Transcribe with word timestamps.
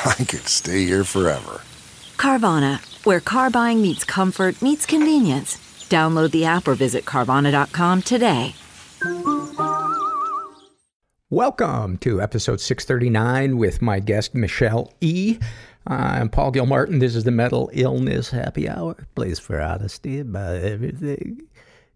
I 0.04 0.14
could 0.24 0.46
stay 0.46 0.84
here 0.84 1.02
forever. 1.02 1.60
Carvana, 2.16 2.78
where 3.04 3.18
car 3.20 3.50
buying 3.50 3.82
meets 3.82 4.04
comfort, 4.04 4.62
meets 4.62 4.86
convenience. 4.86 5.56
Download 5.88 6.30
the 6.30 6.44
app 6.44 6.68
or 6.68 6.74
visit 6.74 7.04
Carvana.com 7.04 8.02
today. 8.02 8.54
Welcome 11.30 11.98
to 11.98 12.22
episode 12.22 12.60
639 12.60 13.58
with 13.58 13.82
my 13.82 13.98
guest, 13.98 14.36
Michelle 14.36 14.92
E. 15.00 15.38
Uh, 15.88 15.94
I'm 15.94 16.28
Paul 16.28 16.52
Gilmartin. 16.52 17.00
This 17.00 17.16
is 17.16 17.24
the 17.24 17.32
Mental 17.32 17.68
Illness 17.72 18.30
Happy 18.30 18.68
Hour. 18.68 19.08
Place 19.16 19.40
for 19.40 19.60
honesty 19.60 20.20
about 20.20 20.56
everything, 20.56 21.42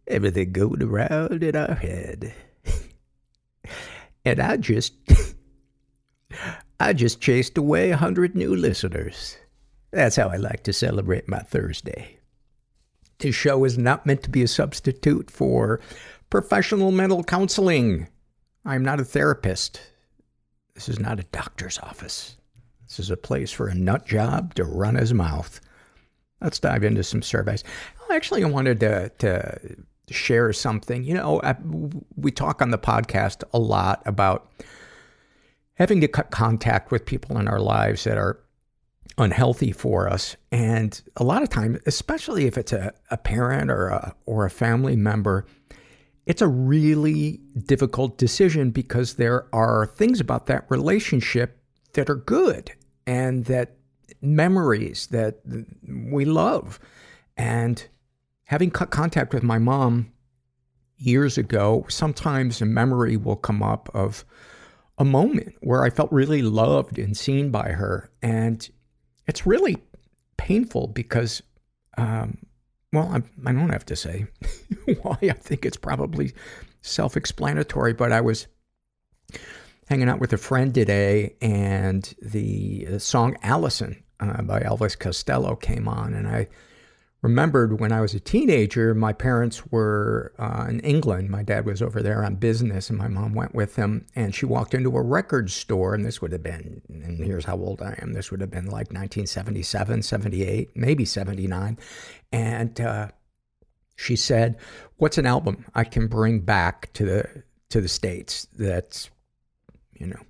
everything 0.09 0.51
going 0.51 0.83
around 0.83 1.45
in 1.45 1.55
our 1.55 1.75
head. 1.75 2.35
and 4.25 4.41
I 4.41 4.57
just, 4.57 4.95
I 6.83 6.93
just 6.93 7.21
chased 7.21 7.57
away 7.57 7.93
a 7.93 7.97
hundred 7.97 8.35
new 8.35 8.57
listeners. 8.57 9.37
That's 9.93 10.17
how 10.17 10.31
I 10.31 10.37
like 10.37 10.65
to 10.65 10.73
celebrate 10.73 11.29
my 11.29 11.39
Thursday. 11.39 12.19
This 13.21 13.37
show 13.37 13.65
is 13.65 13.79
not 13.79 14.05
meant 14.05 14.25
to 14.25 14.31
be 14.31 14.43
a 14.43 14.49
substitute 14.49 15.31
for 15.31 15.79
professional 16.29 16.91
mental 16.91 17.23
counseling. 17.23 18.09
I'm 18.65 18.83
not 18.83 18.99
a 18.99 19.05
therapist. 19.05 19.81
This 20.75 20.89
is 20.89 20.99
not 20.99 21.21
a 21.21 21.25
doctor's 21.31 21.79
office. 21.79 22.37
This 22.89 22.99
is 22.99 23.11
a 23.11 23.17
place 23.17 23.53
for 23.53 23.69
a 23.69 23.75
nut 23.77 24.05
job 24.05 24.55
to 24.55 24.65
run 24.65 24.97
his 24.97 25.15
mouth. 25.15 25.61
Let's 26.41 26.59
dive 26.59 26.83
into 26.83 27.05
some 27.05 27.23
surveys. 27.23 27.63
Actually, 28.11 28.43
I 28.43 28.49
wanted 28.49 28.81
to, 28.81 29.13
to 29.19 29.77
share 30.11 30.53
something. 30.53 31.05
You 31.05 31.15
know, 31.15 31.41
I, 31.45 31.55
we 32.17 32.33
talk 32.33 32.61
on 32.61 32.73
the 32.73 32.79
podcast 32.79 33.45
a 33.53 33.59
lot 33.61 34.03
about 34.05 34.51
having 35.75 36.01
to 36.01 36.09
cut 36.09 36.31
contact 36.31 36.91
with 36.91 37.07
people 37.07 37.39
in 37.39 37.49
our 37.49 37.61
lives 37.61 38.05
that 38.05 38.19
are 38.19 38.41
unhealthy 39.19 39.73
for 39.73 40.09
us. 40.09 40.37
And 40.51 41.01
a 41.17 41.25
lot 41.25 41.43
of 41.43 41.49
times, 41.49 41.79
especially 41.87 42.47
if 42.47 42.57
it's 42.57 42.73
a, 42.73 42.93
a 43.11 43.17
parent 43.17 43.71
or 43.71 43.89
a, 43.89 44.15
or 44.27 44.45
a 44.45 44.51
family 44.51 44.97
member, 44.97 45.47
it's 46.27 46.43
a 46.43 46.49
really 46.49 47.41
difficult 47.67 48.17
decision 48.17 48.71
because 48.71 49.15
there 49.15 49.47
are 49.55 49.87
things 49.87 50.21
about 50.21 50.47
that 50.47 50.67
relationship 50.69 51.59
that 51.95 52.09
are 52.09 52.17
good 52.17 52.73
and 53.07 53.45
that 53.47 53.77
memories 54.21 55.09
that 55.09 55.41
we 55.87 56.25
love. 56.25 56.79
And 57.37 57.85
having 58.45 58.71
cut 58.71 58.91
contact 58.91 59.35
with 59.35 59.43
my 59.43 59.59
mom 59.59 60.13
years 60.97 61.37
ago, 61.37 61.85
sometimes 61.89 62.63
a 62.63 62.67
memory 62.67 63.17
will 63.17 63.37
come 63.37 63.63
up 63.63 63.91
of 63.93 64.25
a 64.99 65.05
moment 65.05 65.55
where 65.61 65.83
I 65.83 65.91
felt 65.91 66.13
really 66.13 66.43
loved 66.43 66.99
and 66.99 67.17
seen 67.17 67.51
by 67.51 67.71
her. 67.71 68.11
And 68.23 68.69
it's 69.27 69.47
really 69.47 69.79
painful 70.37 70.89
because, 70.89 71.43
um, 71.97 72.39
well, 72.93 73.09
I, 73.09 73.23
I 73.49 73.53
don't 73.53 73.71
have 73.71 73.87
to 73.87 73.97
say 73.97 74.27
why. 75.03 75.19
I 75.23 75.33
think 75.33 75.65
it's 75.65 75.77
probably 75.77 76.33
self 76.83 77.17
explanatory, 77.17 77.95
but 77.95 78.13
I 78.13 78.21
was 78.21 78.47
hanging 79.87 80.09
out 80.09 80.21
with 80.21 80.33
a 80.33 80.39
friend 80.39 80.75
today 80.75 81.35
and 81.41 82.15
the, 82.21 82.85
the 82.85 83.01
song 83.01 83.37
Allison 83.43 84.03
uh, 84.21 84.43
by 84.43 84.61
Elvis 84.61 84.99
Costello 84.99 85.57
came 85.57 85.89
on. 85.89 86.15
And 86.15 86.29
I 86.29 86.49
remembered 87.23 87.79
when 87.79 87.93
I 87.93 88.01
was 88.01 88.15
a 88.15 88.21
teenager, 88.21 88.95
my 88.95 89.13
parents 89.13 89.65
were 89.69 90.35
uh, 90.39 90.67
in 90.69 90.81
England. 90.81 91.31
My 91.31 91.45
dad 91.45 91.65
was 91.65 91.81
over 91.81 92.03
there 92.03 92.25
on 92.25 92.35
business, 92.35 92.91
and 92.91 92.99
my 92.99 93.07
mom 93.07 93.33
went 93.33 93.55
with 93.55 93.77
him. 93.77 94.07
And 94.17 94.35
she 94.35 94.45
walked 94.45 94.75
into 94.75 94.97
a 94.97 95.03
record 95.03 95.51
store, 95.51 95.95
and 95.95 96.05
this 96.05 96.21
would 96.21 96.33
have 96.33 96.43
been, 96.43 96.83
and 96.89 97.19
here's 97.19 97.45
how 97.45 97.57
old 97.57 97.81
I 97.81 97.97
am, 98.03 98.13
this 98.13 98.31
would 98.31 98.41
have 98.41 98.51
been 98.51 98.67
like 98.67 98.89
1977, 98.89 100.03
78, 100.03 100.77
maybe 100.77 101.05
79. 101.05 101.79
And 102.33 102.81
uh, 102.81 103.09
she 103.95 104.17
said, 104.17 104.59
What's 104.97 105.19
an 105.19 105.27
album 105.27 105.65
I 105.75 105.85
can 105.85 106.09
bring 106.09 106.41
back 106.41 106.93
to 106.95 107.05
the, 107.05 107.45
to 107.71 107.81
the 107.81 107.89
States 107.89 108.49
that's, 108.57 109.11
you 109.95 110.09
know, 110.09 110.21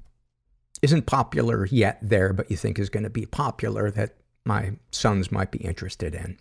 isn't 0.82 1.06
popular 1.06 1.66
yet 1.66 1.98
there, 2.02 2.34
but 2.34 2.50
you 2.50 2.56
think 2.56 2.78
is 2.78 2.90
going 2.90 3.04
to 3.04 3.10
be 3.10 3.24
popular 3.24 3.90
that 3.92 4.16
my 4.44 4.72
sons 4.90 5.32
might 5.32 5.50
be 5.50 5.60
interested 5.60 6.14
in? 6.14 6.36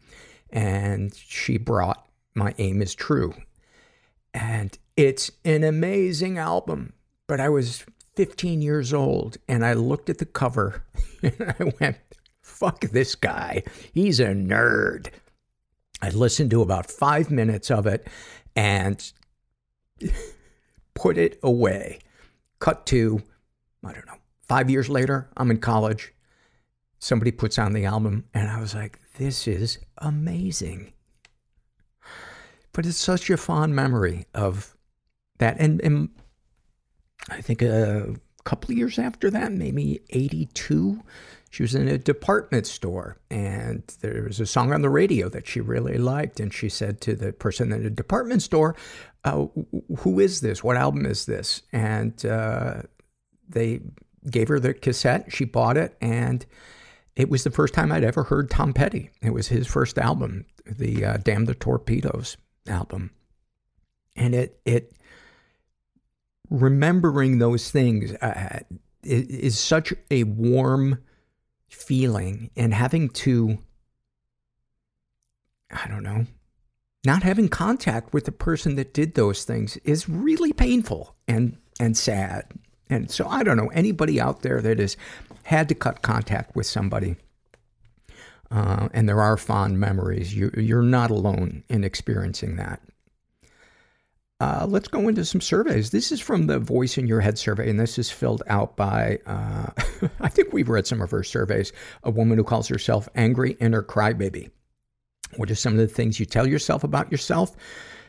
And 0.52 1.14
she 1.14 1.58
brought 1.58 2.08
My 2.36 2.54
Aim 2.58 2.82
is 2.82 2.96
True. 2.96 3.34
And 4.34 4.78
it's 4.96 5.32
an 5.44 5.64
amazing 5.64 6.38
album. 6.38 6.94
But 7.28 7.40
I 7.40 7.50
was 7.50 7.86
15 8.16 8.62
years 8.62 8.94
old 8.94 9.38
and 9.48 9.66
I 9.66 9.74
looked 9.74 10.10
at 10.10 10.18
the 10.18 10.26
cover 10.26 10.84
and 11.24 11.56
I 11.60 11.72
went, 11.80 11.98
fuck 12.42 12.82
this 12.82 13.16
guy. 13.16 13.64
He's 13.94 14.20
a 14.20 14.28
nerd. 14.28 15.08
I 16.02 16.10
listened 16.10 16.52
to 16.52 16.62
about 16.62 16.92
five 16.92 17.32
minutes 17.32 17.72
of 17.72 17.88
it 17.88 18.08
and 18.56 19.12
put 20.94 21.18
it 21.18 21.40
away. 21.44 22.00
Cut 22.60 22.86
to, 22.88 23.22
I 23.84 23.94
don't 23.94 24.06
know, 24.08 24.18
five 24.48 24.70
years 24.70 24.90
later, 24.90 25.30
I'm 25.38 25.52
in 25.52 25.58
college. 25.58 26.14
Somebody 27.00 27.32
puts 27.32 27.58
on 27.58 27.74
the 27.74 27.86
album 27.86 28.26
and 28.34 28.50
I 28.50 28.60
was 28.60 28.76
like, 28.76 29.00
this 29.18 29.48
is 29.48 29.80
amazing. 29.98 30.94
But 32.74 32.86
it's 32.86 32.98
such 32.98 33.30
a 33.30 33.38
fond 33.38 33.76
memory 33.76 34.26
of 34.34 34.78
that. 35.40 35.58
And, 35.60 35.82
and 35.82 36.10
I 37.30 37.42
think 37.42 37.62
a 37.62 38.16
couple 38.44 38.72
of 38.72 38.78
years 38.78 38.98
after 38.98 39.30
that, 39.30 39.52
maybe 39.52 40.02
82, 40.10 41.02
she 41.50 41.64
was 41.64 41.76
in 41.76 41.88
a 41.90 41.98
department 41.98 42.66
store 42.66 43.18
and 43.30 43.84
there 44.00 44.24
was 44.24 44.40
a 44.40 44.46
song 44.46 44.72
on 44.72 44.82
the 44.82 44.90
radio 44.90 45.28
that 45.30 45.48
she 45.48 45.60
really 45.60 45.98
liked. 45.98 46.40
And 46.40 46.54
she 46.54 46.70
said 46.70 47.02
to 47.02 47.16
the 47.16 47.34
person 47.34 47.74
in 47.74 47.84
the 47.84 47.90
department 47.90 48.42
store, 48.42 48.76
uh, 49.26 49.48
Who 50.00 50.20
is 50.20 50.40
this? 50.40 50.64
What 50.64 50.78
album 50.78 51.06
is 51.06 51.26
this? 51.26 51.62
And 51.74 52.26
uh, 52.26 52.84
they 53.50 53.82
gave 54.30 54.48
her 54.48 54.60
the 54.60 54.74
cassette. 54.74 55.34
She 55.34 55.44
bought 55.44 55.76
it 55.76 55.98
and 56.00 56.46
it 57.16 57.30
was 57.30 57.44
the 57.44 57.52
first 57.52 57.74
time 57.74 57.92
I'd 57.92 58.04
ever 58.04 58.24
heard 58.24 58.50
Tom 58.50 58.74
Petty. 58.74 59.10
It 59.22 59.32
was 59.32 59.48
his 59.50 59.68
first 59.68 59.98
album, 59.98 60.46
the 60.66 61.06
uh, 61.06 61.18
Damn 61.18 61.46
the 61.46 61.56
Torpedoes 61.56 62.38
album. 62.68 63.12
And 64.16 64.34
it, 64.34 64.60
it, 64.66 64.94
remembering 66.50 67.40
those 67.40 67.70
things 67.72 68.14
uh, 68.14 68.60
is, 69.04 69.28
is 69.28 69.60
such 69.60 69.94
a 70.10 70.24
warm 70.24 71.00
feeling. 71.70 72.50
And 72.56 72.74
having 72.74 73.10
to, 73.10 73.60
I 75.70 75.88
don't 75.88 76.04
know, 76.04 76.26
not 77.06 77.24
having 77.24 77.50
contact 77.50 78.14
with 78.14 78.26
the 78.26 78.32
person 78.32 78.76
that 78.76 78.94
did 78.94 79.16
those 79.16 79.44
things 79.44 79.78
is 79.78 80.08
really 80.08 80.54
painful 80.54 81.16
and, 81.28 81.58
and 81.80 81.98
sad. 81.98 82.46
And 82.90 83.10
so 83.10 83.28
I 83.28 83.44
don't 83.44 83.58
know, 83.58 83.70
anybody 83.70 84.20
out 84.20 84.42
there 84.42 84.62
that 84.62 84.80
has 84.80 84.98
had 85.44 85.70
to 85.70 85.76
cut 85.76 86.02
contact 86.02 86.56
with 86.56 86.66
somebody, 86.66 87.16
uh, 88.52 88.90
and 88.94 89.08
there 89.10 89.22
are 89.22 89.38
fond 89.38 89.80
memories, 89.80 90.36
you, 90.36 90.52
you're 90.58 90.82
not 90.82 91.12
alone 91.12 91.64
in 91.70 91.84
experiencing 91.84 92.58
that. 92.58 92.82
uh, 94.40 94.66
let's 94.68 94.88
go 94.88 95.08
into 95.08 95.24
some 95.24 95.40
surveys. 95.40 95.92
This 95.92 96.12
is 96.12 96.20
from 96.20 96.48
the 96.48 96.58
Voice 96.60 96.98
in 96.98 97.08
Your 97.08 97.22
Head 97.22 97.38
survey, 97.38 97.70
and 97.70 97.80
this 97.80 98.00
is 98.00 98.10
filled 98.10 98.42
out 98.48 98.76
by, 98.76 99.20
uh, 99.28 99.68
I 100.20 100.30
think 100.30 100.52
we've 100.52 100.68
read 100.70 100.88
some 100.88 101.00
of 101.02 101.12
her 101.12 101.24
surveys, 101.24 101.72
a 102.04 102.10
woman 102.10 102.40
who 102.40 102.44
calls 102.44 102.68
herself 102.68 103.08
Angry 103.16 103.52
Inner 103.60 103.84
Crybaby. 103.84 104.50
What 105.38 105.52
are 105.52 105.56
some 105.56 105.74
of 105.74 105.80
the 105.80 105.88
things 105.88 106.20
you 106.20 106.26
tell 106.26 106.48
yourself 106.48 106.84
about 106.84 107.12
yourself? 107.12 107.56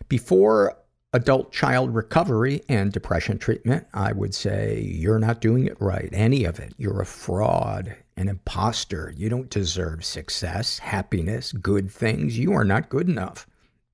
Before 0.09 0.75
adult 1.13 1.53
child 1.53 1.95
recovery 1.95 2.63
and 2.69 2.93
depression 2.93 3.39
treatment, 3.39 3.87
I 3.93 4.13
would 4.13 4.35
say 4.35 4.81
you're 4.81 5.19
not 5.19 5.41
doing 5.41 5.67
it 5.67 5.81
right. 5.81 6.09
Any 6.13 6.45
of 6.45 6.59
it. 6.59 6.75
You're 6.79 7.03
a 7.03 7.07
fraud, 7.07 7.97
an 8.17 8.29
imposter. 8.29 9.13
You 9.17 9.29
don't 9.29 9.51
deserve 9.51 10.05
success, 10.05 10.79
happiness, 10.79 11.53
good 11.53 11.91
things. 11.91 12.39
You 12.39 12.53
are 12.53 12.65
not 12.65 12.89
good 12.89 13.09
enough. 13.09 13.47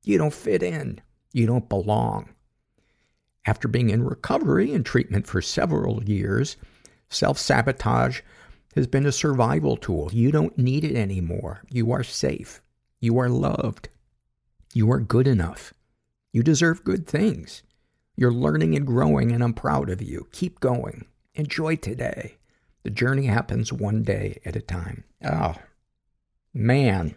You 0.04 0.18
don't 0.18 0.32
fit 0.32 0.62
in. 0.62 1.00
You 1.32 1.46
don't 1.46 1.68
belong. 1.68 2.30
After 3.46 3.66
being 3.66 3.90
in 3.90 4.04
recovery 4.04 4.72
and 4.72 4.84
treatment 4.84 5.26
for 5.26 5.42
several 5.42 6.04
years, 6.04 6.56
self 7.08 7.38
sabotage 7.38 8.20
has 8.74 8.86
been 8.86 9.06
a 9.06 9.12
survival 9.12 9.76
tool. 9.76 10.10
You 10.12 10.30
don't 10.30 10.56
need 10.56 10.84
it 10.84 10.94
anymore. 10.94 11.62
You 11.70 11.90
are 11.92 12.04
safe. 12.04 12.62
You 13.00 13.18
are 13.18 13.28
loved. 13.28 13.88
You 14.74 14.90
are 14.92 15.00
good 15.00 15.26
enough. 15.26 15.72
You 16.32 16.42
deserve 16.42 16.84
good 16.84 17.06
things. 17.06 17.62
You're 18.16 18.32
learning 18.32 18.74
and 18.74 18.86
growing, 18.86 19.32
and 19.32 19.42
I'm 19.42 19.54
proud 19.54 19.90
of 19.90 20.02
you. 20.02 20.26
Keep 20.32 20.60
going. 20.60 21.06
Enjoy 21.34 21.76
today. 21.76 22.36
The 22.82 22.90
journey 22.90 23.26
happens 23.26 23.72
one 23.72 24.02
day 24.02 24.40
at 24.44 24.56
a 24.56 24.60
time. 24.60 25.04
Oh, 25.24 25.54
man. 26.52 27.14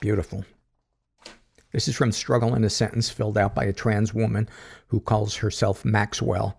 Beautiful. 0.00 0.44
This 1.72 1.88
is 1.88 1.96
from 1.96 2.12
Struggle 2.12 2.54
in 2.54 2.64
a 2.64 2.70
Sentence, 2.70 3.10
filled 3.10 3.36
out 3.36 3.54
by 3.54 3.64
a 3.64 3.72
trans 3.72 4.14
woman 4.14 4.48
who 4.88 5.00
calls 5.00 5.36
herself 5.36 5.84
Maxwell. 5.84 6.58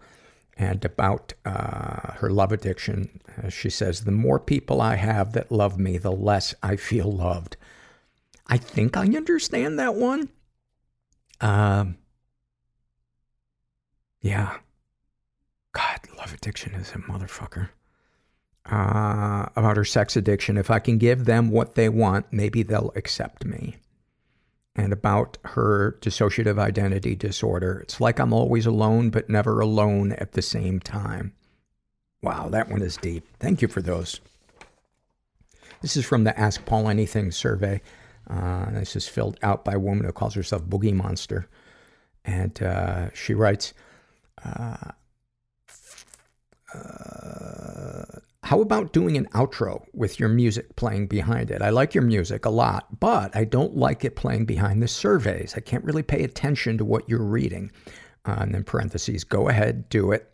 And 0.57 0.83
about 0.83 1.33
uh, 1.45 2.13
her 2.13 2.29
love 2.29 2.51
addiction, 2.51 3.21
uh, 3.41 3.49
she 3.49 3.69
says, 3.69 4.03
The 4.03 4.11
more 4.11 4.39
people 4.39 4.81
I 4.81 4.95
have 4.95 5.33
that 5.33 5.51
love 5.51 5.79
me, 5.79 5.97
the 5.97 6.11
less 6.11 6.53
I 6.61 6.75
feel 6.75 7.11
loved. 7.11 7.55
I 8.49 8.57
think 8.57 8.97
I 8.97 9.03
understand 9.03 9.79
that 9.79 9.95
one. 9.95 10.29
Um, 11.39 11.97
yeah. 14.21 14.57
God, 15.71 15.99
love 16.17 16.33
addiction 16.33 16.73
is 16.73 16.89
a 16.91 16.97
motherfucker. 16.97 17.69
Uh, 18.65 19.45
about 19.55 19.77
her 19.77 19.85
sex 19.85 20.15
addiction, 20.15 20.57
if 20.57 20.69
I 20.69 20.79
can 20.79 20.97
give 20.97 21.25
them 21.25 21.49
what 21.49 21.75
they 21.75 21.89
want, 21.89 22.25
maybe 22.31 22.63
they'll 22.63 22.91
accept 22.95 23.45
me 23.45 23.77
and 24.75 24.93
about 24.93 25.37
her 25.43 25.97
dissociative 26.01 26.59
identity 26.59 27.15
disorder. 27.15 27.79
It's 27.79 27.99
like 27.99 28.19
I'm 28.19 28.33
always 28.33 28.65
alone, 28.65 29.09
but 29.09 29.29
never 29.29 29.59
alone 29.59 30.13
at 30.13 30.33
the 30.33 30.41
same 30.41 30.79
time. 30.79 31.33
Wow, 32.21 32.49
that 32.49 32.69
one 32.69 32.81
is 32.81 32.97
deep. 32.97 33.25
Thank 33.39 33.61
you 33.61 33.67
for 33.67 33.81
those. 33.81 34.19
This 35.81 35.95
is 35.95 36.05
from 36.05 36.23
the 36.23 36.37
Ask 36.37 36.65
Paul 36.65 36.89
Anything 36.89 37.31
survey. 37.31 37.81
Uh, 38.29 38.69
this 38.71 38.95
is 38.95 39.07
filled 39.07 39.37
out 39.41 39.65
by 39.65 39.73
a 39.73 39.79
woman 39.79 40.05
who 40.05 40.11
calls 40.11 40.35
herself 40.35 40.63
Boogie 40.63 40.93
Monster. 40.93 41.47
And 42.25 42.61
uh, 42.61 43.09
she 43.13 43.33
writes, 43.33 43.73
uh, 44.45 44.91
uh 46.73 48.03
how 48.43 48.61
about 48.61 48.93
doing 48.93 49.15
an 49.15 49.27
outro 49.27 49.83
with 49.93 50.19
your 50.19 50.29
music 50.29 50.75
playing 50.75 51.07
behind 51.07 51.51
it? 51.51 51.61
I 51.61 51.69
like 51.69 51.93
your 51.93 52.03
music 52.03 52.45
a 52.45 52.49
lot, 52.49 52.99
but 52.99 53.35
I 53.35 53.43
don't 53.43 53.75
like 53.75 54.03
it 54.05 54.15
playing 54.15 54.45
behind 54.45 54.81
the 54.81 54.87
surveys. 54.87 55.53
I 55.55 55.59
can't 55.59 55.83
really 55.83 56.01
pay 56.01 56.23
attention 56.23 56.77
to 56.79 56.85
what 56.85 57.07
you're 57.07 57.21
reading. 57.21 57.71
Uh, 58.25 58.37
and 58.39 58.55
then 58.55 58.63
parentheses, 58.63 59.23
go 59.23 59.49
ahead, 59.49 59.87
do 59.89 60.11
it. 60.13 60.31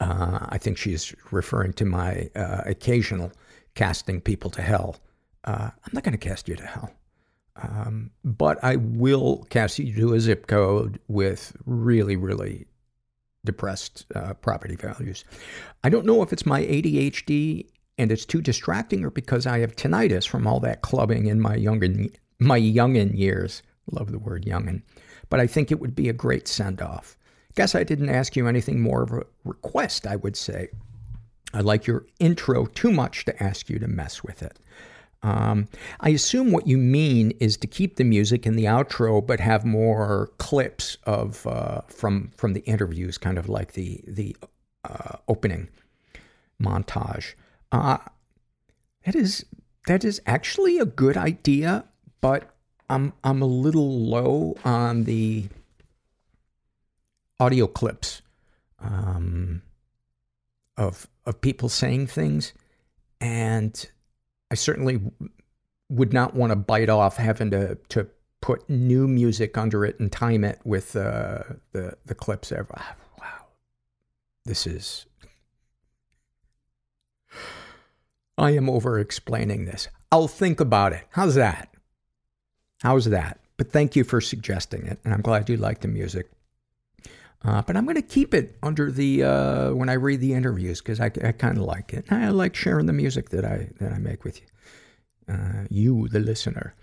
Uh, 0.00 0.46
I 0.48 0.58
think 0.58 0.78
she's 0.78 1.14
referring 1.32 1.74
to 1.74 1.84
my 1.84 2.30
occasional 2.34 3.30
casting 3.74 4.22
people 4.22 4.48
to 4.50 4.62
hell. 4.62 4.96
I'm 5.44 5.72
not 5.92 6.02
going 6.02 6.16
to 6.16 6.28
cast 6.28 6.48
you 6.48 6.56
to 6.56 6.64
hell. 6.64 6.92
Um, 7.56 8.10
but 8.24 8.62
I 8.64 8.76
will 8.76 9.46
cast 9.50 9.78
you 9.78 9.94
to 9.94 10.14
a 10.14 10.20
zip 10.20 10.46
code 10.46 10.98
with 11.08 11.56
really, 11.66 12.16
really 12.16 12.66
depressed 13.44 14.06
uh, 14.14 14.34
property 14.34 14.76
values. 14.76 15.24
I 15.84 15.88
don't 15.88 16.06
know 16.06 16.22
if 16.22 16.32
it's 16.32 16.46
my 16.46 16.62
ADHD 16.62 17.66
and 17.98 18.10
it's 18.10 18.24
too 18.24 18.40
distracting 18.40 19.04
or 19.04 19.10
because 19.10 19.46
I 19.46 19.60
have 19.60 19.76
tinnitus 19.76 20.26
from 20.26 20.46
all 20.46 20.60
that 20.60 20.82
clubbing 20.82 21.26
in 21.26 21.40
my 21.40 21.56
youngin, 21.56 22.12
my 22.40 22.58
youngin 22.58 23.16
years. 23.16 23.62
Love 23.90 24.10
the 24.10 24.18
word 24.18 24.44
youngin. 24.44 24.82
But 25.28 25.40
I 25.40 25.46
think 25.46 25.70
it 25.70 25.80
would 25.80 25.94
be 25.94 26.08
a 26.08 26.14
great 26.14 26.48
send 26.48 26.82
off. 26.82 27.16
Guess 27.54 27.74
I 27.74 27.84
didn't 27.84 28.08
ask 28.08 28.34
you 28.34 28.48
anything 28.48 28.80
more 28.80 29.02
of 29.02 29.12
a 29.12 29.22
request, 29.44 30.06
I 30.06 30.16
would 30.16 30.36
say. 30.36 30.68
I 31.52 31.60
like 31.60 31.86
your 31.86 32.04
intro 32.18 32.66
too 32.66 32.90
much 32.90 33.24
to 33.26 33.42
ask 33.42 33.70
you 33.70 33.78
to 33.78 33.86
mess 33.86 34.24
with 34.24 34.42
it. 34.42 34.58
Um, 35.24 35.68
I 36.00 36.10
assume 36.10 36.52
what 36.52 36.66
you 36.66 36.76
mean 36.76 37.30
is 37.40 37.56
to 37.56 37.66
keep 37.66 37.96
the 37.96 38.04
music 38.04 38.46
in 38.46 38.56
the 38.56 38.64
outro, 38.64 39.26
but 39.26 39.40
have 39.40 39.64
more 39.64 40.30
clips 40.36 40.98
of 41.04 41.46
uh, 41.46 41.80
from 41.88 42.30
from 42.36 42.52
the 42.52 42.60
interviews, 42.60 43.16
kind 43.16 43.38
of 43.38 43.48
like 43.48 43.72
the 43.72 44.04
the 44.06 44.36
uh, 44.84 45.16
opening 45.26 45.68
montage. 46.62 47.34
Uh, 47.72 47.96
that 49.06 49.14
is 49.14 49.46
that 49.86 50.04
is 50.04 50.20
actually 50.26 50.78
a 50.78 50.84
good 50.84 51.16
idea, 51.16 51.86
but 52.20 52.54
I'm 52.90 53.14
I'm 53.24 53.40
a 53.40 53.46
little 53.46 53.98
low 54.00 54.56
on 54.62 55.04
the 55.04 55.48
audio 57.40 57.66
clips 57.66 58.20
um, 58.78 59.62
of 60.76 61.08
of 61.24 61.40
people 61.40 61.70
saying 61.70 62.08
things, 62.08 62.52
and 63.22 63.88
I 64.50 64.54
certainly 64.54 65.00
would 65.88 66.12
not 66.12 66.34
want 66.34 66.50
to 66.50 66.56
bite 66.56 66.88
off 66.88 67.16
having 67.16 67.50
to, 67.50 67.76
to 67.90 68.08
put 68.40 68.68
new 68.68 69.08
music 69.08 69.56
under 69.56 69.84
it 69.84 69.98
and 69.98 70.10
time 70.12 70.44
it 70.44 70.60
with 70.64 70.96
uh, 70.96 71.42
the, 71.72 71.96
the 72.04 72.14
clips. 72.14 72.52
Ever. 72.52 72.80
Wow. 73.20 73.46
This 74.44 74.66
is. 74.66 75.06
I 78.36 78.50
am 78.50 78.68
over 78.68 78.98
explaining 78.98 79.64
this. 79.64 79.88
I'll 80.10 80.28
think 80.28 80.60
about 80.60 80.92
it. 80.92 81.04
How's 81.10 81.36
that? 81.36 81.74
How's 82.82 83.06
that? 83.06 83.40
But 83.56 83.72
thank 83.72 83.96
you 83.96 84.04
for 84.04 84.20
suggesting 84.20 84.86
it, 84.86 84.98
and 85.04 85.14
I'm 85.14 85.22
glad 85.22 85.48
you 85.48 85.56
like 85.56 85.80
the 85.80 85.88
music. 85.88 86.30
Uh, 87.44 87.60
but 87.62 87.76
I'm 87.76 87.84
going 87.84 87.96
to 87.96 88.02
keep 88.02 88.32
it 88.32 88.56
under 88.62 88.90
the 88.90 89.22
uh, 89.22 89.74
when 89.74 89.88
I 89.88 89.94
read 89.94 90.20
the 90.20 90.32
interviews 90.32 90.80
because 90.80 90.98
I, 90.98 91.06
I 91.22 91.32
kind 91.32 91.58
of 91.58 91.64
like 91.64 91.92
it. 91.92 92.10
I 92.10 92.28
like 92.30 92.56
sharing 92.56 92.86
the 92.86 92.92
music 92.92 93.28
that 93.30 93.44
I 93.44 93.68
that 93.80 93.92
I 93.92 93.98
make 93.98 94.24
with 94.24 94.40
you, 94.40 95.34
uh, 95.34 95.64
you 95.68 96.08
the 96.08 96.20
listener. 96.20 96.74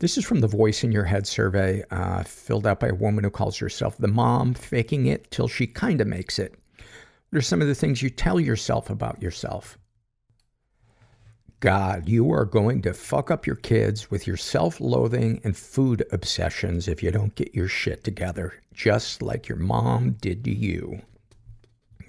This 0.00 0.18
is 0.18 0.24
from 0.24 0.40
the 0.40 0.48
Voice 0.48 0.82
in 0.82 0.92
Your 0.92 1.04
Head 1.04 1.26
survey, 1.26 1.84
uh, 1.90 2.22
filled 2.24 2.66
out 2.66 2.80
by 2.80 2.88
a 2.88 2.94
woman 2.94 3.24
who 3.24 3.30
calls 3.30 3.58
herself 3.58 3.96
the 3.98 4.08
mom, 4.08 4.54
faking 4.54 5.06
it 5.06 5.30
till 5.30 5.46
she 5.46 5.66
kind 5.66 6.00
of 6.00 6.06
makes 6.06 6.38
it. 6.38 6.54
What 7.30 7.38
are 7.38 7.42
some 7.42 7.60
of 7.60 7.68
the 7.68 7.74
things 7.74 8.02
you 8.02 8.10
tell 8.10 8.40
yourself 8.40 8.90
about 8.90 9.22
yourself? 9.22 9.78
God, 11.60 12.08
you 12.08 12.32
are 12.32 12.44
going 12.44 12.82
to 12.82 12.94
fuck 12.94 13.30
up 13.30 13.46
your 13.46 13.56
kids 13.56 14.10
with 14.10 14.26
your 14.26 14.36
self 14.36 14.80
loathing 14.80 15.40
and 15.42 15.56
food 15.56 16.04
obsessions 16.12 16.86
if 16.86 17.02
you 17.02 17.10
don't 17.10 17.34
get 17.34 17.54
your 17.54 17.66
shit 17.66 18.04
together, 18.04 18.54
just 18.72 19.22
like 19.22 19.48
your 19.48 19.58
mom 19.58 20.12
did 20.20 20.44
to 20.44 20.54
you. 20.54 21.02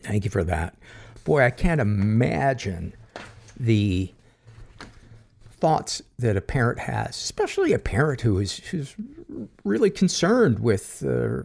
Thank 0.03 0.23
you 0.23 0.29
for 0.29 0.43
that. 0.43 0.75
Boy, 1.23 1.43
I 1.43 1.49
can't 1.49 1.81
imagine 1.81 2.93
the 3.59 4.13
thoughts 5.59 6.01
that 6.19 6.37
a 6.37 6.41
parent 6.41 6.79
has, 6.79 7.09
especially 7.09 7.73
a 7.73 7.79
parent 7.79 8.21
who 8.21 8.37
is 8.37 8.57
who's 8.69 8.95
really 9.63 9.89
concerned 9.89 10.59
with 10.59 11.03
uh, 11.05 11.41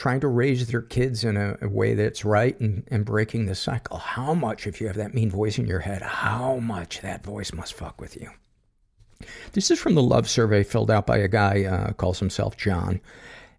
trying 0.00 0.20
to 0.20 0.28
raise 0.28 0.66
their 0.68 0.80
kids 0.80 1.24
in 1.24 1.36
a, 1.36 1.58
a 1.60 1.68
way 1.68 1.92
that's 1.92 2.24
right 2.24 2.58
and, 2.58 2.82
and 2.90 3.04
breaking 3.04 3.44
the 3.44 3.54
cycle. 3.54 3.98
How 3.98 4.32
much, 4.32 4.66
if 4.66 4.80
you 4.80 4.86
have 4.86 4.96
that 4.96 5.12
mean 5.12 5.30
voice 5.30 5.58
in 5.58 5.66
your 5.66 5.80
head, 5.80 6.00
how 6.00 6.56
much 6.56 7.02
that 7.02 7.22
voice 7.22 7.52
must 7.52 7.74
fuck 7.74 8.00
with 8.00 8.16
you. 8.16 8.30
This 9.52 9.70
is 9.70 9.78
from 9.78 9.94
the 9.94 10.02
love 10.02 10.26
survey 10.26 10.62
filled 10.62 10.90
out 10.90 11.06
by 11.06 11.18
a 11.18 11.28
guy 11.28 11.64
uh, 11.64 11.92
calls 11.92 12.18
himself 12.18 12.56
John. 12.56 13.02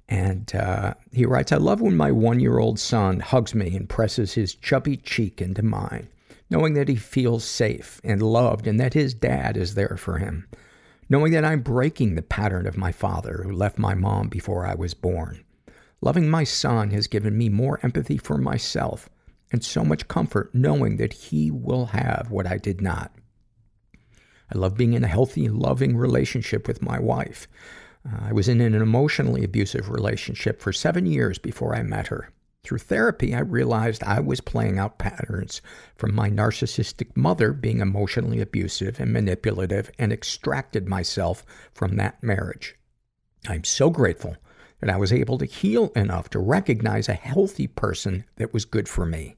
And 0.10 0.52
uh, 0.56 0.96
he 1.14 1.28
writes, 1.28 1.52
I 1.52 1.58
love 1.58 1.80
when 1.80 1.96
my 1.96 2.12
one 2.12 2.40
year 2.40 2.58
old 2.58 2.80
son 2.80 3.20
hugs 3.20 3.54
me 3.54 3.76
and 3.76 3.88
presses 3.88 4.34
his 4.34 4.56
chubby 4.56 4.98
cheek 4.98 5.44
into 5.44 5.62
mine, 5.62 6.10
knowing 6.50 6.74
that 6.74 6.88
he 6.88 6.96
feels 6.96 7.44
safe 7.44 8.02
and 8.04 8.20
loved 8.20 8.66
and 8.66 8.80
that 8.80 8.96
his 8.96 9.14
dad 9.14 9.58
is 9.58 9.76
there 9.76 9.96
for 9.96 10.18
him. 10.18 10.48
Knowing 11.08 11.34
that 11.34 11.46
I'm 11.46 11.62
breaking 11.62 12.16
the 12.16 12.24
pattern 12.24 12.66
of 12.66 12.78
my 12.78 12.92
father 12.92 13.44
who 13.44 13.52
left 13.52 13.78
my 13.78 13.94
mom 13.94 14.28
before 14.28 14.66
I 14.66 14.74
was 14.74 14.96
born. 14.96 15.44
Loving 16.02 16.30
my 16.30 16.44
son 16.44 16.90
has 16.92 17.08
given 17.08 17.38
me 17.38 17.48
more 17.48 17.80
empathy 17.84 18.18
for 18.18 18.38
myself 18.38 19.08
and 19.52 19.64
so 19.64 19.84
much 19.84 20.08
comfort 20.08 20.54
knowing 20.54 20.98
that 20.98 21.14
he 21.14 21.52
will 21.52 21.88
have 21.88 22.32
what 22.32 22.48
I 22.48 22.58
did 22.58 22.82
not. 22.82 23.12
I 24.54 24.58
love 24.58 24.76
being 24.76 24.94
in 24.94 25.04
a 25.04 25.08
healthy, 25.08 25.48
loving 25.48 25.96
relationship 25.96 26.68
with 26.68 26.82
my 26.82 27.00
wife. 27.00 27.48
Uh, 28.06 28.30
I 28.30 28.34
was 28.34 28.50
in 28.50 28.62
an 28.62 28.74
emotionally 28.74 29.44
abusive 29.44 29.90
relationship 29.90 30.60
for 30.60 30.74
seven 30.74 31.06
years 31.06 31.38
before 31.38 31.76
I 31.76 31.84
met 31.84 32.08
her. 32.08 32.30
Through 32.64 32.80
therapy, 32.80 33.34
I 33.34 33.40
realized 33.40 34.04
I 34.04 34.20
was 34.20 34.42
playing 34.42 34.78
out 34.78 35.00
patterns 35.00 35.62
from 35.96 36.14
my 36.14 36.30
narcissistic 36.30 37.16
mother 37.16 37.54
being 37.54 37.80
emotionally 37.80 38.42
abusive 38.42 39.00
and 39.00 39.14
manipulative 39.14 39.92
and 39.98 40.12
extracted 40.12 40.88
myself 40.88 41.46
from 41.74 41.96
that 41.96 42.22
marriage. 42.22 42.76
I'm 43.48 43.64
so 43.64 43.90
grateful 43.90 44.38
that 44.82 44.90
I 44.90 44.98
was 44.98 45.14
able 45.14 45.38
to 45.38 45.46
heal 45.46 45.92
enough 45.96 46.30
to 46.32 46.40
recognize 46.40 47.08
a 47.08 47.14
healthy 47.14 47.68
person 47.68 48.26
that 48.36 48.54
was 48.54 48.66
good 48.66 48.90
for 48.90 49.06
me. 49.06 49.36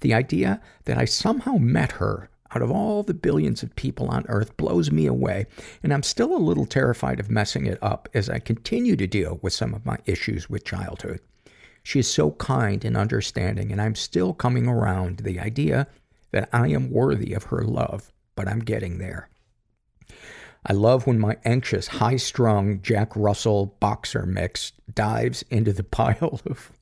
The 0.00 0.14
idea 0.14 0.60
that 0.84 0.98
I 0.98 1.04
somehow 1.04 1.56
met 1.56 1.92
her 1.92 2.28
out 2.54 2.62
of 2.62 2.70
all 2.70 3.02
the 3.02 3.14
billions 3.14 3.62
of 3.62 3.74
people 3.74 4.08
on 4.08 4.24
earth 4.28 4.56
blows 4.56 4.90
me 4.90 5.06
away, 5.06 5.46
and 5.82 5.92
I'm 5.92 6.02
still 6.02 6.36
a 6.36 6.38
little 6.38 6.66
terrified 6.66 7.18
of 7.18 7.30
messing 7.30 7.66
it 7.66 7.78
up 7.82 8.08
as 8.14 8.28
I 8.28 8.38
continue 8.38 8.96
to 8.96 9.06
deal 9.06 9.38
with 9.42 9.52
some 9.52 9.74
of 9.74 9.86
my 9.86 9.98
issues 10.06 10.48
with 10.48 10.64
childhood. 10.64 11.20
She 11.82 11.98
is 11.98 12.08
so 12.08 12.32
kind 12.32 12.84
and 12.84 12.96
understanding, 12.96 13.72
and 13.72 13.80
I'm 13.80 13.94
still 13.94 14.32
coming 14.32 14.66
around 14.68 15.18
to 15.18 15.24
the 15.24 15.40
idea 15.40 15.86
that 16.30 16.48
I 16.52 16.68
am 16.68 16.90
worthy 16.90 17.32
of 17.34 17.44
her 17.44 17.62
love, 17.62 18.12
but 18.36 18.48
I'm 18.48 18.60
getting 18.60 18.98
there. 18.98 19.28
I 20.66 20.72
love 20.72 21.06
when 21.06 21.18
my 21.18 21.36
anxious, 21.44 21.86
high 21.86 22.16
strung 22.16 22.80
Jack 22.80 23.14
Russell 23.14 23.76
boxer 23.80 24.24
mix 24.24 24.72
dives 24.94 25.44
into 25.50 25.72
the 25.72 25.84
pile 25.98 26.40
of 26.46 26.72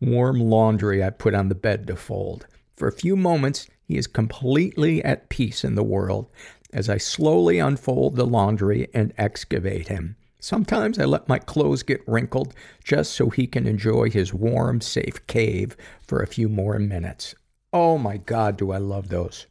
warm 0.00 0.40
laundry 0.40 1.04
I 1.04 1.10
put 1.10 1.34
on 1.34 1.48
the 1.48 1.54
bed 1.54 1.86
to 1.86 1.96
fold. 1.96 2.46
For 2.76 2.88
a 2.88 2.92
few 2.92 3.16
moments, 3.16 3.68
he 3.84 3.96
is 3.96 4.06
completely 4.06 5.02
at 5.04 5.28
peace 5.28 5.64
in 5.64 5.74
the 5.74 5.84
world 5.84 6.30
as 6.72 6.88
I 6.88 6.98
slowly 6.98 7.58
unfold 7.58 8.16
the 8.16 8.26
laundry 8.26 8.88
and 8.92 9.12
excavate 9.16 9.88
him. 9.88 10.16
Sometimes 10.40 10.98
I 10.98 11.04
let 11.04 11.28
my 11.28 11.38
clothes 11.38 11.82
get 11.82 12.06
wrinkled 12.06 12.54
just 12.84 13.12
so 13.12 13.30
he 13.30 13.46
can 13.46 13.66
enjoy 13.66 14.10
his 14.10 14.34
warm, 14.34 14.80
safe 14.80 15.26
cave 15.26 15.76
for 16.00 16.20
a 16.20 16.26
few 16.26 16.48
more 16.48 16.78
minutes. 16.78 17.34
Oh 17.72 17.98
my 17.98 18.16
God, 18.16 18.56
do 18.56 18.70
I 18.70 18.78
love 18.78 19.08
those. 19.08 19.46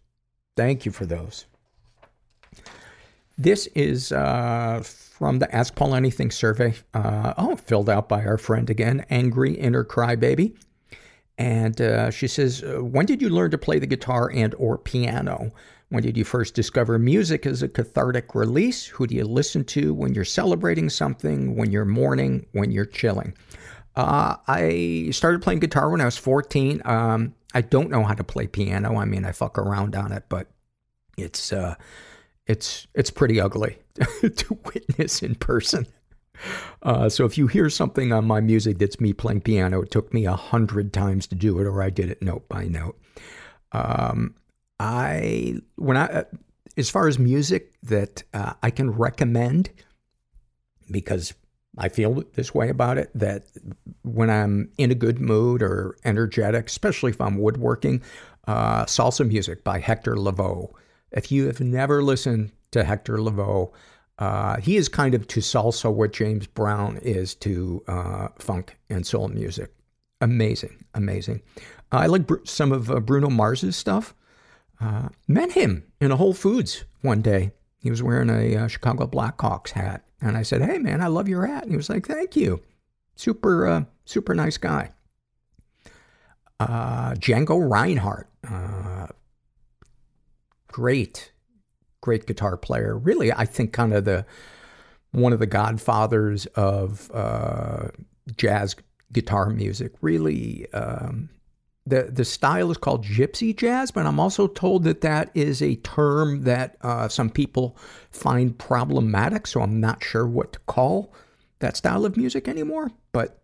Thank 0.56 0.86
you 0.86 0.92
for 0.92 1.06
those. 1.06 1.46
This 3.38 3.68
is 3.76 4.12
uh, 4.12 4.82
from 4.84 5.38
the 5.38 5.54
Ask 5.56 5.76
Paul 5.76 5.94
Anything 5.94 6.32
survey. 6.32 6.74
Uh, 6.94 7.36
oh, 7.38 7.56
filled 7.56 7.90
out 7.90 8.10
by 8.10 8.26
our 8.26 8.38
friend 8.38 8.68
again, 8.70 9.06
Angry 9.12 9.54
Inner 9.54 9.84
Crybaby. 9.84 10.58
And 11.38 11.80
uh, 11.80 12.10
she 12.10 12.28
says, 12.28 12.64
uh, 12.64 12.84
When 12.84 13.06
did 13.06 13.22
you 13.22 13.30
learn 13.30 13.52
to 13.52 13.58
play 13.60 13.78
the 13.78 13.86
guitar 13.86 14.32
and 14.34 14.56
or 14.56 14.80
piano? 14.80 15.52
When 15.90 16.02
did 16.02 16.18
you 16.18 16.24
first 16.24 16.56
discover 16.56 16.98
music 16.98 17.46
as 17.46 17.62
a 17.62 17.70
cathartic 17.70 18.34
release? 18.34 18.88
Who 18.88 19.06
do 19.06 19.16
you 19.16 19.24
listen 19.24 19.64
to 19.66 19.94
when 19.94 20.16
you're 20.16 20.26
celebrating 20.26 20.90
something, 20.90 21.56
when 21.56 21.72
you're 21.72 21.86
mourning, 21.86 22.48
when 22.54 22.72
you're 22.72 22.86
chilling? 22.86 23.36
Uh, 23.96 24.36
I 24.48 25.10
started 25.12 25.44
playing 25.44 25.60
guitar 25.60 25.90
when 25.92 26.02
I 26.02 26.06
was 26.06 26.18
14. 26.18 26.82
Um, 26.86 27.36
I 27.54 27.62
don't 27.62 27.92
know 27.92 28.04
how 28.04 28.16
to 28.16 28.24
play 28.24 28.48
piano. 28.48 28.98
I 28.98 29.06
mean, 29.06 29.26
I 29.26 29.32
fuck 29.32 29.58
around 29.60 29.96
on 29.96 30.12
it, 30.12 30.24
but 30.28 30.48
it's 31.18 31.54
uh, 31.54 31.76
it's 32.48 32.88
it's 32.94 33.12
pretty 33.12 33.40
ugly 33.40 33.78
to 34.22 34.58
witness 34.66 35.22
in 35.22 35.36
person. 35.36 35.86
Uh, 36.84 37.10
so 37.10 37.26
if 37.26 37.38
you 37.38 37.48
hear 37.48 37.70
something 37.70 38.12
on 38.12 38.26
my 38.26 38.40
music 38.40 38.78
that's 38.78 39.00
me 39.02 39.12
playing 39.12 39.42
piano, 39.42 39.82
it 39.82 39.92
took 39.92 40.14
me 40.14 40.26
a 40.26 40.36
hundred 40.36 40.94
times 40.94 41.28
to 41.28 41.36
do 41.36 41.60
it, 41.60 41.66
or 41.66 41.82
I 41.82 41.90
did 41.90 42.10
it 42.10 42.22
note 42.22 42.48
by 42.48 42.66
note. 42.66 43.00
Um, 43.72 44.36
I 44.80 45.56
when 45.76 45.98
I 45.98 46.06
uh, 46.06 46.24
as 46.78 46.90
far 46.90 47.08
as 47.08 47.18
music 47.18 47.74
that 47.84 48.24
uh, 48.34 48.54
I 48.62 48.70
can 48.70 48.92
recommend 48.92 49.72
because 50.92 51.34
I 51.78 51.90
feel 51.90 52.24
this 52.34 52.54
way 52.54 52.70
about 52.70 52.98
it 52.98 53.12
that 53.14 53.46
when 54.04 54.30
I'm 54.30 54.72
in 54.78 54.92
a 54.92 54.96
good 54.96 55.20
mood 55.20 55.62
or 55.62 55.96
energetic, 56.06 56.68
especially 56.68 57.12
if 57.12 57.22
I'm 57.22 57.38
woodworking, 57.38 58.02
uh, 58.48 58.86
salsa 58.86 59.28
music 59.28 59.64
by 59.64 59.80
Hector 59.80 60.16
Lavoe. 60.16 60.72
If 61.12 61.32
you 61.32 61.48
have 61.48 61.60
never 61.62 62.04
listened 62.04 62.52
to 62.72 62.84
Hector 62.84 63.18
Lavoe, 63.18 63.72
uh, 64.20 64.58
he 64.58 64.78
is 64.78 64.90
kind 64.90 65.14
of 65.14 65.28
to 65.28 65.40
salsa 65.40 65.92
what 65.92 66.12
James 66.12 66.48
Brown 66.48 66.98
is 66.98 67.36
to 67.36 67.84
uh, 67.88 68.30
funk 68.40 68.78
and 68.90 69.06
soul 69.06 69.28
music. 69.28 69.74
Amazing, 70.22 70.86
amazing. 70.96 71.42
I 71.92 72.08
like 72.08 72.26
Br- 72.28 72.44
some 72.44 72.72
of 72.72 72.90
uh, 72.90 73.00
Bruno 73.00 73.30
Mars's 73.30 73.76
stuff. 73.76 74.14
Uh, 74.80 75.10
met 75.28 75.52
him 75.54 75.84
in 76.00 76.12
a 76.12 76.18
Whole 76.18 76.34
Foods 76.34 76.84
one 77.02 77.22
day. 77.22 77.52
He 77.80 77.90
was 77.90 78.04
wearing 78.04 78.30
a 78.30 78.56
uh, 78.56 78.68
Chicago 78.68 79.08
Blackhawks 79.08 79.72
hat, 79.72 80.04
and 80.22 80.36
I 80.38 80.44
said, 80.44 80.62
"Hey, 80.62 80.78
man, 80.78 81.02
I 81.02 81.08
love 81.08 81.28
your 81.28 81.46
hat." 81.46 81.64
And 81.64 81.72
he 81.72 81.78
was 81.78 81.90
like, 81.90 82.08
"Thank 82.08 82.36
you." 82.36 82.62
Super, 83.16 83.66
uh, 83.68 83.84
super 84.06 84.36
nice 84.36 84.58
guy. 84.58 84.92
Uh, 86.60 87.14
Django 87.14 87.70
Reinhardt, 87.70 88.28
uh, 88.48 88.97
great, 90.78 91.32
great 92.02 92.28
guitar 92.28 92.56
player. 92.56 92.96
Really, 92.96 93.34
I 93.34 93.46
think 93.46 93.74
kind 93.74 93.96
of 93.96 94.06
the 94.06 94.28
one 95.12 95.34
of 95.34 95.40
the 95.40 95.48
godfathers 95.48 96.46
of 96.54 97.10
uh, 97.16 97.88
jazz 98.36 98.76
guitar 99.12 99.50
music. 99.50 99.94
Really, 100.02 100.72
um, 100.74 101.30
the 101.88 102.04
the 102.04 102.24
style 102.24 102.70
is 102.70 102.78
called 102.78 103.04
gypsy 103.04 103.58
jazz, 103.58 103.90
but 103.90 104.06
I'm 104.06 104.20
also 104.20 104.46
told 104.46 104.84
that 104.84 105.02
that 105.02 105.32
is 105.34 105.64
a 105.64 105.78
term 105.78 106.44
that 106.44 106.78
uh, 106.82 107.08
some 107.08 107.32
people 107.32 107.76
find 108.12 108.56
problematic. 108.56 109.48
So 109.48 109.62
I'm 109.62 109.80
not 109.80 110.04
sure 110.04 110.28
what 110.28 110.54
to 110.54 110.60
call 110.68 111.12
that 111.58 111.76
style 111.76 112.06
of 112.06 112.18
music 112.18 112.48
anymore. 112.48 112.92
But 113.14 113.42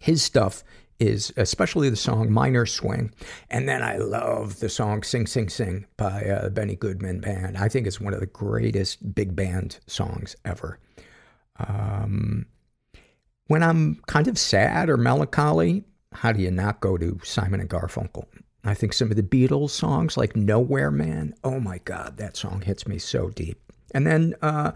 his 0.00 0.22
stuff 0.22 0.64
is 0.98 1.32
especially 1.36 1.90
the 1.90 1.96
song 1.96 2.32
Minor 2.32 2.66
Swing, 2.66 3.12
and 3.50 3.68
then 3.68 3.82
I 3.82 3.96
love 3.96 4.60
the 4.60 4.68
song 4.68 5.02
Sing 5.02 5.26
Sing 5.26 5.48
Sing 5.48 5.86
by 5.96 6.24
uh, 6.24 6.48
Benny 6.50 6.76
Goodman 6.76 7.20
Band. 7.20 7.56
I 7.56 7.68
think 7.68 7.86
it's 7.86 8.00
one 8.00 8.14
of 8.14 8.20
the 8.20 8.26
greatest 8.26 9.14
big 9.14 9.36
band 9.36 9.78
songs 9.86 10.34
ever. 10.44 10.78
Um, 11.58 12.46
when 13.46 13.62
I'm 13.62 13.96
kind 14.06 14.28
of 14.28 14.38
sad 14.38 14.88
or 14.88 14.96
melancholy, 14.96 15.84
how 16.12 16.32
do 16.32 16.42
you 16.42 16.50
not 16.50 16.80
go 16.80 16.96
to 16.96 17.18
Simon 17.22 17.60
and 17.60 17.70
Garfunkel? 17.70 18.24
I 18.64 18.74
think 18.74 18.92
some 18.92 19.10
of 19.10 19.16
the 19.16 19.22
Beatles 19.22 19.70
songs, 19.70 20.16
like 20.16 20.36
Nowhere 20.36 20.90
Man, 20.90 21.34
oh 21.44 21.60
my 21.60 21.78
God, 21.78 22.16
that 22.16 22.36
song 22.36 22.60
hits 22.60 22.86
me 22.86 22.98
so 22.98 23.30
deep. 23.30 23.60
And 23.94 24.06
then 24.06 24.34
uh, 24.42 24.72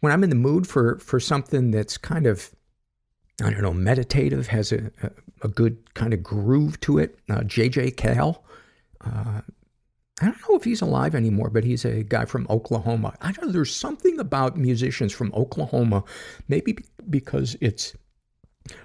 when 0.00 0.12
I'm 0.12 0.24
in 0.24 0.30
the 0.30 0.36
mood 0.36 0.66
for, 0.66 0.98
for 0.98 1.18
something 1.18 1.70
that's 1.70 1.96
kind 1.96 2.26
of, 2.26 2.50
I 3.42 3.50
don't 3.50 3.62
know, 3.62 3.72
meditative, 3.72 4.48
has 4.48 4.72
a, 4.72 4.90
a, 5.02 5.10
a 5.42 5.48
good 5.48 5.94
kind 5.94 6.12
of 6.12 6.22
groove 6.22 6.78
to 6.80 6.98
it, 6.98 7.18
uh, 7.30 7.40
JJ 7.40 7.96
Cale. 7.96 8.44
Uh, 9.00 9.42
I 10.20 10.24
don't 10.24 10.40
know 10.48 10.56
if 10.56 10.64
he's 10.64 10.80
alive 10.80 11.14
anymore, 11.14 11.50
but 11.50 11.64
he's 11.64 11.84
a 11.84 12.02
guy 12.02 12.24
from 12.24 12.46
Oklahoma. 12.50 13.14
I 13.20 13.32
don't 13.32 13.46
know, 13.46 13.52
there's 13.52 13.74
something 13.74 14.18
about 14.18 14.56
musicians 14.56 15.12
from 15.12 15.32
Oklahoma, 15.34 16.02
maybe 16.48 16.78
because 17.08 17.56
it's 17.60 17.94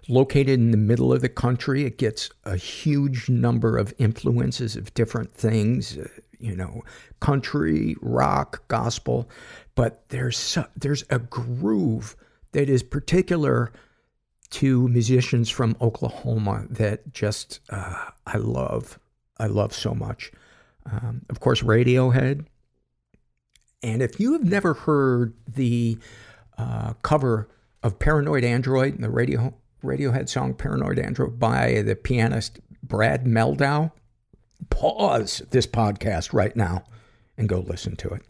Located 0.07 0.59
in 0.59 0.71
the 0.71 0.77
middle 0.77 1.11
of 1.11 1.21
the 1.21 1.29
country, 1.29 1.85
it 1.85 1.97
gets 1.97 2.29
a 2.45 2.55
huge 2.55 3.29
number 3.29 3.77
of 3.77 3.93
influences 3.97 4.75
of 4.75 4.93
different 4.93 5.33
things, 5.33 5.97
uh, 5.97 6.07
you 6.39 6.55
know, 6.55 6.83
country, 7.19 7.95
rock, 8.01 8.67
gospel, 8.67 9.29
but 9.75 10.07
there's 10.09 10.57
there's 10.75 11.03
a 11.09 11.19
groove 11.19 12.15
that 12.51 12.69
is 12.69 12.83
particular 12.83 13.71
to 14.53 14.87
musicians 14.87 15.49
from 15.49 15.75
Oklahoma 15.81 16.65
that 16.69 17.11
just 17.11 17.59
uh, 17.69 18.11
I 18.27 18.37
love. 18.37 18.99
I 19.39 19.47
love 19.47 19.73
so 19.73 19.95
much. 19.95 20.31
Um, 20.85 21.23
of 21.29 21.39
course, 21.39 21.63
Radiohead. 21.63 22.45
And 23.81 24.01
if 24.01 24.19
you 24.19 24.33
have 24.33 24.43
never 24.43 24.75
heard 24.75 25.33
the 25.47 25.97
uh, 26.57 26.93
cover 27.01 27.49
of 27.81 27.97
Paranoid 27.97 28.43
Android, 28.43 28.93
and 28.93 29.03
the 29.03 29.09
radio 29.09 29.53
Radiohead 29.83 30.29
song 30.29 30.53
Paranoid 30.53 30.99
Android 30.99 31.39
by 31.39 31.81
the 31.81 31.95
pianist 31.95 32.59
Brad 32.83 33.25
Mehldau, 33.25 33.91
pause 34.69 35.41
this 35.49 35.65
podcast 35.65 36.31
right 36.31 36.55
now 36.55 36.83
and 37.37 37.49
go 37.49 37.59
listen 37.59 37.95
to 37.97 38.09
it. 38.09 38.21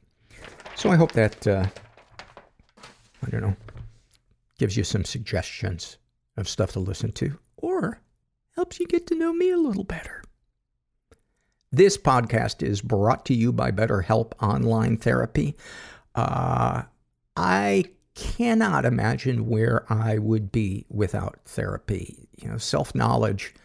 So 0.75 0.89
I 0.89 0.95
hope 0.95 1.11
that, 1.11 1.45
uh, 1.45 1.65
I 3.25 3.29
don't 3.29 3.41
know, 3.41 3.55
gives 4.57 4.77
you 4.77 4.85
some 4.85 5.03
suggestions 5.03 5.97
of 6.37 6.47
stuff 6.47 6.71
to 6.73 6.79
listen 6.79 7.11
to 7.13 7.37
or 7.57 8.01
helps 8.55 8.79
you 8.79 8.87
get 8.87 9.07
to 9.07 9.15
know 9.15 9.33
me 9.33 9.49
a 9.49 9.57
little 9.57 9.83
better. 9.83 10.23
This 11.71 11.97
podcast 11.97 12.61
is 12.61 12.81
brought 12.81 13.25
to 13.25 13.33
you 13.33 13.51
by 13.51 13.71
BetterHelp 13.71 14.33
Online 14.41 14.97
Therapy. 14.97 15.55
Uh, 16.13 16.83
I 17.35 17.85
cannot 18.13 18.85
imagine 18.85 19.47
where 19.47 19.91
I 19.91 20.19
would 20.19 20.51
be 20.51 20.85
without 20.89 21.39
therapy. 21.45 22.29
You 22.37 22.49
know, 22.49 22.57
self 22.57 22.93
knowledge 22.93 23.55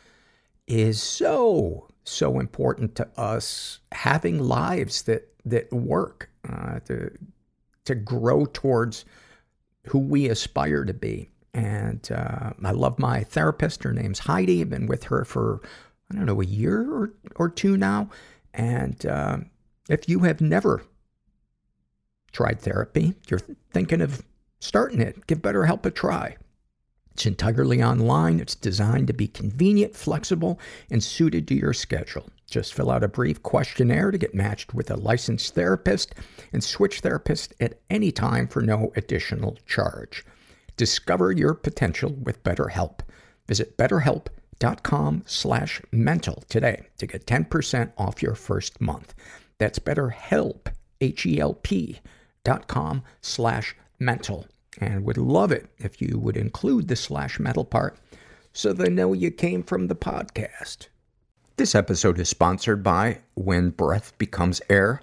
is 0.67 1.03
so, 1.03 1.89
so 2.05 2.41
important 2.41 2.95
to 2.97 3.09
us 3.19 3.81
having 3.93 4.39
lives 4.39 5.03
that, 5.03 5.29
that 5.45 5.71
work, 5.71 6.31
uh, 6.49 6.81
to, 6.87 7.11
to 7.85 7.95
grow 7.95 8.47
towards 8.47 9.05
who 9.87 9.99
we 9.99 10.29
aspire 10.29 10.85
to 10.85 10.95
be. 10.95 11.29
And 11.55 12.11
uh, 12.13 12.53
I 12.63 12.71
love 12.73 12.99
my 12.99 13.25
therapist. 13.25 13.83
Her 13.83 13.93
name's 13.93 14.21
Heidi. 14.21 14.61
I've 14.61 14.71
been 14.71 14.87
with 14.87 15.05
her 15.05 15.25
for, 15.25 15.61
I 16.11 16.15
don't 16.15 16.27
know, 16.27 16.41
a 16.41 16.47
year 16.47 16.83
or, 16.91 17.15
or 17.37 17.49
two 17.49 17.77
now. 17.77 18.11
And 18.55 19.05
uh, 19.07 19.39
if 19.89 20.09
you 20.09 20.21
have 20.21 20.41
never 20.41 20.83
tried 22.33 22.61
therapy, 22.61 23.15
you're 23.29 23.41
thinking 23.71 24.01
of 24.01 24.23
starting 24.61 25.01
it, 25.01 25.27
give 25.27 25.41
BetterHelp 25.41 25.85
a 25.87 25.91
try. 25.91 26.37
It's 27.13 27.27
entirely 27.27 27.83
online. 27.83 28.39
It's 28.39 28.55
designed 28.55 29.09
to 29.09 29.13
be 29.13 29.27
convenient, 29.27 29.97
flexible, 29.97 30.61
and 30.89 31.03
suited 31.03 31.49
to 31.49 31.55
your 31.55 31.73
schedule. 31.73 32.29
Just 32.49 32.73
fill 32.73 32.93
out 32.93 33.03
a 33.03 33.09
brief 33.09 33.43
questionnaire 33.43 34.13
to 34.13 34.19
get 34.19 34.37
matched 34.37 34.73
with 34.73 34.89
a 34.91 34.97
licensed 34.97 35.55
therapist 35.55 36.15
and 36.53 36.63
switch 36.63 37.03
therapists 37.03 37.53
at 37.61 37.81
any 37.91 38.13
time 38.13 38.47
for 38.47 38.63
no 38.63 38.93
additional 38.95 39.59
charge. 39.67 40.25
Discover 40.79 41.33
your 41.33 41.55
potential 41.55 42.13
with 42.13 42.45
BetterHelp. 42.45 43.01
Visit 43.49 43.77
betterhelp.com 43.77 45.25
slash 45.27 45.83
mental 45.91 46.45
today 46.49 46.87
to 46.99 47.07
get 47.09 47.27
10% 47.27 47.93
off 47.99 48.23
your 48.23 48.37
first 48.37 48.81
month. 48.81 49.13
That's 49.59 49.81
betterhelp, 49.81 50.69
H-E-L-P 51.01 51.99
dot 52.45 52.69
com 52.69 53.03
slash 53.21 53.75
mental. 53.99 54.47
And 54.81 55.05
would 55.05 55.19
love 55.19 55.51
it 55.51 55.69
if 55.79 56.01
you 56.01 56.17
would 56.17 56.37
include 56.37 56.87
the 56.87 56.95
slash 56.95 57.41
metal 57.41 57.65
part 57.65 57.99
so 58.53 58.73
they 58.73 58.89
know 58.89 59.13
you 59.13 59.33
came 59.33 59.65
from 59.65 59.89
the 59.89 59.97
podcast. 59.97 60.87
This 61.57 61.75
episode 61.75 62.21
is 62.21 62.29
sponsored 62.29 62.85
by 62.85 63.19
When 63.35 63.71
Breath 63.71 64.17
Becomes 64.17 64.63
Air. 64.71 65.03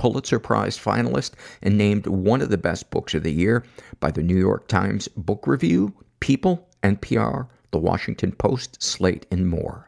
Pulitzer 0.00 0.38
Prize 0.38 0.78
finalist, 0.78 1.32
and 1.60 1.76
named 1.76 2.06
one 2.06 2.40
of 2.40 2.48
the 2.48 2.56
best 2.56 2.88
books 2.88 3.12
of 3.12 3.22
the 3.22 3.30
year 3.30 3.62
by 4.00 4.10
the 4.10 4.22
New 4.22 4.38
York 4.38 4.66
Times 4.66 5.08
Book 5.08 5.46
Review, 5.46 5.92
People, 6.20 6.66
NPR, 6.82 7.46
The 7.70 7.78
Washington 7.78 8.32
Post, 8.32 8.82
Slate, 8.82 9.26
and 9.30 9.46
more. 9.46 9.86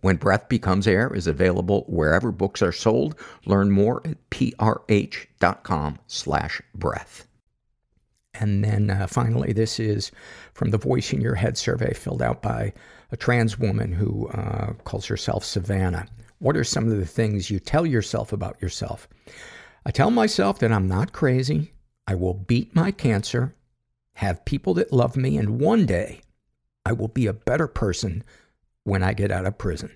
When 0.00 0.16
Breath 0.16 0.48
Becomes 0.48 0.88
Air 0.88 1.14
is 1.14 1.28
available 1.28 1.84
wherever 1.86 2.32
books 2.32 2.60
are 2.60 2.72
sold. 2.72 3.14
Learn 3.46 3.70
more 3.70 4.02
at 4.04 4.18
prh.com 4.30 5.98
slash 6.08 6.60
breath. 6.74 7.28
And 8.34 8.64
then 8.64 8.90
uh, 8.90 9.06
finally, 9.06 9.52
this 9.52 9.78
is 9.78 10.10
from 10.54 10.70
the 10.70 10.78
Voice 10.78 11.12
in 11.12 11.20
Your 11.20 11.36
Head 11.36 11.56
survey 11.56 11.94
filled 11.94 12.20
out 12.20 12.42
by 12.42 12.72
a 13.12 13.16
trans 13.16 13.60
woman 13.60 13.92
who 13.92 14.26
uh, 14.30 14.72
calls 14.82 15.06
herself 15.06 15.44
Savannah. 15.44 16.08
What 16.42 16.56
are 16.56 16.64
some 16.64 16.90
of 16.90 16.98
the 16.98 17.06
things 17.06 17.52
you 17.52 17.60
tell 17.60 17.86
yourself 17.86 18.32
about 18.32 18.60
yourself? 18.60 19.08
I 19.86 19.92
tell 19.92 20.10
myself 20.10 20.58
that 20.58 20.72
I'm 20.72 20.88
not 20.88 21.12
crazy. 21.12 21.72
I 22.08 22.16
will 22.16 22.34
beat 22.34 22.74
my 22.74 22.90
cancer, 22.90 23.54
have 24.14 24.44
people 24.44 24.74
that 24.74 24.92
love 24.92 25.16
me, 25.16 25.36
and 25.36 25.60
one 25.60 25.86
day 25.86 26.22
I 26.84 26.94
will 26.94 27.06
be 27.06 27.28
a 27.28 27.32
better 27.32 27.68
person 27.68 28.24
when 28.82 29.04
I 29.04 29.12
get 29.12 29.30
out 29.30 29.46
of 29.46 29.56
prison. 29.56 29.92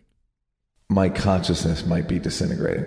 My 0.88 1.08
consciousness 1.08 1.84
might 1.84 2.06
be 2.06 2.20
disintegrating 2.20 2.86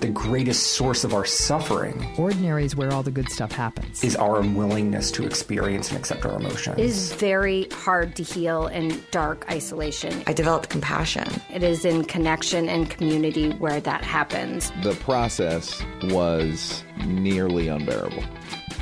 the 0.00 0.08
greatest 0.08 0.68
source 0.74 1.04
of 1.04 1.12
our 1.12 1.24
suffering. 1.24 2.06
Ordinary 2.16 2.64
is 2.64 2.76
where 2.76 2.92
all 2.92 3.02
the 3.02 3.10
good 3.10 3.28
stuff 3.30 3.52
happens. 3.52 4.02
Is 4.04 4.16
our 4.16 4.40
unwillingness 4.40 5.10
to 5.12 5.26
experience 5.26 5.90
and 5.90 5.98
accept 5.98 6.24
our 6.24 6.36
emotions. 6.36 6.78
It 6.78 6.84
is 6.84 7.12
very 7.14 7.68
hard 7.72 8.16
to 8.16 8.22
heal 8.22 8.68
in 8.68 9.02
dark 9.10 9.44
isolation. 9.50 10.22
I 10.26 10.32
developed 10.32 10.68
compassion. 10.68 11.28
It 11.52 11.62
is 11.62 11.84
in 11.84 12.04
connection 12.04 12.68
and 12.68 12.88
community 12.88 13.50
where 13.50 13.80
that 13.80 14.04
happens. 14.04 14.72
The 14.82 14.94
process 14.94 15.82
was 16.04 16.84
nearly 17.04 17.68
unbearable. 17.68 18.24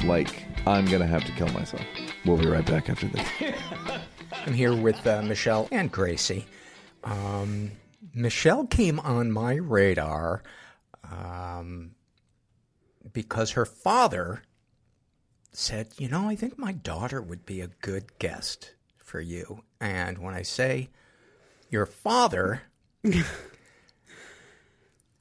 Like, 0.04 0.44
I'm 0.66 0.86
going 0.86 1.00
to 1.00 1.06
have 1.06 1.24
to 1.24 1.32
kill 1.32 1.48
myself. 1.48 1.82
We'll 2.24 2.36
be 2.36 2.46
right 2.46 2.66
back 2.66 2.90
after 2.90 3.08
this. 3.08 3.26
I'm 4.46 4.54
here 4.54 4.74
with 4.74 5.06
uh, 5.06 5.22
Michelle 5.22 5.68
and 5.72 5.90
Gracie. 5.90 6.46
Um, 7.04 7.72
Michelle 8.14 8.66
came 8.66 9.00
on 9.00 9.30
my 9.30 9.54
radar 9.54 10.42
um, 11.10 11.92
because 13.12 13.52
her 13.52 13.64
father 13.64 14.42
said, 15.52 15.88
You 15.98 16.08
know, 16.08 16.28
I 16.28 16.36
think 16.36 16.58
my 16.58 16.72
daughter 16.72 17.20
would 17.20 17.44
be 17.46 17.60
a 17.60 17.68
good 17.68 18.18
guest 18.18 18.74
for 18.98 19.20
you. 19.20 19.62
And 19.80 20.18
when 20.18 20.34
I 20.34 20.42
say 20.42 20.90
your 21.70 21.86
father, 21.86 22.62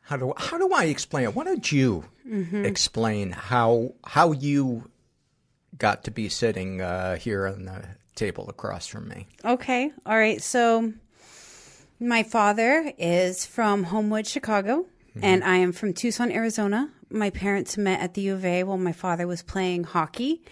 how 0.01 0.17
do 0.17 0.33
how 0.37 0.57
do 0.57 0.71
I 0.73 0.85
explain 0.85 1.25
it? 1.25 1.35
Why 1.35 1.43
don't 1.43 1.71
you 1.71 2.05
mm-hmm. 2.27 2.65
explain 2.65 3.31
how 3.31 3.93
how 4.05 4.31
you 4.31 4.89
got 5.77 6.03
to 6.05 6.11
be 6.11 6.29
sitting 6.29 6.81
uh, 6.81 7.17
here 7.17 7.47
on 7.47 7.65
the 7.65 7.83
table 8.15 8.49
across 8.49 8.87
from 8.87 9.07
me? 9.07 9.27
Okay, 9.43 9.91
all 10.05 10.17
right. 10.17 10.41
So 10.41 10.93
my 11.99 12.23
father 12.23 12.91
is 12.97 13.45
from 13.45 13.83
Homewood, 13.85 14.27
Chicago. 14.27 14.85
Mm-hmm. 15.17 15.25
And 15.25 15.43
I 15.43 15.57
am 15.57 15.71
from 15.71 15.93
Tucson, 15.93 16.31
Arizona. 16.31 16.89
My 17.09 17.29
parents 17.29 17.77
met 17.77 18.01
at 18.01 18.13
the 18.13 18.21
U 18.21 18.33
of 18.35 18.45
A 18.45 18.63
while 18.63 18.77
my 18.77 18.91
father 18.91 19.25
was 19.25 19.41
playing 19.41 19.83
hockey. 19.83 20.43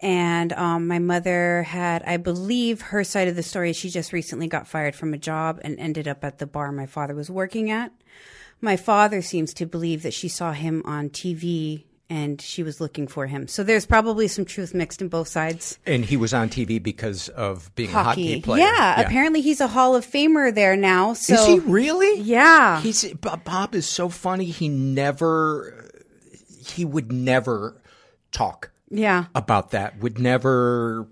And 0.00 0.52
um, 0.52 0.86
my 0.86 0.98
mother 0.98 1.64
had, 1.64 2.02
I 2.04 2.16
believe, 2.16 2.80
her 2.80 3.04
side 3.04 3.28
of 3.28 3.36
the 3.36 3.42
story. 3.42 3.72
She 3.72 3.90
just 3.90 4.12
recently 4.12 4.46
got 4.46 4.66
fired 4.66 4.94
from 4.94 5.12
a 5.12 5.18
job 5.18 5.60
and 5.62 5.78
ended 5.78 6.08
up 6.08 6.24
at 6.24 6.38
the 6.38 6.46
bar 6.46 6.72
my 6.72 6.86
father 6.86 7.14
was 7.14 7.30
working 7.30 7.70
at. 7.70 7.92
My 8.60 8.76
father 8.76 9.22
seems 9.22 9.52
to 9.54 9.66
believe 9.66 10.02
that 10.02 10.14
she 10.14 10.28
saw 10.28 10.52
him 10.52 10.82
on 10.84 11.10
TV 11.10 11.84
and 12.10 12.40
she 12.40 12.62
was 12.62 12.80
looking 12.80 13.06
for 13.06 13.26
him. 13.26 13.48
So 13.48 13.62
there's 13.62 13.86
probably 13.86 14.28
some 14.28 14.44
truth 14.44 14.74
mixed 14.74 15.02
in 15.02 15.08
both 15.08 15.28
sides. 15.28 15.78
And 15.86 16.04
he 16.04 16.16
was 16.16 16.32
on 16.32 16.48
TV 16.48 16.82
because 16.82 17.28
of 17.30 17.74
being 17.74 17.90
hockey. 17.90 18.06
a 18.06 18.30
hockey 18.34 18.42
player. 18.42 18.64
Yeah, 18.64 19.00
yeah, 19.00 19.06
apparently 19.06 19.40
he's 19.40 19.60
a 19.60 19.66
Hall 19.66 19.94
of 19.94 20.06
Famer 20.06 20.54
there 20.54 20.76
now. 20.76 21.12
So 21.12 21.34
Is 21.34 21.46
he 21.46 21.58
really? 21.60 22.20
Yeah. 22.20 22.80
He's 22.80 23.04
Bob 23.14 23.74
is 23.74 23.86
so 23.86 24.08
funny. 24.08 24.46
He 24.46 24.68
never 24.68 25.90
he 26.66 26.84
would 26.84 27.12
never 27.12 27.80
talk 28.32 28.70
yeah. 28.90 29.26
about 29.34 29.70
that. 29.72 29.98
Would 30.00 30.18
never 30.18 31.08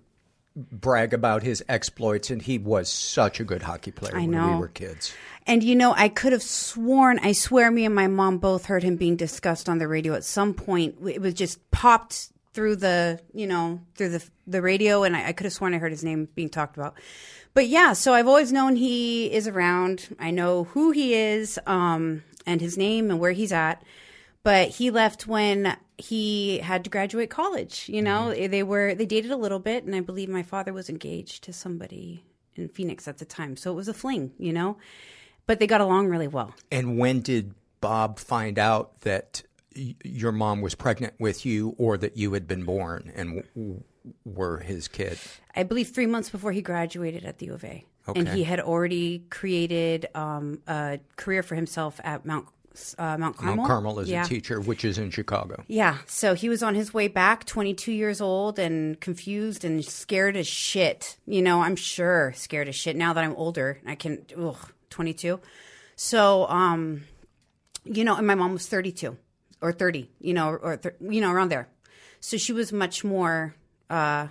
brag 0.57 1.13
about 1.13 1.43
his 1.43 1.63
exploits 1.69 2.31
and 2.31 2.41
he 2.41 2.57
was 2.59 2.91
such 2.91 3.41
a 3.41 3.45
good 3.45 3.63
hockey 3.63 3.91
player 3.91 4.17
I 4.17 4.21
when 4.23 4.31
know. 4.31 4.53
we 4.53 4.59
were 4.59 4.69
kids. 4.69 5.15
And 5.47 5.63
you 5.63 5.77
know, 5.77 5.93
I 5.95 6.09
could 6.09 6.33
have 6.33 6.43
sworn, 6.43 7.19
I 7.19 7.33
swear 7.33 7.71
me 7.71 7.85
and 7.85 7.95
my 7.95 8.07
mom 8.09 8.39
both 8.39 8.65
heard 8.67 8.83
him 8.83 8.97
being 8.97 9.17
discussed 9.17 9.69
on 9.69 9.79
the 9.79 9.87
radio 9.87 10.15
at 10.15 10.25
some 10.25 10.55
point. 10.55 10.97
It 11.07 11.21
was 11.21 11.35
just 11.35 11.71
popped 11.71 12.31
through 12.55 12.77
the, 12.77 13.21
you 13.35 13.47
know, 13.47 13.81
through 13.97 14.09
the 14.09 14.25
the 14.47 14.63
radio 14.63 15.03
and 15.03 15.15
I, 15.15 15.29
I 15.29 15.33
could 15.33 15.45
have 15.45 15.53
sworn 15.53 15.75
I 15.75 15.79
heard 15.79 15.93
his 15.93 16.03
name 16.05 16.29
being 16.35 16.49
talked 16.49 16.77
about. 16.77 16.95
But 17.53 17.69
yeah, 17.69 17.93
so 17.93 18.15
I've 18.15 18.29
always 18.29 18.53
known 18.53 18.77
he 18.77 19.33
is 19.33 19.47
around. 19.49 20.15
I 20.19 20.31
know 20.31 20.65
who 20.65 20.91
he 20.91 21.15
is, 21.15 21.59
um, 21.67 22.23
and 22.47 22.61
his 22.61 22.79
name 22.79 23.11
and 23.11 23.19
where 23.21 23.33
he's 23.33 23.53
at. 23.53 23.83
but 24.43 24.69
he 24.69 24.91
left 24.91 25.27
when 25.27 25.77
he 25.99 26.59
had 26.59 26.85
to 26.85 26.91
graduate 26.91 27.31
college. 27.31 27.89
You 27.89 28.03
know, 28.03 28.35
they 28.35 28.63
were 28.63 28.95
they 28.95 29.07
dated 29.07 29.31
a 29.31 29.37
little 29.37 29.59
bit, 29.59 29.85
and 29.85 29.95
I 29.95 30.01
believe 30.01 30.29
my 30.29 30.43
father 30.43 30.73
was 30.73 30.89
engaged 30.89 31.45
to 31.45 31.53
somebody 31.53 32.25
in 32.55 32.69
Phoenix 32.69 33.07
at 33.09 33.19
the 33.19 33.25
time, 33.25 33.57
so 33.57 33.71
it 33.73 33.75
was 33.75 33.89
a 33.89 33.95
fling. 33.95 34.33
You 34.39 34.53
know, 34.53 34.77
but 35.47 35.59
they 35.59 35.67
got 35.67 35.81
along 35.81 36.09
really 36.09 36.29
well. 36.29 36.55
And 36.71 36.99
when 36.99 37.21
did 37.21 37.55
Bob 37.81 38.19
find 38.19 38.59
out 38.59 39.01
that 39.01 39.43
y- 39.75 39.95
your 40.05 40.33
mom 40.33 40.61
was 40.61 40.75
pregnant 40.75 41.15
with 41.19 41.47
you, 41.47 41.75
or 41.79 41.97
that 41.99 42.17
you 42.17 42.33
had 42.33 42.47
been 42.47 42.65
born 42.65 43.13
and 43.15 43.43
w- 43.55 43.83
were 44.25 44.59
his 44.59 44.89
kid? 44.89 45.19
I 45.55 45.63
believe 45.63 45.89
three 45.89 46.07
months 46.07 46.31
before 46.31 46.53
he 46.53 46.63
graduated 46.63 47.25
at 47.25 47.39
the 47.39 47.47
U 47.47 47.55
of 47.55 47.65
A. 47.65 47.85
And 48.15 48.29
he 48.29 48.45
had 48.45 48.61
already 48.61 49.25
created 49.31 50.07
um, 50.15 50.61
a 50.69 51.01
career 51.17 51.43
for 51.43 51.57
himself 51.57 52.01
at 52.05 52.25
Mount 52.25 52.47
uh, 52.99 53.17
Mount 53.19 53.37
Carmel. 53.37 53.57
Mount 53.57 53.69
Carmel 53.69 54.01
as 54.01 54.09
yeah. 54.09 54.25
a 54.25 54.29
teacher, 54.29 54.61
which 54.61 54.85
is 54.85 54.99
in 54.99 55.11
Chicago. 55.11 55.65
Yeah, 55.69 55.99
so 56.07 56.35
he 56.35 56.49
was 56.49 56.63
on 56.63 56.75
his 56.75 56.93
way 56.93 57.09
back, 57.09 57.45
22 57.45 57.93
years 57.93 58.21
old, 58.21 58.59
and 58.59 59.01
confused 59.01 59.65
and 59.65 59.85
scared 59.85 60.37
as 60.37 60.47
shit. 60.47 61.17
You 61.27 61.43
know, 61.43 61.63
I'm 61.63 61.77
sure 61.77 62.33
scared 62.37 62.69
as 62.69 62.77
shit. 62.77 62.97
Now 62.97 63.13
that 63.13 63.25
I'm 63.25 63.35
older, 63.37 63.81
I 63.87 63.95
can. 63.95 64.25
Ugh, 64.39 64.57
22. 64.91 65.41
So, 65.97 66.47
um, 66.49 67.05
you 67.85 68.05
know, 68.05 68.17
and 68.17 68.27
my 68.27 68.35
mom 68.35 68.53
was 68.53 68.67
32 68.67 69.17
or 69.61 69.73
30. 69.73 70.11
You 70.21 70.35
know, 70.35 70.51
or 70.51 70.77
th- 70.77 70.97
you 71.01 71.21
know, 71.21 71.33
around 71.33 71.51
there. 71.51 71.69
So 72.21 72.37
she 72.37 72.53
was 72.53 72.73
much 72.73 73.05
more 73.05 73.55
uh, 73.89 74.29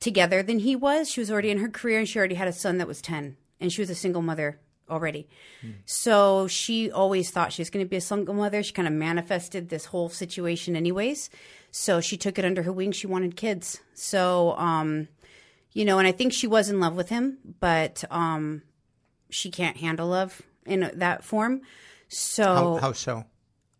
together 0.00 0.42
than 0.42 0.60
he 0.60 0.76
was. 0.76 1.10
She 1.10 1.20
was 1.20 1.30
already 1.30 1.50
in 1.50 1.58
her 1.58 1.68
career, 1.68 1.98
and 1.98 2.08
she 2.08 2.18
already 2.18 2.34
had 2.36 2.48
a 2.48 2.52
son 2.52 2.78
that 2.78 2.86
was 2.86 3.02
10, 3.02 3.36
and 3.60 3.72
she 3.72 3.80
was 3.80 3.90
a 3.90 3.94
single 3.94 4.22
mother 4.22 4.58
already. 4.90 5.28
So 5.84 6.46
she 6.48 6.90
always 6.90 7.30
thought 7.30 7.52
she 7.52 7.62
was 7.62 7.70
going 7.70 7.84
to 7.84 7.88
be 7.88 7.96
a 7.96 8.00
single 8.00 8.34
mother. 8.34 8.62
She 8.62 8.72
kind 8.72 8.88
of 8.88 8.94
manifested 8.94 9.68
this 9.68 9.86
whole 9.86 10.08
situation, 10.08 10.76
anyways. 10.76 11.30
So 11.70 12.00
she 12.00 12.16
took 12.16 12.38
it 12.38 12.44
under 12.44 12.62
her 12.62 12.72
wing. 12.72 12.92
She 12.92 13.06
wanted 13.06 13.36
kids. 13.36 13.80
So, 13.94 14.56
um, 14.56 15.08
you 15.72 15.84
know, 15.84 15.98
and 15.98 16.08
I 16.08 16.12
think 16.12 16.32
she 16.32 16.46
was 16.46 16.68
in 16.68 16.80
love 16.80 16.96
with 16.96 17.08
him, 17.08 17.38
but 17.60 18.04
um, 18.10 18.62
she 19.30 19.50
can't 19.50 19.76
handle 19.76 20.08
love 20.08 20.42
in 20.66 20.90
that 20.94 21.24
form. 21.24 21.62
So, 22.08 22.44
How, 22.44 22.76
how 22.76 22.92
so? 22.92 23.24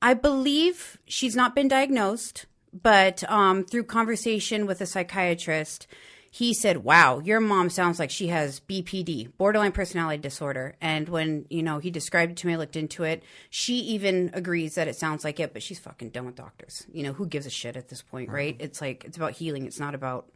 I 0.00 0.14
believe 0.14 0.98
she's 1.06 1.36
not 1.36 1.54
been 1.54 1.68
diagnosed, 1.68 2.46
but 2.72 3.28
um, 3.30 3.64
through 3.64 3.84
conversation 3.84 4.66
with 4.66 4.80
a 4.80 4.86
psychiatrist, 4.86 5.86
he 6.30 6.54
said, 6.54 6.78
"Wow, 6.78 7.18
your 7.18 7.40
mom 7.40 7.70
sounds 7.70 7.98
like 7.98 8.10
she 8.10 8.28
has 8.28 8.60
BPD, 8.60 9.36
borderline 9.36 9.72
personality 9.72 10.22
disorder." 10.22 10.76
And 10.80 11.08
when 11.08 11.46
you 11.50 11.62
know 11.62 11.78
he 11.78 11.90
described 11.90 12.32
it 12.32 12.36
to 12.38 12.46
me, 12.46 12.54
I 12.54 12.56
looked 12.56 12.76
into 12.76 13.04
it. 13.04 13.22
She 13.50 13.74
even 13.78 14.30
agrees 14.32 14.76
that 14.76 14.88
it 14.88 14.96
sounds 14.96 15.24
like 15.24 15.40
it, 15.40 15.52
but 15.52 15.62
she's 15.62 15.78
fucking 15.78 16.10
done 16.10 16.26
with 16.26 16.36
doctors. 16.36 16.86
You 16.92 17.02
know 17.02 17.12
who 17.12 17.26
gives 17.26 17.46
a 17.46 17.50
shit 17.50 17.76
at 17.76 17.88
this 17.88 18.02
point, 18.02 18.30
right? 18.30 18.56
It's 18.58 18.80
like 18.80 19.04
it's 19.04 19.16
about 19.16 19.32
healing. 19.32 19.66
It's 19.66 19.80
not 19.80 19.94
about 19.94 20.28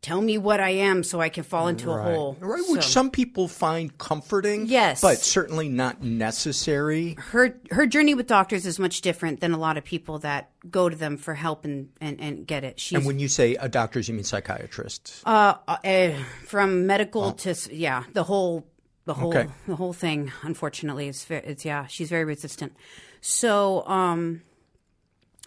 tell 0.00 0.20
me 0.20 0.38
what 0.38 0.60
I 0.60 0.70
am 0.70 1.02
so 1.02 1.20
I 1.20 1.28
can 1.28 1.42
fall 1.44 1.68
into 1.68 1.90
a 1.90 2.00
hole. 2.02 2.36
Right, 2.40 2.62
which 2.68 2.84
some 2.84 3.10
people 3.10 3.48
find 3.48 3.96
comforting. 3.98 4.66
Yes. 4.66 5.00
But 5.00 5.18
certainly 5.18 5.68
not 5.68 6.02
necessary. 6.02 7.16
her 7.18 7.58
her 7.70 7.86
journey 7.86 8.14
with 8.14 8.26
doctors 8.26 8.64
is 8.66 8.78
much 8.78 9.00
different 9.00 9.40
than 9.40 9.52
a 9.52 9.58
lot 9.58 9.76
of 9.76 9.84
people 9.84 10.18
that 10.20 10.50
go 10.70 10.88
to 10.88 10.96
them 10.96 11.16
for 11.16 11.34
help 11.34 11.64
and 11.64 11.88
and, 12.00 12.20
and 12.20 12.46
get 12.46 12.64
it. 12.64 12.78
She's 12.80 12.96
And 12.96 13.06
when 13.06 13.18
you 13.18 13.28
say 13.28 13.54
a 13.56 13.68
doctors, 13.68 14.08
you 14.08 14.14
mean 14.14 14.24
psychiatrists. 14.24 15.22
uh, 15.26 15.54
uh, 15.66 16.10
from 16.46 16.86
medical 16.86 17.32
to 17.32 17.54
yeah, 17.72 18.04
the 18.12 18.24
whole 18.24 18.66
the 19.04 19.14
whole 19.14 19.34
Okay. 19.36 19.48
the 19.66 19.76
whole 19.76 19.92
thing. 19.92 20.30
Unfortunately, 20.42 21.08
it's 21.08 21.28
it's 21.30 21.64
yeah, 21.64 21.86
she's 21.86 22.08
very 22.08 22.24
resistant. 22.24 22.72
So 23.20 23.86
um, 23.86 24.42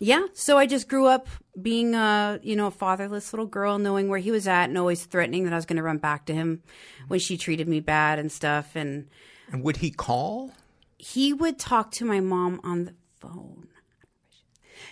yeah, 0.03 0.25
so 0.33 0.57
I 0.57 0.65
just 0.65 0.89
grew 0.89 1.05
up 1.05 1.27
being 1.61 1.93
a 1.93 2.39
you 2.41 2.55
know 2.55 2.67
a 2.67 2.71
fatherless 2.71 3.31
little 3.33 3.45
girl, 3.45 3.77
knowing 3.77 4.09
where 4.09 4.17
he 4.19 4.31
was 4.31 4.47
at, 4.47 4.65
and 4.65 4.77
always 4.77 5.05
threatening 5.05 5.43
that 5.43 5.53
I 5.53 5.57
was 5.57 5.67
going 5.67 5.77
to 5.77 5.83
run 5.83 5.99
back 5.99 6.25
to 6.25 6.33
him 6.33 6.63
when 7.07 7.19
she 7.19 7.37
treated 7.37 7.67
me 7.67 7.79
bad 7.81 8.17
and 8.17 8.31
stuff. 8.31 8.75
And 8.75 9.07
And 9.51 9.63
would 9.63 9.77
he 9.77 9.91
call? 9.91 10.51
he 10.97 11.33
would 11.33 11.57
talk 11.59 11.91
to 11.91 12.05
my 12.05 12.19
mom 12.19 12.59
on 12.63 12.85
the 12.85 12.93
phone. 13.19 13.67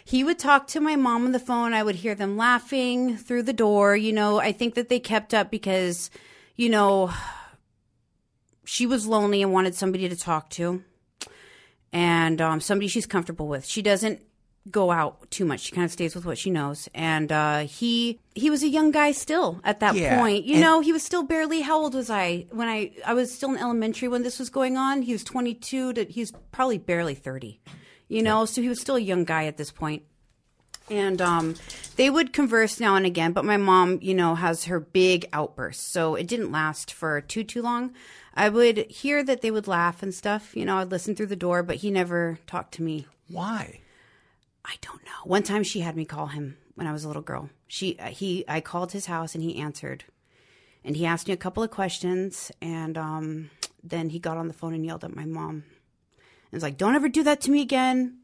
He 0.05 0.23
would 0.23 0.37
talk 0.39 0.67
to 0.67 0.79
my 0.79 0.95
mom 0.95 1.25
on 1.25 1.31
the 1.31 1.39
phone. 1.39 1.73
I 1.73 1.83
would 1.83 1.95
hear 1.95 2.15
them 2.15 2.37
laughing 2.37 3.17
through 3.17 3.43
the 3.43 3.53
door. 3.53 3.95
You 3.95 4.13
know, 4.13 4.39
I 4.39 4.51
think 4.51 4.73
that 4.75 4.89
they 4.89 4.99
kept 4.99 5.33
up 5.33 5.51
because, 5.51 6.09
you 6.55 6.69
know, 6.69 7.11
she 8.65 8.85
was 8.85 9.05
lonely 9.07 9.41
and 9.41 9.53
wanted 9.53 9.75
somebody 9.75 10.07
to 10.09 10.15
talk 10.15 10.49
to 10.51 10.83
and 11.91 12.41
um, 12.41 12.59
somebody 12.59 12.87
she's 12.87 13.05
comfortable 13.05 13.47
with. 13.47 13.65
She 13.65 13.81
doesn't 13.81 14.21
go 14.69 14.91
out 14.91 15.29
too 15.31 15.45
much. 15.45 15.61
She 15.61 15.71
kind 15.71 15.85
of 15.85 15.91
stays 15.91 16.15
with 16.15 16.25
what 16.25 16.37
she 16.37 16.49
knows. 16.49 16.87
And 16.93 17.31
uh, 17.31 17.59
he 17.61 18.19
he 18.35 18.49
was 18.49 18.61
a 18.63 18.67
young 18.67 18.91
guy 18.91 19.11
still 19.11 19.59
at 19.63 19.79
that 19.79 19.95
Yeah, 19.95 20.19
point. 20.19 20.45
You 20.45 20.55
and- 20.55 20.61
know, 20.61 20.79
he 20.81 20.91
was 20.93 21.03
still 21.03 21.23
barely. 21.23 21.61
How 21.61 21.79
old 21.79 21.93
was 21.95 22.09
I 22.09 22.45
when 22.51 22.67
I 22.67 22.91
I 23.05 23.13
was 23.13 23.33
still 23.33 23.49
in 23.51 23.57
elementary 23.57 24.07
when 24.07 24.23
this 24.23 24.37
was 24.39 24.49
going 24.49 24.77
on? 24.77 25.01
He 25.01 25.13
was 25.13 25.23
twenty 25.23 25.53
two 25.53 25.93
to 25.93 26.05
he's 26.05 26.31
probably 26.51 26.77
barely 26.77 27.15
thirty. 27.15 27.59
You 28.07 28.23
know, 28.23 28.45
so 28.45 28.61
he 28.61 28.69
was 28.69 28.81
still 28.81 28.95
a 28.95 28.99
young 29.01 29.23
guy 29.23 29.45
at 29.45 29.57
this 29.57 29.71
point. 29.71 30.03
And 30.89 31.21
um, 31.21 31.53
they 31.97 32.09
would 32.09 32.33
converse 32.33 32.79
now 32.79 32.95
and 32.95 33.05
again, 33.05 33.31
but 33.31 33.45
my 33.45 33.57
mom, 33.57 33.99
you 34.01 34.15
know, 34.15 34.33
has 34.33 34.65
her 34.65 34.79
big 34.79 35.27
outbursts, 35.31 35.91
so 35.93 36.15
it 36.15 36.25
didn't 36.27 36.51
last 36.51 36.91
for 36.91 37.21
too 37.21 37.43
too 37.43 37.61
long. 37.61 37.93
I 38.33 38.49
would 38.49 38.89
hear 38.89 39.23
that 39.23 39.41
they 39.41 39.51
would 39.51 39.67
laugh 39.67 40.01
and 40.01 40.11
stuff. 40.13 40.55
You 40.57 40.65
know, 40.65 40.77
I'd 40.77 40.89
listen 40.89 41.15
through 41.15 41.27
the 41.27 41.35
door, 41.35 41.61
but 41.61 41.75
he 41.77 41.91
never 41.91 42.39
talked 42.47 42.73
to 42.75 42.81
me. 42.83 43.05
Why? 43.27 43.78
I 44.69 44.75
don't 44.82 45.03
know. 45.03 45.12
One 45.23 45.41
time 45.43 45.63
she 45.63 45.79
had 45.79 45.95
me 45.95 46.05
call 46.05 46.27
him 46.27 46.58
when 46.75 46.86
I 46.86 46.91
was 46.93 47.03
a 47.03 47.08
little 47.08 47.23
girl. 47.23 47.49
She 47.67 47.97
uh, 47.99 48.08
he 48.08 48.45
I 48.47 48.62
called 48.62 48.91
his 48.91 49.08
house 49.08 49.34
and 49.34 49.43
he 49.43 49.58
answered. 49.58 50.03
And 50.86 50.95
he 50.95 51.05
asked 51.05 51.27
me 51.27 51.34
a 51.34 51.38
couple 51.38 51.63
of 51.63 51.71
questions 51.71 52.51
and 52.62 52.97
um 52.97 53.49
then 53.84 54.10
he 54.10 54.19
got 54.19 54.38
on 54.38 54.47
the 54.47 54.53
phone 54.53 54.73
and 54.75 54.86
yelled 54.86 55.03
at 55.03 55.15
my 55.15 55.25
mom. 55.25 55.63
And 56.51 56.53
was 56.53 56.63
like, 56.63 56.77
"Don't 56.77 56.95
ever 56.95 57.10
do 57.10 57.23
that 57.23 57.41
to 57.41 57.51
me 57.51 57.62
again." 57.62 58.19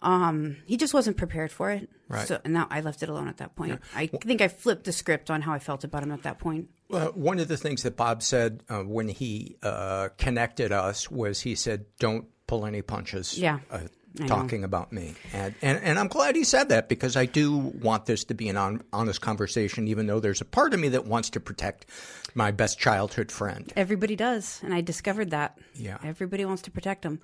Um 0.00 0.58
he 0.64 0.76
just 0.76 0.94
wasn't 0.94 1.16
prepared 1.16 1.50
for 1.50 1.70
it. 1.72 1.88
Right. 2.08 2.28
So 2.28 2.40
and 2.44 2.54
now 2.54 2.68
I 2.70 2.80
left 2.80 3.02
it 3.02 3.08
alone 3.08 3.26
at 3.26 3.38
that 3.38 3.56
point. 3.56 3.80
I 3.96 4.06
think 4.06 4.40
I 4.40 4.48
flipped 4.48 4.84
the 4.84 4.92
script 4.92 5.28
on 5.28 5.42
how 5.42 5.52
I 5.52 5.58
felt 5.58 5.82
about 5.82 6.04
him 6.04 6.12
at 6.12 6.22
that 6.22 6.38
point. 6.38 6.68
Uh, 6.92 7.06
one 7.08 7.40
of 7.40 7.48
the 7.48 7.56
things 7.56 7.82
that 7.82 7.96
Bob 7.96 8.22
said 8.22 8.62
uh, 8.68 8.82
when 8.82 9.08
he 9.08 9.56
uh, 9.62 10.10
connected 10.18 10.70
us 10.70 11.10
was 11.10 11.40
he 11.40 11.54
said, 11.56 11.86
"Don't 11.98 12.26
pull 12.46 12.64
any 12.64 12.82
punches." 12.82 13.36
Yeah, 13.38 13.58
uh. 13.70 13.80
Talking 14.26 14.64
about 14.64 14.92
me, 14.92 15.14
and, 15.32 15.54
and 15.60 15.78
and 15.82 15.98
I'm 15.98 16.08
glad 16.08 16.36
he 16.36 16.44
said 16.44 16.68
that 16.68 16.88
because 16.88 17.16
I 17.16 17.26
do 17.26 17.56
want 17.56 18.06
this 18.06 18.24
to 18.24 18.34
be 18.34 18.48
an 18.48 18.56
on, 18.56 18.82
honest 18.92 19.20
conversation, 19.20 19.88
even 19.88 20.06
though 20.06 20.20
there's 20.20 20.40
a 20.40 20.44
part 20.44 20.72
of 20.74 20.80
me 20.80 20.88
that 20.90 21.06
wants 21.06 21.30
to 21.30 21.40
protect 21.40 21.86
my 22.34 22.50
best 22.50 22.78
childhood 22.78 23.32
friend. 23.32 23.72
Everybody 23.76 24.16
does, 24.16 24.60
and 24.62 24.72
I 24.72 24.80
discovered 24.80 25.30
that. 25.30 25.58
Yeah. 25.74 25.98
everybody 26.04 26.44
wants 26.44 26.62
to 26.62 26.70
protect 26.70 27.04
him, 27.04 27.20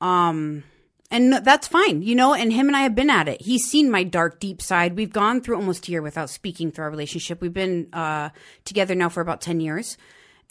um, 0.00 0.62
and 1.10 1.32
that's 1.32 1.66
fine, 1.66 2.02
you 2.02 2.14
know. 2.14 2.34
And 2.34 2.52
him 2.52 2.68
and 2.68 2.76
I 2.76 2.80
have 2.80 2.94
been 2.94 3.10
at 3.10 3.28
it. 3.28 3.42
He's 3.42 3.64
seen 3.64 3.90
my 3.90 4.04
dark, 4.04 4.40
deep 4.40 4.62
side. 4.62 4.96
We've 4.96 5.12
gone 5.12 5.40
through 5.40 5.56
almost 5.56 5.88
a 5.88 5.90
year 5.90 6.02
without 6.02 6.30
speaking 6.30 6.70
through 6.70 6.84
our 6.84 6.90
relationship. 6.90 7.40
We've 7.40 7.52
been 7.52 7.88
uh, 7.92 8.30
together 8.64 8.94
now 8.94 9.08
for 9.08 9.20
about 9.20 9.40
ten 9.40 9.60
years, 9.60 9.96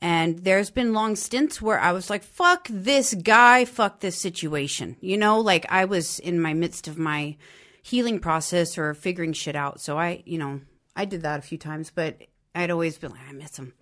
and 0.02 0.40
there's 0.40 0.70
been 0.70 0.94
long 0.94 1.16
stints 1.16 1.62
where 1.62 1.80
I 1.80 1.92
was 1.92 2.10
like, 2.10 2.24
"Fuck 2.24 2.68
this 2.70 3.14
guy, 3.14 3.66
fuck 3.66 4.00
this 4.00 4.20
situation," 4.20 4.98
you 5.02 5.18
know. 5.18 5.40
Like 5.40 5.66
I 5.70 5.86
was 5.86 6.20
in 6.20 6.40
my 6.40 6.54
midst 6.54 6.88
of 6.88 6.98
my 6.98 7.38
healing 7.82 8.20
process 8.20 8.78
or 8.78 8.94
figuring 8.94 9.34
shit 9.34 9.56
out. 9.56 9.80
So 9.80 9.98
I, 9.98 10.22
you 10.26 10.38
know, 10.38 10.60
I 10.96 11.06
did 11.06 11.22
that 11.22 11.40
a 11.40 11.42
few 11.44 11.58
times, 11.58 11.90
but 11.90 12.18
I'd 12.54 12.72
always 12.72 12.98
been 12.98 13.12
like, 13.12 13.22
I 13.30 13.32
miss 13.32 13.58
him. 13.58 13.74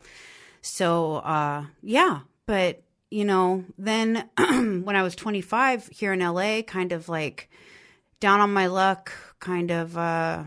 So, 0.61 1.15
uh, 1.17 1.65
yeah, 1.81 2.19
but 2.45 2.83
you 3.09 3.25
know, 3.25 3.65
then 3.77 4.29
when 4.37 4.95
I 4.95 5.03
was 5.03 5.15
25 5.15 5.87
here 5.87 6.13
in 6.13 6.19
LA, 6.19 6.61
kind 6.61 6.91
of 6.91 7.09
like 7.09 7.49
down 8.19 8.41
on 8.41 8.53
my 8.53 8.67
luck, 8.67 9.11
kind 9.39 9.71
of 9.71 9.97
uh, 9.97 10.43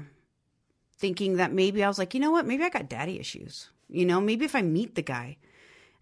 thinking 0.99 1.37
that 1.37 1.53
maybe 1.53 1.83
I 1.83 1.89
was 1.89 1.99
like, 1.99 2.15
you 2.15 2.21
know 2.21 2.31
what, 2.31 2.47
maybe 2.47 2.65
I 2.65 2.69
got 2.69 2.89
daddy 2.89 3.19
issues. 3.19 3.71
You 3.89 4.05
know, 4.05 4.21
maybe 4.21 4.45
if 4.45 4.55
I 4.55 4.63
meet 4.63 4.95
the 4.95 5.03
guy, 5.03 5.39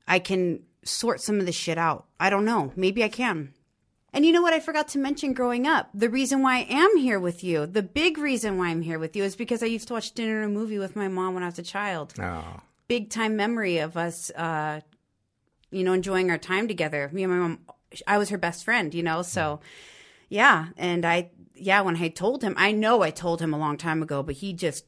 I 0.06 0.18
can 0.18 0.62
sort 0.84 1.20
some 1.20 1.40
of 1.40 1.46
this 1.46 1.54
shit 1.56 1.78
out. 1.78 2.06
I 2.20 2.30
don't 2.30 2.44
know. 2.44 2.72
Maybe 2.76 3.02
I 3.02 3.08
can. 3.08 3.52
And 4.12 4.24
you 4.24 4.32
know 4.32 4.40
what 4.40 4.54
I 4.54 4.60
forgot 4.60 4.88
to 4.88 4.98
mention 4.98 5.34
growing 5.34 5.66
up? 5.66 5.90
The 5.92 6.08
reason 6.08 6.40
why 6.42 6.58
I 6.58 6.66
am 6.70 6.96
here 6.96 7.18
with 7.20 7.44
you, 7.44 7.66
the 7.66 7.82
big 7.82 8.16
reason 8.16 8.56
why 8.56 8.68
I'm 8.68 8.80
here 8.82 8.98
with 8.98 9.14
you 9.14 9.24
is 9.24 9.36
because 9.36 9.62
I 9.62 9.66
used 9.66 9.88
to 9.88 9.94
watch 9.94 10.12
dinner 10.12 10.42
and 10.42 10.56
a 10.56 10.58
movie 10.58 10.78
with 10.78 10.96
my 10.96 11.08
mom 11.08 11.34
when 11.34 11.42
I 11.42 11.46
was 11.46 11.58
a 11.58 11.62
child 11.62 12.14
Oh. 12.18 12.60
big 12.88 13.10
time 13.10 13.36
memory 13.36 13.78
of 13.78 13.96
us, 13.96 14.30
uh, 14.30 14.80
you 15.70 15.84
know, 15.84 15.92
enjoying 15.92 16.30
our 16.30 16.38
time 16.38 16.66
together. 16.68 17.10
Me 17.12 17.24
and 17.24 17.32
my 17.32 17.38
mom, 17.38 17.58
I 18.06 18.16
was 18.16 18.30
her 18.30 18.38
best 18.38 18.64
friend, 18.64 18.94
you 18.94 19.02
know, 19.02 19.20
so 19.22 19.60
yeah. 20.30 20.68
And 20.78 21.04
I, 21.04 21.30
yeah, 21.54 21.82
when 21.82 21.96
I 21.96 22.08
told 22.08 22.42
him, 22.42 22.54
I 22.56 22.72
know 22.72 23.02
I 23.02 23.10
told 23.10 23.40
him 23.42 23.52
a 23.52 23.58
long 23.58 23.76
time 23.76 24.02
ago, 24.02 24.22
but 24.22 24.36
he 24.36 24.52
just, 24.54 24.84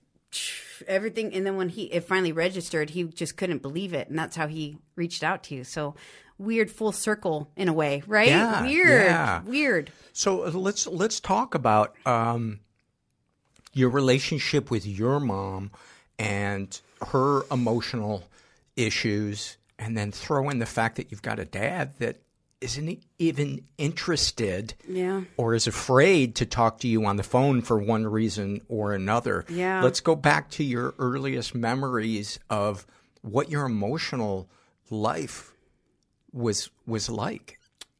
everything. 0.86 1.34
And 1.34 1.46
then 1.46 1.56
when 1.56 1.68
he, 1.68 1.84
it 1.84 2.04
finally 2.04 2.32
registered, 2.32 2.90
he 2.90 3.04
just 3.04 3.36
couldn't 3.36 3.62
believe 3.62 3.92
it. 3.92 4.08
And 4.08 4.18
that's 4.18 4.36
how 4.36 4.46
he 4.46 4.78
reached 4.96 5.22
out 5.22 5.42
to 5.44 5.54
you. 5.54 5.64
So 5.64 5.94
weird 6.38 6.70
full 6.70 6.92
circle 6.92 7.50
in 7.56 7.68
a 7.68 7.72
way, 7.72 8.02
right? 8.06 8.28
Yeah, 8.28 8.62
weird, 8.62 9.04
yeah. 9.04 9.42
weird. 9.42 9.90
So 10.12 10.42
let's 10.48 10.86
let's 10.86 11.20
talk 11.20 11.54
about 11.54 11.94
um, 12.06 12.60
your 13.72 13.90
relationship 13.90 14.70
with 14.70 14.86
your 14.86 15.20
mom 15.20 15.72
and 16.18 16.80
her 17.08 17.42
emotional 17.50 18.24
issues, 18.76 19.56
and 19.78 19.96
then 19.96 20.12
throw 20.12 20.48
in 20.48 20.58
the 20.58 20.66
fact 20.66 20.96
that 20.96 21.10
you've 21.10 21.22
got 21.22 21.38
a 21.38 21.44
dad 21.44 21.94
that 21.98 22.22
isn't 22.60 23.02
even 23.18 23.64
interested 23.78 24.74
Yeah. 24.88 25.22
or 25.36 25.54
is 25.54 25.66
afraid 25.66 26.34
to 26.36 26.46
talk 26.46 26.78
to 26.80 26.88
you 26.88 27.04
on 27.04 27.16
the 27.16 27.22
phone 27.22 27.62
for 27.62 27.78
one 27.78 28.06
reason 28.06 28.60
or 28.68 28.92
another. 28.94 29.44
Yeah. 29.48 29.82
Let's 29.82 30.00
go 30.00 30.16
back 30.16 30.50
to 30.52 30.64
your 30.64 30.94
earliest 30.98 31.54
memories 31.54 32.38
of 32.50 32.86
what 33.22 33.50
your 33.50 33.64
emotional 33.64 34.48
life 34.90 35.52
was 36.32 36.70
was 36.86 37.08
like. 37.08 37.58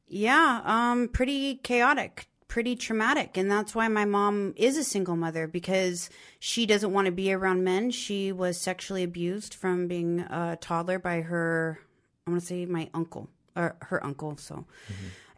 Yeah, 0.09 0.63
um, 0.65 1.09
pretty 1.09 1.57
chaotic, 1.57 2.29
pretty 2.49 2.77
traumatic. 2.77 3.37
And 3.37 3.51
that's 3.51 3.75
why 3.75 3.89
my 3.89 4.05
mom 4.07 4.55
is 4.57 4.77
a 4.77 4.85
single 4.85 5.17
mother 5.17 5.47
because 5.47 6.09
she 6.39 6.65
doesn't 6.67 6.93
want 6.93 7.07
to 7.07 7.13
be 7.13 7.33
around 7.33 7.63
men. 7.63 7.91
She 7.91 8.33
was 8.33 8.59
sexually 8.61 9.03
abused 9.03 9.55
from 9.55 9.87
being 9.87 10.21
a 10.21 10.57
toddler 10.61 10.99
by 10.99 11.21
her, 11.21 11.79
I 12.27 12.31
want 12.31 12.41
to 12.41 12.47
say 12.47 12.65
my 12.67 12.89
uncle, 12.95 13.29
or 13.59 13.77
her 13.81 14.05
uncle, 14.05 14.37
so. 14.39 14.65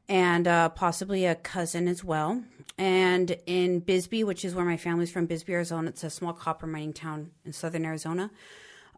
And 0.08 0.46
uh, 0.46 0.68
possibly 0.68 1.24
a 1.24 1.34
cousin 1.34 1.88
as 1.88 2.04
well. 2.04 2.42
And 2.76 3.36
in 3.46 3.80
Bisbee, 3.80 4.24
which 4.24 4.44
is 4.44 4.54
where 4.54 4.64
my 4.64 4.76
family's 4.76 5.10
from, 5.10 5.26
Bisbee, 5.26 5.54
Arizona, 5.54 5.88
it's 5.88 6.04
a 6.04 6.10
small 6.10 6.32
copper 6.32 6.66
mining 6.66 6.92
town 6.92 7.30
in 7.44 7.52
southern 7.52 7.84
Arizona. 7.84 8.30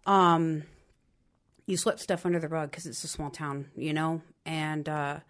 Um, 0.07 0.65
you 1.67 1.77
slip 1.77 1.99
stuff 1.99 2.27
under 2.27 2.39
the 2.39 2.49
rug 2.49 2.71
because 2.71 2.87
it's 2.87 3.05
a 3.05 3.09
small 3.09 3.31
town, 3.31 3.67
you 3.77 3.93
know? 3.93 4.23
And 4.45 4.89
uh, 4.89 5.21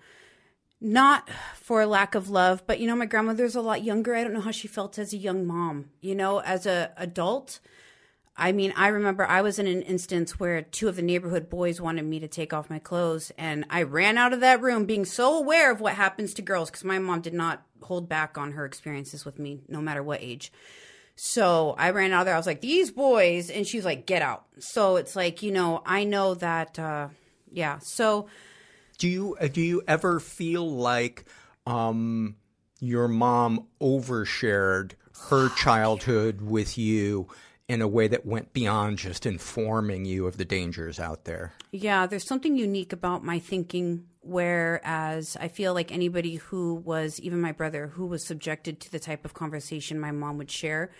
not 0.80 1.28
for 1.54 1.86
lack 1.86 2.14
of 2.14 2.28
love, 2.28 2.66
but 2.66 2.80
you 2.80 2.86
know, 2.86 2.96
my 2.96 3.06
grandmother's 3.06 3.54
a 3.54 3.60
lot 3.60 3.84
younger. 3.84 4.14
I 4.14 4.24
don't 4.24 4.34
know 4.34 4.40
how 4.40 4.50
she 4.50 4.68
felt 4.68 4.98
as 4.98 5.12
a 5.12 5.16
young 5.16 5.46
mom, 5.46 5.90
you 6.00 6.14
know, 6.14 6.40
as 6.40 6.66
a 6.66 6.92
adult. 6.96 7.60
I 8.36 8.52
mean, 8.52 8.72
I 8.76 8.88
remember 8.88 9.26
I 9.26 9.42
was 9.42 9.58
in 9.58 9.66
an 9.66 9.82
instance 9.82 10.40
where 10.40 10.62
two 10.62 10.88
of 10.88 10.96
the 10.96 11.02
neighborhood 11.02 11.50
boys 11.50 11.80
wanted 11.80 12.04
me 12.06 12.18
to 12.20 12.28
take 12.28 12.52
off 12.52 12.70
my 12.70 12.78
clothes, 12.78 13.30
and 13.36 13.64
I 13.68 13.82
ran 13.82 14.16
out 14.16 14.32
of 14.32 14.40
that 14.40 14.62
room 14.62 14.86
being 14.86 15.04
so 15.04 15.38
aware 15.38 15.70
of 15.70 15.80
what 15.80 15.94
happens 15.94 16.32
to 16.34 16.42
girls 16.42 16.70
because 16.70 16.84
my 16.84 16.98
mom 16.98 17.20
did 17.20 17.34
not 17.34 17.62
hold 17.82 18.08
back 18.08 18.38
on 18.38 18.52
her 18.52 18.64
experiences 18.64 19.24
with 19.24 19.38
me, 19.38 19.60
no 19.68 19.80
matter 19.80 20.02
what 20.02 20.22
age. 20.22 20.50
So 21.14 21.74
I 21.78 21.90
ran 21.90 22.12
out 22.12 22.20
of 22.20 22.26
there. 22.26 22.34
I 22.34 22.38
was 22.38 22.46
like, 22.46 22.62
these 22.62 22.90
boys. 22.90 23.50
And 23.50 23.66
she 23.66 23.76
was 23.76 23.84
like, 23.84 24.06
get 24.06 24.22
out. 24.22 24.46
So 24.60 24.96
it's 24.96 25.14
like, 25.14 25.42
you 25.42 25.52
know, 25.52 25.82
I 25.84 26.04
know 26.04 26.34
that, 26.34 26.78
uh, 26.78 27.08
yeah. 27.50 27.80
So 27.80 28.28
Do 28.98 29.08
you 29.08 29.36
uh, 29.40 29.48
do 29.48 29.60
you 29.60 29.82
ever 29.86 30.20
feel 30.20 30.68
like 30.68 31.26
um, 31.66 32.36
your 32.80 33.08
mom 33.08 33.66
overshared 33.80 34.92
her 35.28 35.50
childhood 35.50 36.40
with 36.40 36.78
you 36.78 37.28
in 37.68 37.80
a 37.80 37.88
way 37.88 38.08
that 38.08 38.26
went 38.26 38.52
beyond 38.52 38.98
just 38.98 39.24
informing 39.24 40.04
you 40.04 40.26
of 40.26 40.36
the 40.36 40.44
dangers 40.44 41.00
out 41.00 41.24
there? 41.24 41.52
Yeah, 41.70 42.06
there's 42.06 42.26
something 42.26 42.56
unique 42.56 42.92
about 42.92 43.24
my 43.24 43.38
thinking. 43.38 44.06
Whereas 44.24 45.36
I 45.40 45.48
feel 45.48 45.74
like 45.74 45.90
anybody 45.90 46.36
who 46.36 46.74
was, 46.74 47.18
even 47.20 47.40
my 47.40 47.52
brother, 47.52 47.88
who 47.88 48.06
was 48.06 48.24
subjected 48.24 48.80
to 48.80 48.92
the 48.92 49.00
type 49.00 49.24
of 49.24 49.34
conversation 49.34 49.98
my 49.98 50.12
mom 50.12 50.38
would 50.38 50.50
share, 50.50 50.92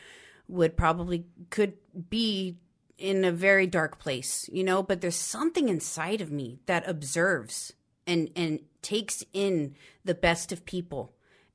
would 0.48 0.76
probably 0.76 1.26
could 1.50 1.74
be 2.10 2.58
in 2.98 3.24
a 3.24 3.32
very 3.32 3.66
dark 3.66 3.98
place, 3.98 4.48
you 4.52 4.64
know. 4.64 4.82
But 4.82 5.00
there's 5.00 5.16
something 5.16 5.68
inside 5.68 6.20
of 6.20 6.32
me 6.32 6.60
that 6.66 6.88
observes 6.88 7.72
and 8.06 8.30
and 8.34 8.60
takes 8.80 9.22
in 9.32 9.76
the 10.04 10.14
best 10.14 10.50
of 10.50 10.64
people, 10.64 11.12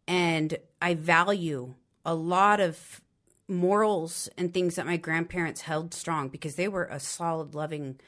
and 0.08 0.58
I 0.82 0.94
value 0.94 1.76
a 2.06 2.16
lot 2.16 2.62
of 2.62 3.02
morals 3.48 4.30
and 4.38 4.54
things 4.54 4.76
that 4.76 4.86
my 4.86 4.98
grandparents 4.98 5.62
held 5.62 5.94
strong 5.94 6.28
because 6.28 6.56
they 6.56 6.68
were 6.68 6.86
a 6.86 7.00
solid, 7.00 7.56
loving 7.56 8.00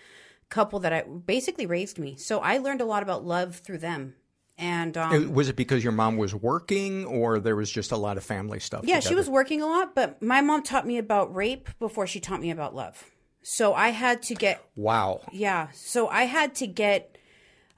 couple 0.50 0.80
that 0.80 0.92
I 0.92 1.02
basically 1.04 1.66
raised 1.66 1.98
me. 1.98 2.16
So 2.18 2.40
I 2.40 2.58
learned 2.58 2.82
a 2.82 2.86
lot 2.86 3.04
about 3.04 3.24
love 3.26 3.56
through 3.56 3.78
them. 3.80 4.16
And 4.58 4.98
um, 4.98 5.34
was 5.34 5.48
it 5.48 5.56
because 5.56 5.84
your 5.84 5.94
mom 5.94 6.18
was 6.18 6.36
working, 6.36 7.06
or 7.06 7.40
there 7.40 7.56
was 7.56 7.72
just 7.72 7.94
a 7.94 7.98
lot 7.98 8.18
of 8.18 8.26
family 8.26 8.60
stuff? 8.60 8.84
yeah, 8.84 9.00
she 9.00 9.16
was 9.16 9.30
working 9.30 9.62
a 9.62 9.66
lot, 9.66 9.96
but 9.96 10.22
my 10.22 10.42
mom 10.42 10.64
taught 10.64 10.86
me 10.86 10.98
about 10.98 11.34
rape 11.34 11.70
before 11.80 12.06
she 12.06 12.20
taught 12.20 12.42
me 12.42 12.52
about 12.52 12.76
love. 12.76 13.06
So 13.42 13.74
I 13.74 13.90
had 13.90 14.22
to 14.24 14.36
get 14.36 14.62
Wow. 14.76 15.22
yeah, 15.32 15.70
so 15.74 16.10
I 16.10 16.24
had 16.24 16.56
to 16.56 16.68
get 16.68 17.18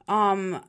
um 0.08 0.64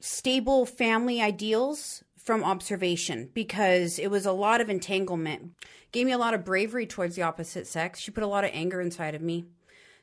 stable 0.00 0.64
family 0.64 1.20
ideals 1.20 2.02
from 2.22 2.44
observation 2.44 3.30
because 3.34 3.98
it 3.98 4.10
was 4.10 4.26
a 4.26 4.32
lot 4.32 4.60
of 4.60 4.68
entanglement. 4.68 5.52
Gave 5.92 6.06
me 6.06 6.12
a 6.12 6.18
lot 6.18 6.34
of 6.34 6.44
bravery 6.44 6.86
towards 6.86 7.16
the 7.16 7.22
opposite 7.22 7.66
sex. 7.66 7.98
She 7.98 8.10
put 8.10 8.22
a 8.22 8.28
lot 8.28 8.44
of 8.44 8.50
anger 8.52 8.80
inside 8.80 9.14
of 9.14 9.22
me. 9.22 9.46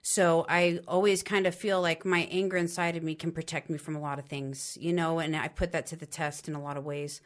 So 0.01 0.45
I 0.47 0.80
always 0.88 1.21
kind 1.21 1.45
of 1.45 1.53
feel 1.53 1.82
like 1.82 2.06
my 2.06 2.27
anger 2.32 2.58
inside 2.58 2.95
of 2.95 3.03
me 3.03 3.13
can 3.13 3.32
protect 3.32 3.69
me 3.69 3.77
from 3.77 3.95
a 3.95 3.99
lot 3.99 4.19
of 4.19 4.25
things, 4.25 4.77
you 4.80 4.93
know, 4.93 5.19
and 5.19 5.36
I 5.36 5.47
put 5.47 5.73
that 5.73 5.88
to 5.88 5.95
the 5.95 6.06
test 6.06 6.47
in 6.47 6.56
a 6.56 6.62
lot 6.62 6.77
of 6.77 6.86
ways. 6.86 7.21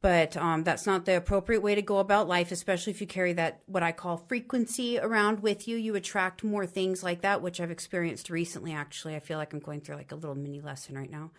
But 0.00 0.36
um, 0.36 0.62
that's 0.62 0.86
not 0.86 1.04
the 1.04 1.16
appropriate 1.16 1.60
way 1.60 1.74
to 1.74 1.82
go 1.82 1.98
about 1.98 2.28
life, 2.28 2.52
especially 2.52 2.92
if 2.92 3.00
you 3.00 3.06
carry 3.06 3.32
that, 3.34 3.62
what 3.66 3.82
I 3.82 3.90
call 3.90 4.16
frequency 4.16 4.98
around 4.98 5.40
with 5.40 5.66
you. 5.66 5.76
You 5.76 5.96
attract 5.96 6.44
more 6.44 6.66
things 6.66 7.02
like 7.02 7.22
that, 7.22 7.42
which 7.42 7.60
I've 7.60 7.70
experienced 7.70 8.30
recently, 8.30 8.72
actually. 8.72 9.16
I 9.16 9.20
feel 9.20 9.38
like 9.38 9.52
I'm 9.52 9.58
going 9.58 9.80
through 9.80 9.96
like 9.96 10.12
a 10.12 10.16
little 10.16 10.36
mini 10.36 10.60
lesson 10.60 10.96
right 10.96 11.10
now. 11.10 11.32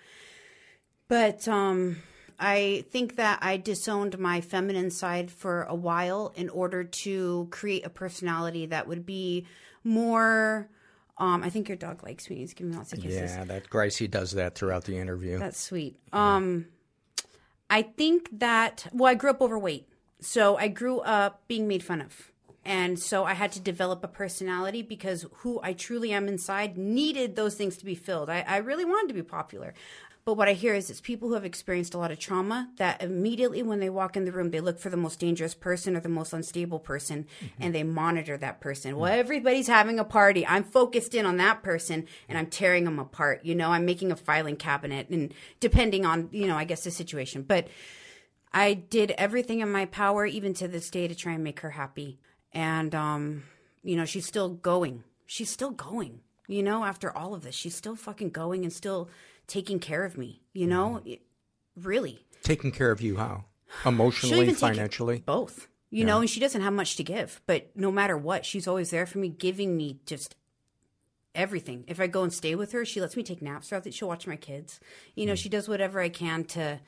But 1.08 1.48
um, 1.48 1.98
I 2.40 2.86
think 2.90 3.18
that 3.18 3.40
I 3.42 3.58
disowned 3.58 4.18
my 4.18 4.42
feminine 4.42 4.92
side 4.92 5.30
for 5.30 5.64
a 5.64 5.76
while 5.76 6.34
in 6.36 6.50
order 6.50 6.84
to 6.84 7.48
create 7.52 7.86
a 7.86 7.90
personality 7.90 8.68
that 8.68 8.88
would 8.88 9.06
be 9.06 9.46
more. 9.84 10.70
Um, 11.18 11.44
I 11.44 11.50
think 11.50 11.68
your 11.68 11.76
dog 11.76 12.04
likes 12.04 12.30
me. 12.30 12.38
He's 12.38 12.54
giving 12.54 12.72
me 12.72 12.78
lots 12.78 12.94
of 12.94 13.02
kisses. 13.02 13.32
Yeah, 13.32 13.44
that 13.44 13.70
Gracie 13.70 14.08
does 14.08 14.32
that 14.32 14.56
throughout 14.56 14.86
the 14.86 14.98
interview. 14.98 15.38
That's 15.38 15.60
sweet. 15.60 15.98
Um, 16.14 16.68
I 17.70 17.82
think 17.82 18.40
that 18.40 18.88
well, 18.94 19.12
I 19.12 19.16
grew 19.16 19.32
up 19.32 19.42
overweight, 19.42 19.88
so 20.22 20.56
I 20.58 20.70
grew 20.70 21.00
up 21.02 21.44
being 21.48 21.68
made 21.68 21.84
fun 21.84 22.02
of, 22.02 22.32
and 22.64 22.98
so 22.98 23.26
I 23.26 23.34
had 23.34 23.52
to 23.54 23.60
develop 23.60 24.04
a 24.04 24.08
personality 24.08 24.82
because 24.82 25.26
who 25.38 25.60
I 25.62 25.74
truly 25.74 26.14
am 26.14 26.28
inside 26.28 26.78
needed 26.78 27.36
those 27.36 27.56
things 27.56 27.78
to 27.78 27.86
be 27.86 27.96
filled. 27.96 28.30
I, 28.30 28.46
I 28.48 28.58
really 28.58 28.86
wanted 28.86 29.10
to 29.10 29.14
be 29.14 29.24
popular. 29.24 29.74
But 30.30 30.38
what 30.38 30.48
I 30.48 30.54
hear 30.54 30.76
is 30.76 30.92
it's 30.92 31.02
people 31.02 31.30
who 31.30 31.34
have 31.34 31.44
experienced 31.44 31.96
a 31.96 31.98
lot 31.98 32.12
of 32.12 32.20
trauma 32.20 32.70
that 32.78 33.02
immediately 33.02 33.64
when 33.64 33.80
they 33.80 33.90
walk 33.90 34.16
in 34.16 34.26
the 34.26 34.32
room, 34.32 34.52
they 34.52 34.60
look 34.60 34.78
for 34.78 34.92
the 34.92 34.96
most 34.96 35.20
dangerous 35.20 35.56
person 35.56 35.98
or 35.98 36.02
the 36.02 36.08
most 36.08 36.34
unstable 36.34 36.78
person 36.78 37.26
and 37.60 37.74
they 37.74 37.82
monitor 37.82 38.38
that 38.38 38.62
person. 38.62 38.96
Well, 38.96 39.12
everybody's 39.12 39.66
having 39.66 39.98
a 39.98 40.04
party. 40.04 40.46
I'm 40.46 40.64
focused 40.64 41.16
in 41.16 41.26
on 41.26 41.38
that 41.38 41.64
person 41.64 42.06
and 42.28 42.38
I'm 42.38 42.46
tearing 42.46 42.84
them 42.84 43.00
apart. 43.00 43.44
You 43.44 43.56
know, 43.56 43.72
I'm 43.72 43.88
making 43.88 44.12
a 44.12 44.16
filing 44.16 44.56
cabinet 44.56 45.10
and 45.10 45.34
depending 45.60 46.06
on, 46.06 46.30
you 46.32 46.46
know, 46.46 46.58
I 46.58 46.64
guess 46.64 46.84
the 46.84 46.92
situation. 46.92 47.42
But 47.42 47.68
I 48.54 48.76
did 48.76 49.10
everything 49.18 49.62
in 49.62 49.72
my 49.72 49.88
power, 49.88 50.28
even 50.28 50.54
to 50.54 50.68
this 50.68 50.92
day, 50.92 51.08
to 51.08 51.16
try 51.16 51.34
and 51.34 51.44
make 51.44 51.62
her 51.62 51.72
happy. 51.72 52.20
And, 52.54 52.94
um, 52.94 53.46
you 53.82 53.96
know, 53.96 54.06
she's 54.06 54.28
still 54.28 54.50
going. 54.50 55.06
She's 55.26 55.50
still 55.50 55.72
going, 55.72 56.20
you 56.48 56.62
know, 56.62 56.86
after 56.86 57.12
all 57.18 57.34
of 57.34 57.42
this. 57.42 57.56
She's 57.56 57.74
still 57.74 57.96
fucking 57.96 58.30
going 58.30 58.64
and 58.64 58.72
still 58.72 59.10
taking 59.50 59.80
care 59.80 60.06
of 60.06 60.18
me, 60.18 60.42
you 60.54 60.68
know? 60.68 61.00
Mm-hmm. 61.00 61.10
It- 61.10 61.22
really. 61.76 62.26
Taking 62.44 62.72
care 62.72 62.92
of 62.92 63.02
you 63.02 63.18
how? 63.18 63.46
Emotionally, 63.86 64.44
even 64.44 64.56
take 64.56 64.56
it- 64.56 64.60
financially? 64.60 65.24
both. 65.26 65.68
You 65.92 66.06
know, 66.06 66.20
and 66.20 66.30
she 66.30 66.40
doesn't 66.40 66.62
have 66.62 66.74
much 66.74 66.98
to 66.98 67.04
give, 67.04 67.42
but 67.48 67.72
no 67.76 67.92
matter 67.92 68.16
what, 68.16 68.46
she's 68.46 68.68
always 68.68 68.92
there 68.92 69.08
for 69.08 69.18
me, 69.18 69.28
giving 69.28 69.76
me 69.76 70.00
just 70.06 70.36
everything. 71.34 71.84
If 71.88 72.00
I 72.00 72.06
go 72.06 72.22
and 72.22 72.32
stay 72.32 72.54
with 72.54 72.74
her, 72.74 72.86
she 72.86 73.02
lets 73.02 73.18
me 73.18 73.24
take 73.24 73.42
naps 73.42 73.70
throughout 73.70 73.86
the 73.86 73.92
she'll 73.92 74.08
watch 74.08 74.28
my 74.28 74.36
kids. 74.36 74.80
You 75.16 75.26
know, 75.26 75.34
mm. 75.34 75.38
she 75.38 75.50
does 75.50 75.68
whatever 75.68 76.00
I 76.00 76.10
can 76.10 76.44
to 76.46 76.80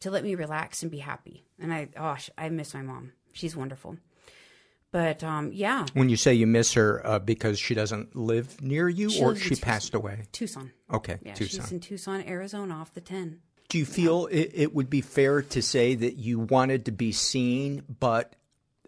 to 0.00 0.10
let 0.10 0.24
me 0.24 0.34
relax 0.34 0.82
and 0.82 0.90
be 0.90 0.98
happy. 0.98 1.44
And 1.60 1.72
I 1.72 1.88
oh, 1.96 2.16
I 2.36 2.48
miss 2.48 2.74
my 2.74 2.82
mom. 2.82 3.12
She's 3.32 3.54
wonderful. 3.54 3.98
But 4.92 5.24
um 5.24 5.50
yeah, 5.52 5.86
When 5.94 6.08
you 6.08 6.16
say 6.16 6.34
you 6.34 6.46
miss 6.46 6.74
her 6.74 7.04
uh, 7.04 7.18
because 7.18 7.58
she 7.58 7.74
doesn't 7.74 8.14
live 8.14 8.60
near 8.62 8.88
you 8.88 9.10
She 9.10 9.22
or 9.24 9.34
she 9.34 9.48
Tucson. 9.50 9.62
passed 9.64 9.94
away? 9.94 10.24
Tucson. 10.32 10.70
Okay, 10.92 11.18
Yeah, 11.22 11.34
Tucson. 11.34 11.60
she's 11.62 11.72
in 11.72 11.80
Tucson, 11.80 12.22
Arizona 12.28 12.74
off 12.74 12.92
the 12.94 13.00
10. 13.00 13.40
Do 13.70 13.78
you 13.78 13.86
feel 13.86 14.26
it, 14.30 14.50
it 14.54 14.74
would 14.74 14.90
be 14.90 15.00
fair 15.00 15.40
to 15.42 15.62
say 15.62 15.94
that 15.94 16.16
you 16.16 16.38
wanted 16.40 16.84
to 16.84 16.92
be 16.92 17.10
seen, 17.10 17.82
but 18.00 18.36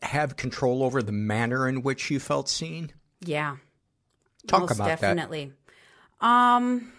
have 0.03 0.37
control 0.37 0.83
over 0.83 1.03
the 1.03 1.12
manner 1.12 1.67
in 1.67 1.81
which 1.83 2.11
you 2.11 2.21
felt 2.21 2.51
seen? 2.51 2.93
Yeah. 3.23 3.57
Talk 4.47 4.61
most 4.61 4.73
about 4.73 4.88
that. 4.88 5.01
definitely. 5.01 5.53
Um 6.21 6.93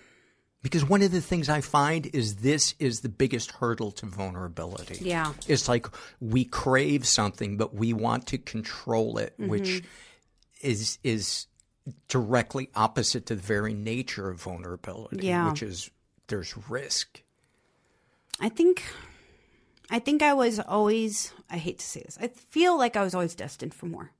Because 0.66 0.84
one 0.84 1.04
of 1.04 1.12
the 1.12 1.22
things 1.22 1.48
I 1.48 1.62
find 1.62 2.08
is 2.08 2.38
this 2.38 2.74
is 2.80 3.02
the 3.02 3.10
biggest 3.10 3.52
hurdle 3.52 3.92
to 3.92 4.08
vulnerability. 4.08 4.98
Yeah. 5.00 5.34
It's 5.48 5.70
like 5.70 5.86
we 6.20 6.44
crave 6.44 7.06
something, 7.06 7.56
but 7.56 7.76
we 7.76 7.94
want 7.94 8.26
to 8.28 8.40
control 8.40 9.20
it, 9.20 9.36
which 9.38 9.70
Mm-hmm. 9.70 10.68
is 10.68 10.98
is 11.04 11.46
directly 12.08 12.70
opposite 12.74 13.28
to 13.28 13.36
the 13.36 13.42
very 13.44 13.76
nature 13.76 14.32
of 14.32 14.42
vulnerability, 14.42 15.28
Yeah. 15.28 15.52
which 15.52 15.62
is 15.62 15.92
there's 16.30 16.58
risk. 16.68 17.22
I 18.40 18.50
think 18.50 18.82
I 19.92 20.00
think 20.00 20.24
I 20.24 20.34
was 20.34 20.60
always 20.60 21.32
I 21.48 21.58
hate 21.58 21.78
to 21.78 21.86
say 21.86 22.02
this. 22.02 22.18
I 22.20 22.30
feel 22.30 22.76
like 22.76 22.96
I 22.98 23.04
was 23.04 23.14
always 23.14 23.36
destined 23.36 23.76
for 23.76 23.86
more. 23.86 24.14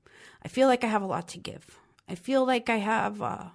I 0.44 0.48
feel 0.48 0.68
like 0.68 0.84
I 0.84 0.86
have 0.86 1.02
a 1.02 1.06
lot 1.06 1.26
to 1.30 1.38
give. 1.38 1.64
I 2.08 2.14
feel 2.14 2.46
like 2.46 2.70
I 2.70 2.76
have 2.76 3.20
uh, 3.20 3.46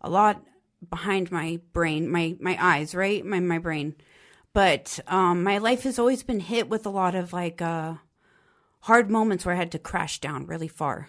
a 0.00 0.08
lot 0.08 0.42
behind 0.88 1.30
my 1.30 1.60
brain, 1.72 2.08
my 2.08 2.36
my 2.40 2.56
eyes, 2.60 2.94
right? 2.94 3.24
My 3.24 3.40
my 3.40 3.58
brain. 3.58 3.94
But 4.52 5.00
um 5.06 5.42
my 5.42 5.58
life 5.58 5.82
has 5.84 5.98
always 5.98 6.22
been 6.22 6.40
hit 6.40 6.68
with 6.68 6.86
a 6.86 6.90
lot 6.90 7.14
of 7.14 7.32
like 7.32 7.62
uh 7.62 7.94
hard 8.80 9.10
moments 9.10 9.44
where 9.44 9.54
I 9.54 9.58
had 9.58 9.72
to 9.72 9.78
crash 9.78 10.20
down 10.20 10.46
really 10.46 10.68
far. 10.68 11.08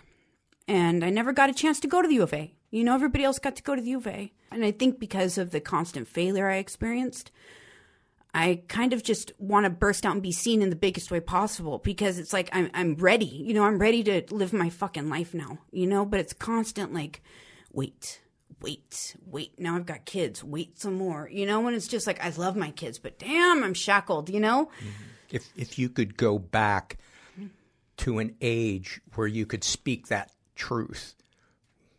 And 0.68 1.04
I 1.04 1.10
never 1.10 1.34
got 1.34 1.50
a 1.50 1.54
chance 1.54 1.80
to 1.82 1.88
go 1.88 2.02
to 2.02 2.08
the 2.08 2.16
U 2.16 2.24
of 2.24 2.34
A. 2.34 2.54
You 2.72 2.84
know, 2.84 2.96
everybody 2.96 3.24
else 3.24 3.40
got 3.40 3.56
to 3.58 3.64
go 3.64 3.76
to 3.76 3.82
the 3.82 3.90
U 3.90 3.98
of 3.98 4.08
A. 4.08 4.32
And 4.52 4.64
I 4.64 4.72
think 4.72 5.00
because 5.00 5.38
of 5.38 5.52
the 5.52 5.60
constant 5.60 6.08
failure 6.08 6.50
I 6.50 6.58
experienced, 6.58 7.32
I 8.34 8.62
kind 8.68 8.94
of 8.94 9.04
just 9.04 9.32
want 9.38 9.66
to 9.66 9.70
burst 9.70 10.06
out 10.06 10.14
and 10.14 10.22
be 10.24 10.32
seen 10.32 10.62
in 10.62 10.70
the 10.70 10.76
biggest 10.76 11.12
way 11.12 11.20
possible 11.20 11.78
because 11.80 12.18
it's 12.18 12.34
like 12.34 12.50
I'm 12.52 12.70
I'm 12.74 12.96
ready. 12.96 13.26
You 13.26 13.54
know, 13.54 13.64
I'm 13.64 13.78
ready 13.78 14.04
to 14.04 14.24
live 14.32 14.54
my 14.54 14.70
fucking 14.70 15.10
life 15.10 15.34
now, 15.34 15.60
you 15.72 15.86
know, 15.86 16.06
but 16.06 16.20
it's 16.20 16.34
constant 16.34 16.94
like 16.94 17.22
wait, 17.72 18.22
wait, 18.64 19.16
wait. 19.28 19.60
Now 19.60 19.76
I've 19.76 19.86
got 19.86 20.06
kids, 20.06 20.44
wait 20.44 20.80
some 20.80 20.96
more. 20.96 21.30
You 21.32 21.46
know, 21.46 21.62
when 21.62 21.76
it's 21.76 21.88
just 21.88 22.08
like 22.08 22.24
I 22.24 22.30
love 22.30 22.56
my 22.56 22.72
kids, 22.72 22.98
but 22.98 23.20
damn, 23.20 23.64
I'm 23.64 23.74
shackled, 23.74 24.30
you 24.30 24.40
know? 24.40 24.72
Mm-hmm. 24.80 25.04
If 25.30 25.50
if 25.56 25.78
you 25.78 25.90
could 25.90 26.18
go 26.18 26.40
back 26.40 26.98
to 27.98 28.20
an 28.20 28.36
age 28.42 29.02
where 29.16 29.28
you 29.28 29.46
could 29.46 29.64
speak 29.64 30.08
that 30.08 30.32
truth, 30.56 31.16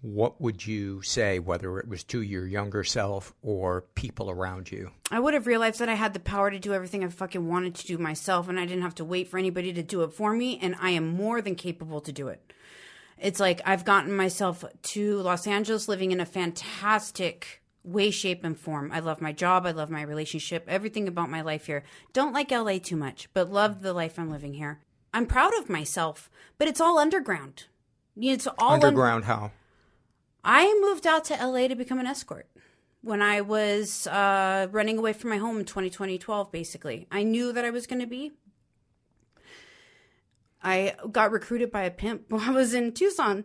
what 0.01 0.41
would 0.41 0.67
you 0.67 1.01
say, 1.03 1.39
whether 1.39 1.79
it 1.79 1.89
was 1.89 2.05
to 2.05 2.21
your 2.21 2.47
younger 2.47 2.85
self 2.85 3.35
or 3.43 3.83
people 3.95 4.31
around 4.31 4.71
you? 4.71 4.91
I 5.11 5.19
would 5.19 5.35
have 5.35 5.47
realized 5.47 5.79
that 5.81 5.89
I 5.89 5.95
had 5.95 6.13
the 6.13 6.21
power 6.21 6.51
to 6.51 6.59
do 6.59 6.75
everything 6.75 7.03
I 7.03 7.09
fucking 7.09 7.49
wanted 7.49 7.75
to 7.77 7.87
do 7.87 7.97
myself 7.99 8.49
and 8.49 8.61
I 8.61 8.67
didn't 8.67 8.83
have 8.83 8.97
to 8.97 9.05
wait 9.05 9.29
for 9.29 9.39
anybody 9.39 9.73
to 9.73 9.83
do 9.83 10.03
it 10.03 10.13
for 10.13 10.35
me 10.35 10.59
and 10.61 10.77
I 10.81 10.91
am 10.91 11.09
more 11.09 11.41
than 11.41 11.55
capable 11.55 12.01
to 12.03 12.13
do 12.13 12.29
it. 12.29 12.53
It's 13.25 13.41
like 13.41 13.63
I've 13.65 13.87
gotten 13.87 14.15
myself 14.15 14.67
to 14.83 15.17
Los 15.21 15.47
Angeles 15.47 15.89
living 15.89 16.13
in 16.13 16.21
a 16.21 16.27
fantastic 16.27 17.63
way, 17.83 18.11
shape, 18.11 18.45
and 18.45 18.59
form. 18.59 18.91
I 18.93 19.01
love 19.01 19.23
my 19.23 19.33
job. 19.33 19.65
I 19.65 19.71
love 19.71 19.89
my 19.89 20.03
relationship. 20.03 20.67
Everything 20.69 21.09
about 21.09 21.31
my 21.31 21.41
life 21.41 21.65
here. 21.65 21.85
Don't 22.13 22.35
like 22.35 22.51
LA 22.51 22.77
too 22.77 22.97
much, 22.97 23.31
but 23.33 23.51
love 23.51 23.81
the 23.81 23.95
life 23.95 24.19
I'm 24.19 24.31
living 24.31 24.53
here. 24.53 24.81
I'm 25.15 25.25
proud 25.25 25.57
of 25.59 25.71
myself, 25.71 26.29
but 26.59 26.69
it's 26.69 26.83
all 26.83 26.99
underground. 26.99 27.65
It's 28.15 28.47
all 28.59 28.75
un- 28.75 28.85
Underground, 28.85 29.25
how? 29.25 29.53
I 30.45 30.79
moved 30.83 31.07
out 31.07 31.25
to 31.25 31.35
LA 31.35 31.69
to 31.69 31.75
become 31.75 31.99
an 32.01 32.07
escort 32.07 32.47
when 33.01 33.23
I 33.23 33.41
was 33.41 34.07
uh, 34.07 34.69
running 34.71 34.99
away 34.99 35.15
from 35.15 35.31
my 35.31 35.39
home 35.39 35.59
in 35.59 35.65
2020 35.65 36.19
12, 36.19 36.53
basically. 36.53 37.07
I 37.11 37.23
knew 37.23 37.55
that 37.55 37.65
I 37.65 37.71
was 37.71 37.87
going 37.87 38.01
to 38.01 38.07
be. 38.07 38.33
I 40.65 40.97
got 41.13 41.31
recruited 41.31 41.71
by 41.71 41.83
a 41.83 41.91
pimp 41.91 42.25
while 42.31 42.43
I 42.43 42.51
was 42.51 42.75
in 42.75 42.93
Tucson 42.93 43.45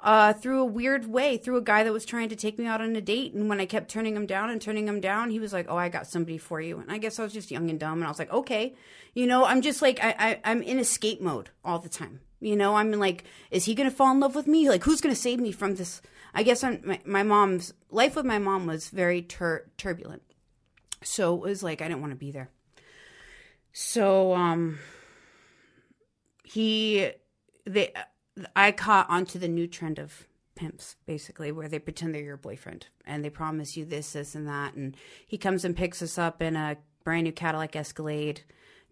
uh, 0.00 0.32
through 0.32 0.60
a 0.60 0.64
weird 0.64 1.06
way, 1.06 1.36
through 1.36 1.56
a 1.56 1.62
guy 1.62 1.84
that 1.84 1.92
was 1.92 2.04
trying 2.04 2.28
to 2.30 2.36
take 2.36 2.58
me 2.58 2.66
out 2.66 2.80
on 2.80 2.96
a 2.96 3.00
date. 3.00 3.34
And 3.34 3.48
when 3.48 3.60
I 3.60 3.66
kept 3.66 3.90
turning 3.90 4.16
him 4.16 4.26
down 4.26 4.50
and 4.50 4.60
turning 4.60 4.88
him 4.88 5.00
down, 5.00 5.30
he 5.30 5.38
was 5.38 5.52
like, 5.52 5.66
Oh, 5.68 5.76
I 5.76 5.88
got 5.88 6.06
somebody 6.06 6.38
for 6.38 6.60
you. 6.60 6.78
And 6.78 6.90
I 6.90 6.98
guess 6.98 7.18
I 7.18 7.22
was 7.22 7.32
just 7.32 7.50
young 7.50 7.70
and 7.70 7.78
dumb. 7.78 7.94
And 7.94 8.04
I 8.04 8.08
was 8.08 8.18
like, 8.18 8.32
Okay. 8.32 8.74
You 9.14 9.26
know, 9.26 9.44
I'm 9.44 9.62
just 9.62 9.80
like, 9.80 10.02
I, 10.02 10.14
I, 10.18 10.40
I'm 10.44 10.62
in 10.62 10.78
escape 10.78 11.20
mode 11.20 11.50
all 11.64 11.78
the 11.78 11.88
time. 11.88 12.20
You 12.40 12.54
know, 12.54 12.74
I'm 12.76 12.92
like, 12.92 13.24
is 13.50 13.64
he 13.64 13.74
going 13.74 13.88
to 13.88 13.94
fall 13.94 14.12
in 14.12 14.20
love 14.20 14.34
with 14.34 14.46
me? 14.46 14.68
Like, 14.68 14.84
who's 14.84 15.00
going 15.00 15.14
to 15.14 15.20
save 15.20 15.40
me 15.40 15.52
from 15.52 15.76
this? 15.76 16.02
I 16.34 16.42
guess 16.42 16.62
I'm, 16.62 16.82
my, 16.84 17.00
my 17.06 17.22
mom's 17.22 17.72
life 17.90 18.14
with 18.14 18.26
my 18.26 18.38
mom 18.38 18.66
was 18.66 18.90
very 18.90 19.22
tur- 19.22 19.70
turbulent. 19.78 20.22
So 21.02 21.34
it 21.34 21.40
was 21.40 21.62
like, 21.62 21.80
I 21.80 21.88
didn't 21.88 22.02
want 22.02 22.12
to 22.12 22.18
be 22.18 22.30
there. 22.30 22.50
So, 23.72 24.34
um, 24.34 24.78
he, 26.46 27.10
they, 27.64 27.92
I 28.54 28.72
caught 28.72 29.10
onto 29.10 29.38
the 29.38 29.48
new 29.48 29.66
trend 29.66 29.98
of 29.98 30.26
pimps, 30.54 30.96
basically, 31.06 31.52
where 31.52 31.68
they 31.68 31.78
pretend 31.78 32.14
they're 32.14 32.22
your 32.22 32.36
boyfriend 32.36 32.86
and 33.04 33.24
they 33.24 33.30
promise 33.30 33.76
you 33.76 33.84
this, 33.84 34.12
this, 34.12 34.34
and 34.34 34.46
that. 34.46 34.74
And 34.74 34.96
he 35.26 35.36
comes 35.36 35.64
and 35.64 35.76
picks 35.76 36.02
us 36.02 36.18
up 36.18 36.40
in 36.40 36.56
a 36.56 36.78
brand 37.04 37.24
new 37.24 37.32
Cadillac 37.32 37.76
Escalade 37.76 38.42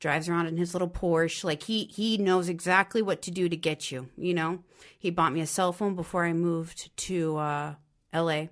drives 0.00 0.28
around 0.28 0.46
in 0.46 0.56
his 0.56 0.74
little 0.74 0.88
Porsche. 0.88 1.44
Like 1.44 1.62
he 1.62 1.84
he 1.84 2.18
knows 2.18 2.48
exactly 2.48 3.00
what 3.00 3.22
to 3.22 3.30
do 3.30 3.48
to 3.48 3.56
get 3.56 3.90
you. 3.90 4.08
You 4.16 4.34
know, 4.34 4.58
he 4.98 5.10
bought 5.10 5.32
me 5.32 5.40
a 5.40 5.46
cell 5.46 5.72
phone 5.72 5.94
before 5.94 6.24
I 6.24 6.32
moved 6.32 6.94
to 6.96 7.36
uh, 7.36 7.74
L.A. 8.12 8.50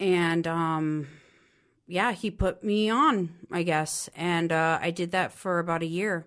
And 0.00 0.46
um, 0.46 1.08
yeah, 1.86 2.12
he 2.12 2.30
put 2.30 2.64
me 2.64 2.90
on, 2.90 3.36
I 3.50 3.62
guess, 3.62 4.10
and 4.14 4.52
uh, 4.52 4.78
I 4.82 4.90
did 4.90 5.12
that 5.12 5.32
for 5.32 5.58
about 5.58 5.82
a 5.82 5.86
year. 5.86 6.26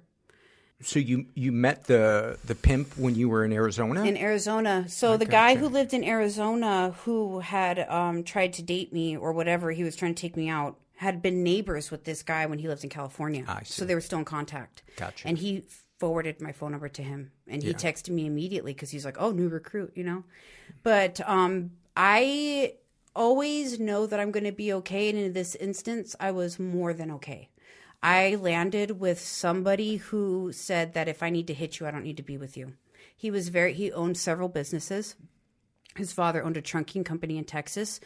So 0.81 0.99
you 0.99 1.25
you 1.33 1.51
met 1.51 1.85
the 1.85 2.37
the 2.45 2.53
pimp 2.53 2.97
when 2.97 3.15
you 3.15 3.29
were 3.29 3.43
in 3.43 3.51
Arizona? 3.51 4.03
In 4.03 4.15
Arizona. 4.15 4.87
So 4.87 5.13
I 5.13 5.17
the 5.17 5.25
guy 5.25 5.55
who 5.55 5.69
lived 5.69 5.93
in 5.93 6.03
Arizona 6.03 6.91
who 7.03 7.39
had 7.39 7.79
um, 7.89 8.23
tried 8.23 8.53
to 8.53 8.61
date 8.61 8.93
me 8.93 9.17
or 9.17 9.33
whatever, 9.33 9.71
he 9.71 9.83
was 9.83 9.95
trying 9.95 10.13
to 10.13 10.21
take 10.21 10.37
me 10.37 10.49
out, 10.49 10.77
had 10.97 11.21
been 11.21 11.41
neighbors 11.43 11.89
with 11.89 12.03
this 12.03 12.21
guy 12.21 12.45
when 12.45 12.59
he 12.59 12.67
lived 12.67 12.83
in 12.83 12.91
California. 12.91 13.43
I 13.47 13.63
see. 13.63 13.73
So 13.73 13.85
they 13.85 13.95
were 13.95 14.01
still 14.01 14.19
in 14.19 14.25
contact. 14.25 14.83
Gotcha. 14.97 15.27
And 15.27 15.39
he 15.39 15.63
forwarded 15.97 16.39
my 16.41 16.51
phone 16.51 16.71
number 16.71 16.89
to 16.89 17.01
him 17.01 17.31
and 17.47 17.63
he 17.63 17.69
Yeah. 17.69 17.75
texted 17.75 18.09
me 18.09 18.27
immediately 18.27 18.73
because 18.73 18.91
he's 18.91 19.03
like, 19.03 19.17
oh, 19.19 19.31
new 19.31 19.49
recruit, 19.49 19.93
you 19.95 20.03
know? 20.03 20.25
But 20.83 21.27
um, 21.27 21.71
I 21.95 22.73
always 23.15 23.79
know 23.79 24.05
that 24.05 24.19
I'm 24.19 24.29
going 24.29 24.43
to 24.43 24.51
be 24.51 24.71
okay. 24.73 25.09
And 25.09 25.17
in 25.17 25.33
this 25.33 25.55
instance, 25.55 26.15
I 26.19 26.29
was 26.29 26.59
more 26.59 26.93
than 26.93 27.09
okay. 27.11 27.49
I 28.07 28.35
landed 28.35 28.99
with 28.99 29.19
somebody 29.19 29.97
who 29.97 30.51
said 30.53 30.93
that 30.93 31.07
if 31.07 31.21
I 31.21 31.29
need 31.29 31.47
to 31.47 31.53
hit 31.53 31.79
you, 31.79 31.87
I 31.87 31.91
don't 31.91 32.03
need 32.03 32.17
to 32.17 32.23
be 32.23 32.37
with 32.37 32.55
you. 32.55 32.73
He 33.15 33.29
was 33.31 33.49
very, 33.49 33.73
he 33.73 33.91
owned 33.91 34.17
several 34.17 34.47
businesses. 34.47 35.15
His 35.95 36.13
father 36.13 36.43
owned 36.43 36.57
a 36.57 36.61
trunking 36.61 37.03
company 37.03 37.37
in 37.37 37.43
Texas. 37.43 37.99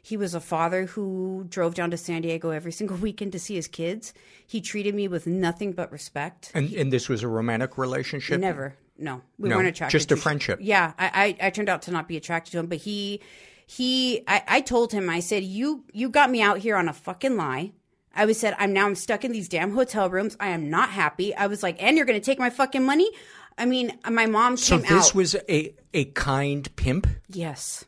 He 0.00 0.16
was 0.16 0.32
a 0.34 0.40
father 0.40 0.84
who 0.86 1.44
drove 1.48 1.74
down 1.74 1.90
to 1.90 1.96
San 1.96 2.22
Diego 2.22 2.50
every 2.50 2.72
single 2.80 2.96
weekend 2.98 3.32
to 3.32 3.38
see 3.40 3.56
his 3.56 3.66
kids. 3.68 4.14
He 4.46 4.60
treated 4.60 4.94
me 4.94 5.08
with 5.08 5.26
nothing 5.26 5.72
but 5.72 5.90
respect. 5.90 6.50
and 6.54 6.72
and 6.72 6.92
this 6.92 7.08
was 7.08 7.22
a 7.22 7.28
romantic 7.28 7.76
relationship? 7.78 8.40
Never. 8.40 8.76
No, 8.96 9.22
we 9.38 9.48
No, 9.48 9.56
weren't 9.56 9.68
attracted. 9.68 9.98
just 9.98 10.12
a 10.12 10.16
friendship. 10.16 10.58
Yeah, 10.62 10.92
I, 10.98 11.36
I 11.40 11.46
I 11.46 11.50
turned 11.50 11.68
out 11.68 11.82
to 11.82 11.90
not 11.90 12.06
be 12.08 12.16
attracted 12.16 12.52
to 12.52 12.58
him, 12.60 12.66
but 12.66 12.78
he 12.78 13.20
he 13.66 14.22
I, 14.28 14.42
I 14.46 14.60
told 14.60 14.92
him 14.92 15.10
I 15.10 15.20
said 15.20 15.42
you 15.42 15.84
you 15.92 16.08
got 16.10 16.30
me 16.30 16.42
out 16.42 16.58
here 16.58 16.76
on 16.76 16.88
a 16.88 16.92
fucking 16.92 17.36
lie. 17.36 17.72
I 18.18 18.26
was 18.26 18.38
said 18.38 18.54
I'm 18.58 18.72
now 18.74 18.84
I'm 18.86 18.94
stuck 18.96 19.24
in 19.24 19.32
these 19.32 19.48
damn 19.48 19.72
hotel 19.72 20.10
rooms. 20.10 20.36
I 20.40 20.48
am 20.48 20.68
not 20.68 20.90
happy. 20.90 21.34
I 21.34 21.46
was 21.46 21.62
like, 21.62 21.82
and 21.82 21.96
you're 21.96 22.04
gonna 22.06 22.20
take 22.20 22.38
my 22.38 22.50
fucking 22.50 22.84
money. 22.84 23.08
I 23.56 23.64
mean, 23.64 23.98
my 24.08 24.26
mom 24.26 24.52
came 24.52 24.56
So 24.58 24.78
this 24.78 25.08
out. 25.08 25.14
was 25.14 25.34
a 25.48 25.74
a 25.94 26.04
kind 26.06 26.74
pimp. 26.76 27.06
yes, 27.28 27.84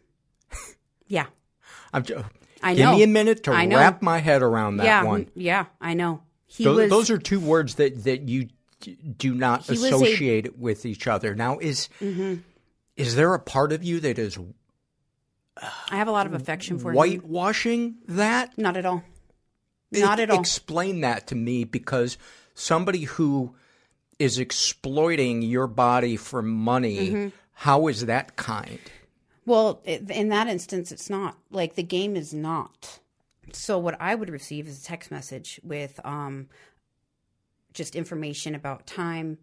yeah. 1.09 1.27
I'm 1.93 2.03
just, 2.05 2.25
I 2.63 2.75
give 2.75 2.85
know. 2.85 2.97
me 2.97 3.03
a 3.03 3.07
minute 3.09 3.45
to 3.45 3.53
I 3.53 3.65
know. 3.67 3.77
wrap 3.77 4.01
my 4.03 4.19
head 4.19 4.43
around 4.43 4.77
that 4.79 4.85
yeah, 4.87 5.03
one. 5.03 5.29
yeah. 5.35 5.67
I 5.81 5.95
know. 5.95 6.23
He 6.47 6.65
Tho- 6.65 6.75
was. 6.77 6.91
Those 6.91 7.11
are 7.11 7.19
two 7.19 7.41
words 7.41 7.75
that 7.77 8.05
that 8.05 8.29
you 8.29 8.49
d- 8.81 8.97
do 9.19 9.35
not 9.35 9.69
was 9.69 9.83
a- 9.83 9.87
associate 9.89 10.59
with 10.59 10.87
each 10.87 11.07
other. 11.07 11.35
Now, 11.35 11.59
is 11.59 11.89
Mhm. 12.01 12.43
is 12.97 13.15
there 13.17 13.35
a 13.35 13.39
part 13.41 13.73
of 13.73 13.83
you 13.85 14.01
that 14.01 14.19
is 14.19 14.39
I 15.91 15.97
have 15.97 16.09
a 16.09 16.13
lot 16.13 16.27
of 16.27 16.33
affection 16.35 16.79
for 16.79 16.91
him. 16.91 16.97
whitewashing 16.97 17.97
that? 18.09 18.57
Not 18.57 18.77
at 18.77 18.87
all. 18.87 19.03
Not 19.93 20.21
at 20.21 20.31
all. 20.31 20.39
Explain 20.41 21.01
that 21.01 21.27
to 21.29 21.35
me 21.35 21.65
because 21.65 22.17
somebody 22.55 23.03
who 23.05 23.55
is 24.19 24.39
exploiting 24.39 25.43
your 25.43 25.67
body 25.67 26.17
for 26.17 26.43
money, 26.43 27.11
Mhm. 27.11 27.33
how 27.55 27.89
is 27.89 28.07
that 28.07 28.37
kind? 28.37 28.79
Well, 29.47 29.81
in 29.85 30.29
that 30.29 30.47
instance, 30.47 30.93
it's 30.93 31.11
not. 31.11 31.39
Like 31.51 31.75
the 31.75 31.83
game 31.83 32.15
is 32.17 32.33
not. 32.35 33.01
So 33.53 33.79
what 33.79 33.97
I 34.01 34.15
would 34.15 34.31
receive 34.31 34.69
is 34.69 34.81
a 34.81 34.85
text 34.85 35.11
message 35.11 35.59
with 35.65 35.99
um, 36.05 36.49
just 37.73 37.97
information 37.97 38.55
about 38.55 38.87
time, 38.87 39.39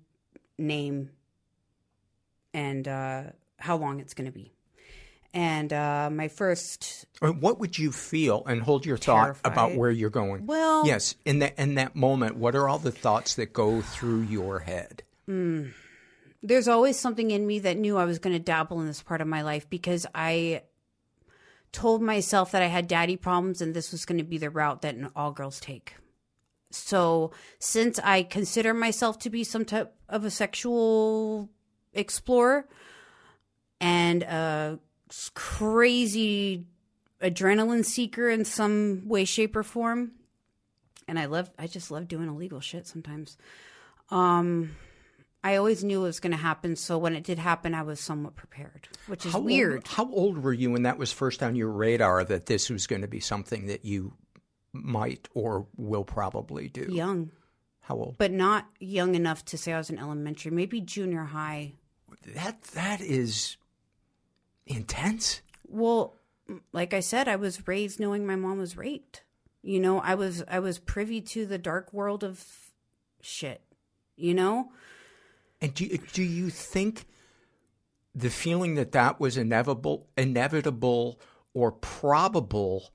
name, 0.58 1.10
and 2.54 2.88
uh, 2.88 3.24
how 3.60 3.76
long 3.78 4.00
it's 4.00 4.14
going 4.14 4.26
to 4.28 4.32
be. 4.32 4.54
And 5.38 5.72
uh, 5.72 6.10
my 6.12 6.30
first, 6.30 7.06
What 7.22 7.60
would 7.60 7.78
you 7.78 7.92
feel? 7.92 8.42
And 8.48 8.60
hold 8.60 8.88
your 8.88 8.98
thought 8.98 9.38
about 9.46 9.76
where 9.76 9.92
you're 9.92 10.10
going. 10.10 10.48
Well- 10.48 10.88
yes, 10.88 11.14
in 11.26 11.38
that 11.40 11.54
in 11.60 11.76
that 11.76 11.96
moment, 11.96 12.38
what 12.38 12.56
are 12.56 12.68
all 12.68 12.80
the 12.80 12.92
thoughts 12.92 13.36
that 13.36 13.54
go 13.54 13.82
through 13.82 14.22
your 14.22 14.60
head? 14.60 15.04
mm, 15.30 15.72
there's 16.42 16.68
always 16.68 16.98
something 16.98 17.30
in 17.30 17.46
me 17.46 17.60
that 17.60 17.78
knew 17.78 17.98
I 17.98 18.06
was 18.06 18.18
going 18.18 18.34
to 18.34 18.40
dabble 18.42 18.82
in 18.82 18.88
this 18.88 19.04
part 19.04 19.22
of 19.22 19.28
my 19.28 19.44
life 19.44 19.70
because 19.70 20.08
I 20.16 20.64
told 21.72 22.02
myself 22.02 22.50
that 22.52 22.64
I 22.64 22.68
had 22.68 22.88
daddy 22.88 23.16
problems 23.16 23.62
and 23.62 23.76
this 23.76 23.92
was 23.92 24.06
going 24.06 24.18
to 24.18 24.24
be 24.24 24.40
the 24.40 24.50
route 24.50 24.82
that 24.82 24.96
all 25.16 25.32
girls 25.32 25.60
take. 25.60 25.94
So, 26.72 27.32
since 27.60 28.00
I 28.00 28.24
consider 28.24 28.74
myself 28.74 29.20
to 29.20 29.30
be 29.30 29.44
some 29.44 29.66
type 29.66 29.94
of 30.10 30.26
a 30.26 30.32
sexual 30.32 31.50
explorer, 31.94 32.68
and 33.80 34.24
a 34.24 34.80
crazy 35.34 36.66
adrenaline 37.22 37.86
seeker 37.86 38.30
in 38.30 38.46
some 38.46 39.04
way, 39.06 39.26
shape, 39.26 39.56
or 39.56 39.64
form. 39.64 40.12
And 41.08 41.18
I 41.18 41.26
love, 41.26 41.50
I 41.58 41.68
just 41.68 41.90
love 41.92 42.08
doing 42.08 42.28
illegal 42.28 42.60
shit 42.60 42.86
sometimes. 42.88 43.38
Um, 44.10 44.76
I 45.44 45.56
always 45.56 45.84
knew 45.84 46.02
it 46.02 46.04
was 46.04 46.20
going 46.20 46.32
to 46.32 46.38
happen, 46.38 46.76
so 46.76 46.98
when 46.98 47.16
it 47.16 47.24
did 47.24 47.40
happen, 47.40 47.74
I 47.74 47.84
was 47.84 48.00
somewhat 48.00 48.36
prepared, 48.36 48.88
which 49.08 49.26
is 49.26 49.32
How 49.34 49.40
weird. 49.40 49.74
Old, 49.76 49.88
how 49.88 50.12
old 50.12 50.38
were 50.40 50.52
you 50.54 50.72
when 50.72 50.84
that 50.84 50.98
was 50.98 51.14
first 51.14 51.42
on 51.42 51.56
your 51.56 51.70
radar 51.70 52.24
that 52.26 52.48
this 52.48 52.70
was 52.70 52.88
going 52.88 53.02
to 53.02 53.08
be 53.08 53.20
something 53.22 53.68
that 53.68 53.86
you 53.86 54.14
might 54.74 55.30
or 55.34 55.66
will 55.78 56.04
probably 56.04 56.68
do? 56.68 56.88
Young, 56.90 57.32
How 57.82 57.96
old? 57.96 58.16
but 58.18 58.32
not 58.32 58.68
young 58.80 59.16
enough 59.16 59.46
to 59.46 59.58
say 59.58 59.72
I 59.72 59.78
was 59.78 59.90
in 59.90 59.98
elementary, 60.00 60.52
maybe 60.52 60.82
junior 60.82 61.24
high. 61.24 61.74
That 62.36 62.62
that 62.74 63.00
is 63.00 63.56
intense. 64.68 65.42
Well, 65.68 66.16
like 66.72 66.94
I 66.94 67.00
said, 67.00 67.28
I 67.28 67.36
was 67.36 67.68
raised 67.68 68.00
knowing 68.00 68.26
my 68.26 68.36
mom 68.36 68.58
was 68.58 68.78
raped. 68.78 69.24
You 69.62 69.80
know, 69.80 70.00
I 70.00 70.16
was 70.16 70.44
I 70.48 70.60
was 70.60 70.80
privy 70.80 71.22
to 71.22 71.46
the 71.46 71.58
dark 71.58 71.92
world 71.94 72.24
of 72.24 72.46
shit. 73.22 73.62
You 74.16 74.34
know, 74.34 74.72
And 75.62 75.74
do 75.74 75.98
do 76.14 76.24
you 76.24 76.50
think 76.50 77.06
the 78.16 78.30
feeling 78.30 78.76
that 78.76 78.94
that 78.94 79.20
was 79.20 79.38
inevitable, 79.38 80.08
inevitable 80.18 81.20
or 81.54 81.72
probable 81.72 82.92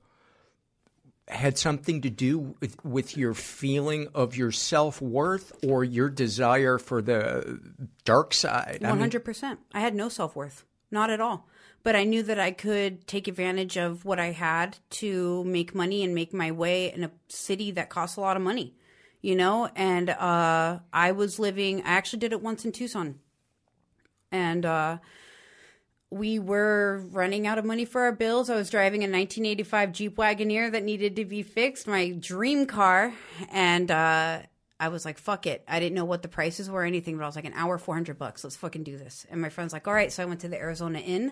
had 1.29 1.57
something 1.57 2.01
to 2.01 2.09
do 2.09 2.55
with, 2.59 2.83
with 2.83 3.15
your 3.15 3.33
feeling 3.33 4.09
of 4.13 4.35
your 4.35 4.51
self 4.51 5.01
worth 5.01 5.53
or 5.65 5.83
your 5.85 6.09
desire 6.09 6.77
for 6.77 7.01
the 7.01 7.59
dark 8.03 8.33
side? 8.33 8.79
Mean, 8.81 8.97
hundred 8.97 9.23
percent. 9.23 9.59
I 9.73 9.79
had 9.79 9.95
no 9.95 10.09
self 10.09 10.35
worth, 10.35 10.65
not 10.91 11.09
at 11.09 11.21
all. 11.21 11.47
But 11.83 11.95
I 11.95 12.05
knew 12.05 12.23
that 12.23 12.39
I 12.39 12.51
could 12.51 13.07
take 13.07 13.27
advantage 13.27 13.77
of 13.77 14.05
what 14.05 14.19
I 14.19 14.31
had 14.31 14.77
to 14.91 15.43
make 15.43 15.75
money 15.75 16.03
and 16.03 16.15
make 16.15 16.33
my 16.33 16.51
way 16.51 16.91
in 16.91 17.03
a 17.03 17.11
city 17.27 17.71
that 17.71 17.89
costs 17.89 18.15
a 18.15 18.21
lot 18.21 18.37
of 18.37 18.43
money. 18.43 18.73
You 19.21 19.35
know, 19.35 19.69
and 19.75 20.09
uh, 20.09 20.79
I 20.91 21.11
was 21.13 21.39
living. 21.39 21.81
I 21.83 21.91
actually 21.91 22.19
did 22.19 22.33
it 22.33 22.41
once 22.41 22.65
in 22.65 22.73
Tucson, 22.73 23.19
and 24.33 24.65
uh, 24.65 24.97
we 26.13 26.37
were 26.37 27.03
running 27.09 27.47
out 27.47 27.57
of 27.57 27.65
money 27.65 27.85
for 27.85 28.01
our 28.01 28.11
bills. 28.11 28.49
I 28.49 28.55
was 28.55 28.69
driving 28.69 29.01
a 29.01 29.09
1985 29.09 29.91
Jeep 29.93 30.15
Wagoneer 30.15 30.71
that 30.71 30.83
needed 30.83 31.15
to 31.15 31.25
be 31.25 31.41
fixed, 31.41 31.87
my 31.87 32.11
dream 32.11 32.67
car, 32.67 33.13
and 33.49 33.89
uh, 33.89 34.41
I 34.79 34.87
was 34.89 35.05
like, 35.05 35.17
"Fuck 35.17 35.47
it!" 35.47 35.63
I 35.67 35.79
didn't 35.79 35.95
know 35.95 36.05
what 36.05 36.21
the 36.21 36.27
prices 36.27 36.69
were 36.69 36.81
or 36.81 36.85
anything, 36.85 37.17
but 37.17 37.23
I 37.23 37.27
was 37.27 37.35
like, 37.35 37.45
"An 37.45 37.53
hour, 37.53 37.77
400 37.77 38.17
bucks. 38.19 38.43
Let's 38.43 38.55
fucking 38.55 38.83
do 38.83 38.97
this." 38.97 39.25
And 39.31 39.41
my 39.41 39.49
friend's 39.49 39.73
like, 39.73 39.87
"All 39.87 39.93
right." 39.93 40.11
So 40.11 40.21
I 40.21 40.25
went 40.25 40.41
to 40.41 40.49
the 40.49 40.59
Arizona 40.59 40.99
Inn, 40.99 41.31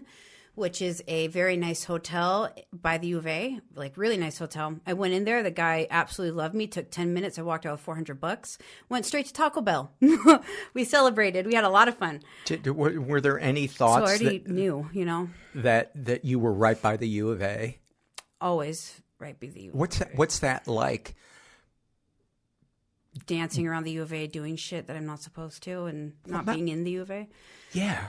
which 0.56 0.82
is 0.82 1.02
a 1.08 1.28
very 1.28 1.56
nice 1.56 1.86
hotel 1.86 2.54
by 2.74 2.97
the 2.97 3.08
U 3.08 3.18
of 3.18 3.26
A, 3.28 3.60
like 3.76 3.97
really 3.97 4.18
nice 4.18 4.38
hotel. 4.38 4.80
I 4.86 4.93
went 4.93 5.14
in 5.14 5.24
there. 5.24 5.41
The 5.43 5.52
guy 5.52 5.88
absolutely 5.89 6.36
loved 6.38 6.54
me. 6.56 6.68
Took 6.68 6.91
10 6.91 7.14
minutes. 7.14 7.39
I 7.39 7.41
walked 7.41 7.66
out 7.66 7.72
with 7.74 7.82
400 7.82 8.20
bucks. 8.20 8.58
Went 8.89 9.06
straight 9.06 9.26
to 9.28 9.34
Taco 9.34 9.62
Bell. 9.62 9.91
we 10.74 10.84
celebrated. 10.84 11.45
We 11.47 11.54
had 11.56 11.64
a 11.64 11.70
lot 11.70 11.88
of 11.88 11.97
fun. 11.97 12.22
Did- 12.45 12.68
were, 12.68 12.99
were 12.99 13.22
there 13.22 13.39
any 13.39 13.68
So 13.68 13.74
I 13.74 13.78
thoughts 13.99 14.10
already 14.22 14.39
that, 14.39 14.47
knew, 14.52 14.89
you 14.93 15.06
know, 15.06 15.30
that 15.56 15.91
that 15.95 16.26
you 16.26 16.38
were 16.39 16.54
right 16.54 16.80
by 16.82 16.97
the 16.97 17.08
U 17.08 17.30
of 17.30 17.41
A? 17.41 17.78
always 18.41 18.99
right 19.20 19.39
by 19.39 19.47
the 19.47 19.62
U. 19.64 19.70
What's 19.74 19.99
that, 19.99 20.16
what's 20.16 20.39
that 20.39 20.68
like? 20.68 21.16
dancing 23.26 23.68
around 23.68 23.84
the 23.84 23.91
U 23.91 24.02
of 24.02 24.14
A 24.14 24.26
doing 24.28 24.56
shit 24.56 24.88
that 24.88 24.95
I'm 24.95 25.06
not 25.06 25.22
supposed 25.22 25.64
to 25.64 25.84
and 25.86 26.14
not 26.26 26.45
that- 26.45 26.56
being 26.56 26.70
in 26.70 26.84
the 26.86 26.91
U 26.91 27.02
of 27.02 27.12
A. 27.12 27.28
Yeah. 27.74 28.08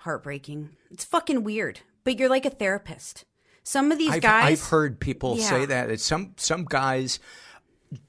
Heartbreaking. 0.00 0.70
It's 0.90 1.04
fucking 1.04 1.44
weird. 1.44 1.80
But 2.04 2.18
you're 2.18 2.28
like 2.30 2.46
a 2.46 2.50
therapist. 2.50 3.24
Some 3.62 3.92
of 3.92 3.98
these 3.98 4.10
I've, 4.12 4.22
guys 4.22 4.44
I've 4.62 4.68
heard 4.68 4.98
people 5.00 5.36
Yeah. 5.36 5.48
say 5.48 5.66
that. 5.66 5.90
It's 5.90 6.04
some 6.04 6.32
some 6.36 6.64
guys 6.64 7.18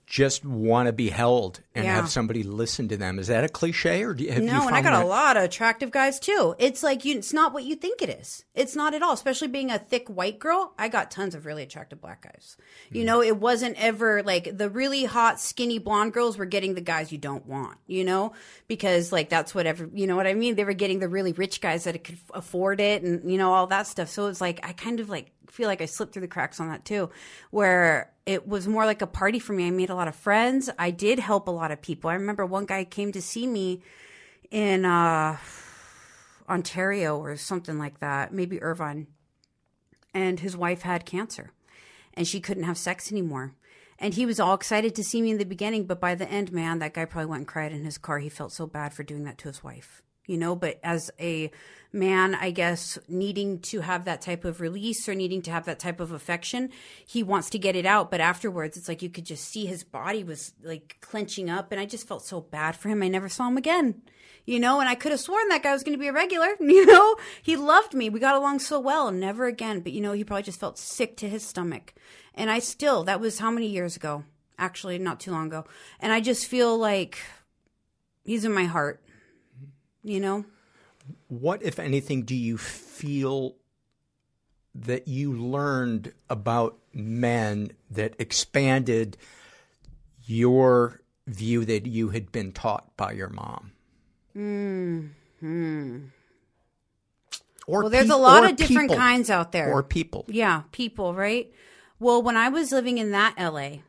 just 0.06 0.44
want 0.44 0.88
to 0.88 0.94
be 0.94 1.10
held 1.10 1.62
and 1.74 1.86
Yeah. 1.86 1.96
have 1.96 2.10
somebody 2.10 2.44
listen 2.44 2.90
to 2.90 2.98
them. 2.98 3.18
Is 3.18 3.28
that 3.28 3.46
a 3.46 3.50
cliche, 3.50 4.04
or 4.04 4.14
do 4.14 4.26
you, 4.26 4.32
have 4.32 4.44
you 4.44 4.50
No, 4.50 4.68
and 4.68 4.76
I 4.76 4.82
got 4.82 4.92
that- 4.92 5.06
a 5.06 5.08
lot 5.08 5.38
of 5.38 5.44
attractive 5.44 5.90
guys 5.90 6.20
too. 6.20 6.54
It's 6.60 6.84
like 6.84 7.06
you 7.06 7.18
it's 7.18 7.32
not 7.32 7.54
what 7.54 7.64
you 7.64 7.76
think 7.76 8.02
it 8.02 8.10
is. 8.10 8.44
It's 8.54 8.76
not 8.76 8.94
at 8.94 9.02
all, 9.02 9.14
especially 9.14 9.48
being 9.48 9.72
a 9.72 9.80
thick 9.80 10.10
white 10.10 10.38
girl. 10.38 10.74
I 10.78 10.90
got 10.90 11.12
tons 11.12 11.34
of 11.34 11.46
really 11.46 11.64
attractive 11.64 12.02
black 12.02 12.24
guys. 12.24 12.58
You 12.92 13.02
hmm. 13.02 13.08
know, 13.08 13.22
it 13.24 13.38
wasn't 13.38 13.82
ever 13.82 14.22
like 14.22 14.58
the 14.58 14.70
really 14.70 15.06
hot 15.06 15.40
skinny 15.40 15.80
blonde 15.80 16.12
girls 16.12 16.38
were 16.38 16.46
getting 16.46 16.76
the 16.76 16.82
guys 16.82 17.12
you 17.14 17.18
don't 17.18 17.46
want, 17.46 17.78
you 17.88 18.04
know? 18.04 18.34
Because 18.68 19.14
like 19.14 19.30
that's 19.30 19.56
whatever, 19.56 19.90
you 19.94 20.08
know 20.08 20.18
what 20.18 20.28
I 20.28 20.34
mean? 20.34 20.56
They 20.56 20.66
were 20.66 20.74
getting 20.74 21.00
the 21.00 21.08
really 21.08 21.32
rich 21.32 21.62
guys 21.62 21.86
that 21.86 22.04
could 22.04 22.20
afford 22.34 22.82
it 22.82 23.02
and 23.02 23.32
you 23.32 23.38
know 23.38 23.54
all 23.54 23.68
that 23.68 23.88
stuff. 23.88 24.10
So 24.10 24.28
it's 24.28 24.42
like 24.42 24.60
I 24.62 24.74
kind 24.74 25.00
of 25.00 25.10
like 25.10 25.32
feel 25.52 25.68
like 25.68 25.82
I 25.82 25.86
slipped 25.86 26.14
through 26.14 26.22
the 26.22 26.28
cracks 26.28 26.60
on 26.60 26.70
that 26.70 26.86
too, 26.86 27.10
where 27.52 28.12
it 28.26 28.48
was 28.48 28.68
more 28.68 28.86
like 28.86 29.02
a 29.02 29.08
party 29.08 29.40
for 29.40 29.54
me. 29.54 29.68
I 29.68 29.72
made 29.72 29.90
a 29.90 29.96
lot 29.96 30.08
of 30.08 30.16
friends. 30.16 30.70
I 30.80 30.92
did 30.92 31.20
help 31.20 31.48
a 31.48 31.52
lot 31.52 31.72
of 31.72 31.82
people. 31.82 32.10
I 32.10 32.14
remember 32.14 32.46
one 32.46 32.66
guy 32.66 32.84
came 32.86 33.12
to 33.12 33.22
see 33.22 33.46
me 33.46 33.82
in 34.50 34.86
uh, 34.86 35.38
Ontario 36.48 37.18
or 37.18 37.36
something 37.36 37.78
like 37.78 38.00
that, 38.00 38.34
maybe 38.34 38.62
Irvine, 38.62 39.08
and 40.14 40.40
his 40.40 40.56
wife 40.56 40.82
had 40.82 41.06
cancer, 41.06 41.52
and 42.14 42.28
she 42.28 42.40
couldn't 42.40 42.64
have 42.64 42.78
sex 42.78 43.12
anymore. 43.12 43.54
And 44.00 44.14
he 44.16 44.26
was 44.26 44.40
all 44.40 44.56
excited 44.56 44.96
to 44.96 45.04
see 45.04 45.22
me 45.22 45.32
in 45.32 45.38
the 45.38 45.46
beginning, 45.46 45.86
but 45.86 46.02
by 46.02 46.16
the 46.16 46.30
end, 46.30 46.52
man, 46.52 46.80
that 46.80 46.96
guy 46.96 47.06
probably 47.06 47.28
went 47.28 47.42
and 47.42 47.48
cried 47.48 47.72
in 47.72 47.86
his 47.86 48.00
car. 48.00 48.18
He 48.20 48.30
felt 48.30 48.52
so 48.52 48.66
bad 48.66 48.94
for 48.94 49.04
doing 49.04 49.26
that 49.26 49.38
to 49.40 49.48
his 49.48 49.64
wife, 49.64 50.02
you 50.26 50.38
know. 50.38 50.56
But 50.56 50.80
as 50.84 51.12
a 51.20 51.52
man, 51.94 52.36
I 52.36 52.52
guess, 52.52 52.98
needing 53.08 53.60
to 53.60 53.82
have 53.82 54.06
that 54.06 54.22
type 54.22 54.46
of 54.46 54.62
release 54.62 55.08
or 55.10 55.16
needing 55.16 55.42
to 55.44 55.52
have 55.52 55.66
that 55.66 55.80
type 55.80 56.00
of 56.00 56.12
affection, 56.12 56.70
he 57.06 57.24
wants 57.24 57.50
to 57.52 57.60
get 57.60 57.76
it 57.76 57.86
out. 57.86 58.10
But 58.12 58.22
afterwards, 58.22 58.78
it's 58.78 58.88
like 58.88 59.02
you 59.02 59.10
could 59.10 59.26
just 59.26 59.46
see 59.46 59.66
his 59.66 59.84
body 59.84 60.24
was 60.24 60.54
like 60.64 60.98
clenching 61.02 61.50
up, 61.50 61.72
and 61.72 61.82
I 61.82 61.86
just 61.86 62.08
felt 62.08 62.26
so 62.26 62.42
bad 62.42 62.76
for 62.76 62.90
him. 62.90 63.04
I 63.04 63.08
never 63.08 63.30
saw 63.30 63.48
him 63.48 63.58
again 63.58 64.02
you 64.46 64.60
know, 64.60 64.80
and 64.80 64.90
I 64.90 64.96
could 64.96 65.12
have 65.12 65.22
sworn 65.22 65.48
that 65.50 65.64
guy 65.64 65.72
was 65.72 65.84
going 65.84 65.98
to 65.98 66.02
be 66.02 66.08
a 66.08 66.14
regular, 66.14 66.56
you 66.60 66.86
know. 66.86 67.16
He 67.42 67.56
loved 67.56 67.94
me. 67.94 68.10
We 68.10 68.20
got 68.20 68.36
along 68.36 68.60
so 68.60 68.80
well, 68.80 69.12
never 69.12 69.46
again. 69.46 69.82
But 69.82 69.94
you 69.94 70.02
know, 70.02 70.14
he 70.14 70.24
probably 70.24 70.44
just 70.44 70.60
felt 70.60 70.78
sick 70.78 71.18
to 71.18 71.30
his 71.30 71.46
stomach. 71.46 71.94
And 72.34 72.50
I 72.50 72.60
still, 72.60 73.04
that 73.04 73.20
was 73.20 73.40
how 73.40 73.52
many 73.52 73.68
years 73.68 73.96
ago? 73.96 74.24
Actually, 74.58 74.98
not 75.00 75.20
too 75.20 75.32
long 75.32 75.48
ago. 75.48 75.66
And 76.00 76.12
I 76.12 76.22
just 76.22 76.48
feel 76.48 76.78
like 76.78 77.18
he's 78.24 78.46
in 78.46 78.54
my 78.54 78.66
heart, 78.66 79.04
you 80.04 80.20
know. 80.20 80.46
What, 81.28 81.64
if 81.64 81.80
anything, 81.80 82.24
do 82.24 82.36
you 82.36 82.58
feel 82.58 83.56
that 84.76 85.08
you 85.08 85.34
learned 85.34 86.14
about 86.30 86.78
men 86.94 87.72
that 87.90 88.16
expanded 88.20 89.18
your 90.24 91.02
view 91.28 91.66
that 91.66 91.86
you 91.86 92.10
had 92.10 92.32
been 92.32 92.52
taught 92.52 92.96
by 92.96 93.12
your 93.12 93.30
mom? 93.30 93.72
Hmm. 94.34 95.08
Or 97.68 97.82
well, 97.82 97.90
there's 97.90 98.06
peop- 98.06 98.14
a 98.14 98.18
lot 98.18 98.44
of 98.50 98.56
different 98.56 98.90
people. 98.90 98.96
kinds 98.96 99.30
out 99.30 99.52
there. 99.52 99.72
Or 99.72 99.84
people. 99.84 100.26
Yeah, 100.28 100.64
people, 100.72 101.14
right? 101.14 101.52
Well, 102.00 102.22
when 102.22 102.38
I 102.38 102.50
was 102.50 102.72
living 102.72 102.98
in 102.98 103.12
that 103.12 103.36
LA, 103.38 103.80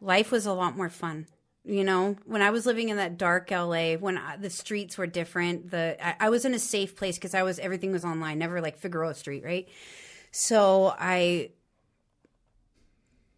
life 0.00 0.30
was 0.30 0.46
a 0.46 0.52
lot 0.52 0.76
more 0.76 0.88
fun. 0.90 1.26
You 1.68 1.82
know, 1.82 2.16
when 2.26 2.42
I 2.42 2.50
was 2.50 2.64
living 2.64 2.90
in 2.90 2.96
that 2.96 3.18
dark 3.18 3.50
LA, 3.50 3.94
when 3.94 4.16
I, 4.18 4.36
the 4.36 4.50
streets 4.50 4.96
were 4.96 5.06
different, 5.08 5.70
the 5.72 5.96
I, 6.00 6.26
I 6.26 6.30
was 6.30 6.44
in 6.44 6.54
a 6.54 6.60
safe 6.60 6.94
place 6.94 7.16
because 7.16 7.34
I 7.34 7.42
was 7.42 7.58
everything 7.58 7.90
was 7.90 8.04
online, 8.04 8.38
never 8.38 8.60
like 8.60 8.76
Figueroa 8.78 9.14
Street, 9.14 9.44
right? 9.44 9.68
So 10.30 10.94
I, 10.96 11.50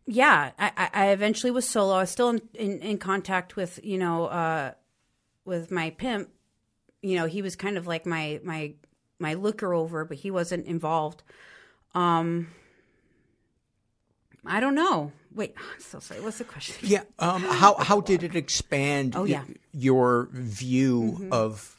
yeah, 0.06 0.52
I, 0.58 0.90
I- 0.92 1.08
eventually 1.10 1.50
was 1.50 1.68
solo. 1.68 1.94
I 1.94 2.00
was 2.00 2.10
still 2.10 2.30
in, 2.30 2.42
in, 2.54 2.78
in 2.80 2.98
contact 2.98 3.56
with 3.56 3.80
you 3.82 3.98
know 3.98 4.26
uh, 4.26 4.72
with 5.44 5.70
my 5.70 5.90
pimp. 5.90 6.28
You 7.02 7.16
know, 7.16 7.26
he 7.26 7.42
was 7.42 7.56
kind 7.56 7.78
of 7.78 7.86
like 7.86 8.06
my 8.06 8.40
my 8.44 8.74
my 9.18 9.34
looker 9.34 9.72
over, 9.74 10.04
but 10.04 10.18
he 10.18 10.30
wasn't 10.30 10.66
involved. 10.66 11.22
Um, 11.94 12.48
I 14.47 14.61
don't 14.61 14.74
know. 14.74 15.12
Wait, 15.34 15.55
I'm 15.74 15.80
so 15.80 15.99
sorry. 16.01 16.20
What's 16.20 16.39
the 16.39 16.45
question? 16.45 16.76
Yeah. 16.82 17.03
Um, 17.18 17.43
how 17.43 17.74
how 17.76 18.01
did 18.01 18.22
it 18.22 18.34
expand 18.36 19.14
Oh, 19.16 19.24
yeah. 19.24 19.43
y- 19.47 19.55
your 19.72 20.28
view 20.32 21.16
Mhm. 21.20 21.32
of 21.32 21.74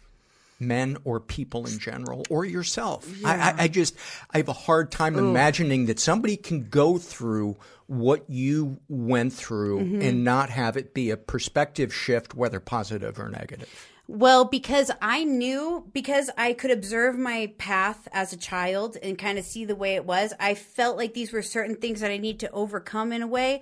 men 0.62 0.98
or 1.06 1.20
people 1.22 1.66
in 1.66 1.80
general 1.80 2.26
or 2.30 2.46
yourself? 2.46 3.08
I, 3.26 3.36
Yeah. 3.36 3.56
I, 3.58 3.64
I 3.64 3.68
just 3.68 3.96
I 4.34 4.38
have 4.38 4.50
a 4.50 4.54
hard 4.54 4.92
time 4.92 5.16
Ooh. 5.18 5.30
imagining 5.30 5.86
that 5.88 6.00
somebody 6.00 6.36
can 6.38 6.68
go 6.70 6.98
through 6.98 7.58
what 7.88 8.30
you 8.30 8.78
went 8.88 9.34
through 9.34 9.80
Mhm. 9.80 10.04
and 10.04 10.24
not 10.24 10.52
have 10.52 10.78
it 10.78 10.94
be 10.94 11.10
a 11.10 11.18
perspective 11.18 11.92
shift, 11.94 12.36
whether 12.36 12.60
positive 12.60 13.18
or 13.20 13.30
negative. 13.30 13.68
Well, 14.12 14.46
because 14.46 14.90
I 15.04 15.24
knew, 15.24 15.88
because 15.94 16.32
I 16.36 16.54
could 16.54 16.72
observe 16.72 17.16
my 17.16 17.54
path 17.60 18.08
as 18.12 18.34
a 18.34 18.38
child 18.38 18.98
and 19.04 19.20
kind 19.20 19.38
of 19.38 19.46
see 19.46 19.66
the 19.66 19.76
way 19.76 19.94
it 19.94 20.04
was, 20.04 20.34
I 20.40 20.56
felt 20.56 20.98
like 20.98 21.14
these 21.14 21.32
were 21.32 21.44
certain 21.44 21.76
things 21.76 22.02
that 22.02 22.10
I 22.10 22.18
need 22.18 22.40
to 22.40 22.50
overcome 22.50 23.12
in 23.14 23.22
a 23.22 23.28
way 23.28 23.62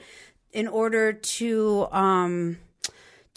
in 0.53 0.69
order 0.69 1.11
to, 1.11 1.87
um, 1.91 2.59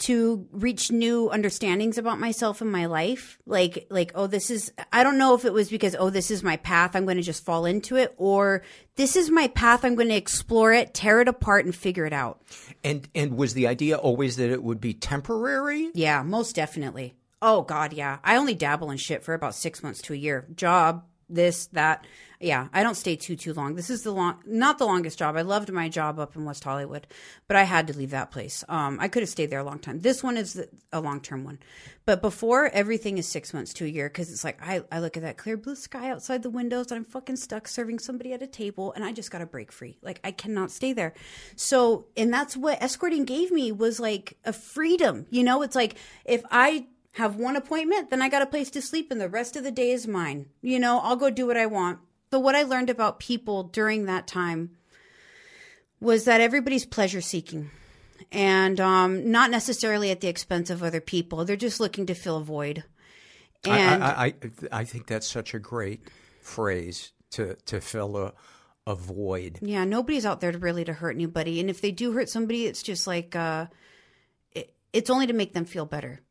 to 0.01 0.47
reach 0.51 0.91
new 0.91 1.29
understandings 1.29 1.97
about 1.97 2.19
myself 2.19 2.61
and 2.61 2.71
my 2.71 2.85
life. 2.85 3.39
Like, 3.45 3.87
like, 3.89 4.11
oh, 4.15 4.27
this 4.27 4.49
is, 4.49 4.71
I 4.91 5.03
don't 5.03 5.17
know 5.17 5.33
if 5.35 5.45
it 5.45 5.53
was 5.53 5.69
because, 5.69 5.95
oh, 5.97 6.09
this 6.09 6.31
is 6.31 6.43
my 6.43 6.57
path. 6.57 6.95
I'm 6.95 7.05
going 7.05 7.17
to 7.17 7.23
just 7.23 7.45
fall 7.45 7.65
into 7.65 7.95
it 7.95 8.13
or 8.17 8.63
this 8.95 9.15
is 9.15 9.29
my 9.29 9.47
path. 9.47 9.85
I'm 9.85 9.95
going 9.95 10.09
to 10.09 10.15
explore 10.15 10.73
it, 10.73 10.93
tear 10.93 11.21
it 11.21 11.27
apart 11.27 11.65
and 11.65 11.75
figure 11.75 12.05
it 12.05 12.13
out. 12.13 12.41
And, 12.83 13.07
and 13.15 13.37
was 13.37 13.53
the 13.53 13.67
idea 13.67 13.97
always 13.97 14.37
that 14.37 14.51
it 14.51 14.63
would 14.63 14.81
be 14.81 14.93
temporary? 14.93 15.91
Yeah, 15.93 16.23
most 16.23 16.55
definitely. 16.55 17.15
Oh 17.41 17.63
God, 17.63 17.93
yeah. 17.93 18.19
I 18.23 18.35
only 18.35 18.53
dabble 18.53 18.91
in 18.91 18.97
shit 18.97 19.23
for 19.23 19.33
about 19.33 19.55
six 19.55 19.81
months 19.81 20.01
to 20.03 20.13
a 20.13 20.17
year. 20.17 20.47
Job, 20.55 21.03
this, 21.33 21.67
that. 21.67 22.05
Yeah, 22.39 22.69
I 22.73 22.81
don't 22.81 22.95
stay 22.95 23.15
too 23.15 23.35
too 23.35 23.53
long. 23.53 23.75
This 23.75 23.91
is 23.91 24.01
the 24.01 24.11
long, 24.11 24.41
not 24.47 24.79
the 24.79 24.85
longest 24.85 25.19
job. 25.19 25.35
I 25.35 25.43
loved 25.43 25.71
my 25.71 25.89
job 25.89 26.17
up 26.17 26.35
in 26.35 26.43
West 26.43 26.63
Hollywood, 26.63 27.05
but 27.47 27.55
I 27.55 27.61
had 27.61 27.85
to 27.85 27.95
leave 27.95 28.09
that 28.09 28.31
place. 28.31 28.63
Um, 28.67 28.97
I 28.99 29.09
could 29.09 29.21
have 29.21 29.29
stayed 29.29 29.51
there 29.51 29.59
a 29.59 29.63
long 29.63 29.77
time. 29.77 29.99
This 29.99 30.23
one 30.23 30.37
is 30.37 30.53
the, 30.53 30.67
a 30.91 30.99
long 30.99 31.21
term 31.21 31.43
one, 31.43 31.59
but 32.05 32.19
before 32.19 32.67
everything 32.69 33.19
is 33.19 33.27
six 33.27 33.53
months 33.53 33.73
to 33.75 33.85
a 33.85 33.87
year 33.87 34.09
because 34.09 34.31
it's 34.31 34.43
like 34.43 34.59
I 34.59 34.81
I 34.91 35.01
look 35.01 35.17
at 35.17 35.23
that 35.23 35.37
clear 35.37 35.55
blue 35.55 35.75
sky 35.75 36.09
outside 36.09 36.41
the 36.41 36.49
windows 36.49 36.91
and 36.91 36.97
I'm 36.97 37.05
fucking 37.05 37.35
stuck 37.35 37.67
serving 37.67 37.99
somebody 37.99 38.33
at 38.33 38.41
a 38.41 38.47
table 38.47 38.91
and 38.93 39.05
I 39.05 39.11
just 39.11 39.29
got 39.29 39.39
to 39.39 39.45
break 39.45 39.71
free. 39.71 39.99
Like 40.01 40.19
I 40.23 40.31
cannot 40.31 40.71
stay 40.71 40.93
there. 40.93 41.13
So 41.55 42.07
and 42.17 42.33
that's 42.33 42.57
what 42.57 42.81
escorting 42.81 43.25
gave 43.25 43.51
me 43.51 43.71
was 43.71 43.99
like 43.99 44.35
a 44.45 44.53
freedom. 44.53 45.27
You 45.29 45.43
know, 45.43 45.61
it's 45.61 45.75
like 45.75 45.95
if 46.25 46.41
I 46.49 46.87
have 47.13 47.35
one 47.35 47.55
appointment, 47.55 48.09
then 48.09 48.21
I 48.21 48.29
got 48.29 48.41
a 48.41 48.47
place 48.47 48.71
to 48.71 48.81
sleep, 48.81 49.11
and 49.11 49.19
the 49.19 49.29
rest 49.29 49.55
of 49.55 49.63
the 49.63 49.71
day 49.71 49.91
is 49.91 50.07
mine. 50.07 50.47
You 50.61 50.79
know, 50.79 50.99
I'll 50.99 51.17
go 51.17 51.29
do 51.29 51.45
what 51.45 51.57
I 51.57 51.65
want. 51.65 51.99
But 52.29 52.39
what 52.39 52.55
I 52.55 52.63
learned 52.63 52.89
about 52.89 53.19
people 53.19 53.63
during 53.63 54.05
that 54.05 54.25
time 54.25 54.77
was 55.99 56.23
that 56.23 56.39
everybody's 56.39 56.85
pleasure 56.85 57.21
seeking 57.21 57.69
and 58.31 58.79
um, 58.79 59.29
not 59.29 59.51
necessarily 59.51 60.09
at 60.09 60.21
the 60.21 60.29
expense 60.29 60.69
of 60.69 60.81
other 60.81 61.01
people. 61.01 61.43
They're 61.43 61.57
just 61.57 61.81
looking 61.81 62.05
to 62.05 62.15
fill 62.15 62.37
a 62.37 62.43
void. 62.43 62.85
And 63.65 64.01
I, 64.01 64.07
I, 64.07 64.25
I, 64.25 64.33
I 64.71 64.83
think 64.85 65.07
that's 65.07 65.27
such 65.27 65.53
a 65.53 65.59
great 65.59 66.07
phrase 66.41 67.11
to, 67.31 67.55
to 67.65 67.81
fill 67.81 68.15
a, 68.15 68.33
a 68.87 68.95
void. 68.95 69.59
Yeah, 69.61 69.83
nobody's 69.83 70.25
out 70.25 70.39
there 70.39 70.53
to 70.53 70.57
really 70.57 70.85
to 70.85 70.93
hurt 70.93 71.15
anybody. 71.15 71.59
And 71.59 71.69
if 71.69 71.81
they 71.81 71.91
do 71.91 72.13
hurt 72.13 72.29
somebody, 72.29 72.65
it's 72.65 72.81
just 72.81 73.05
like, 73.05 73.35
uh, 73.35 73.67
it, 74.53 74.73
it's 74.93 75.09
only 75.09 75.27
to 75.27 75.33
make 75.33 75.53
them 75.53 75.65
feel 75.65 75.85
better 75.85 76.21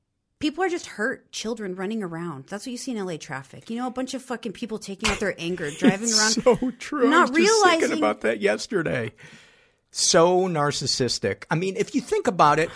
people 0.41 0.65
are 0.65 0.69
just 0.69 0.87
hurt. 0.87 1.31
Children 1.31 1.77
running 1.77 2.03
around. 2.03 2.47
That's 2.49 2.67
what 2.67 2.73
you 2.73 2.79
see 2.79 2.97
in 2.97 3.07
la 3.07 3.17
traffic. 3.17 3.71
You 3.71 3.77
know 3.77 3.87
a 3.87 3.93
bunch 3.93 4.15
of 4.15 4.23
fucking 4.23 4.53
people 4.53 4.79
taking 4.79 5.09
out 5.09 5.21
their 5.21 5.35
anger 5.39 5.71
driving 5.79 6.13
around. 6.13 6.33
So 6.33 6.73
true. 6.79 7.09
Not 7.09 7.29
I 7.29 7.31
was 7.31 7.39
realizing 7.39 7.81
just 7.81 7.99
about 7.99 8.23
that 8.23 8.41
yesterday. 8.41 9.13
So 9.93 10.49
narcissistic. 10.49 11.45
I 11.51 11.55
mean 11.55 11.77
if 11.77 11.95
you 11.95 12.01
think 12.01 12.27
about 12.27 12.59
it 12.59 12.71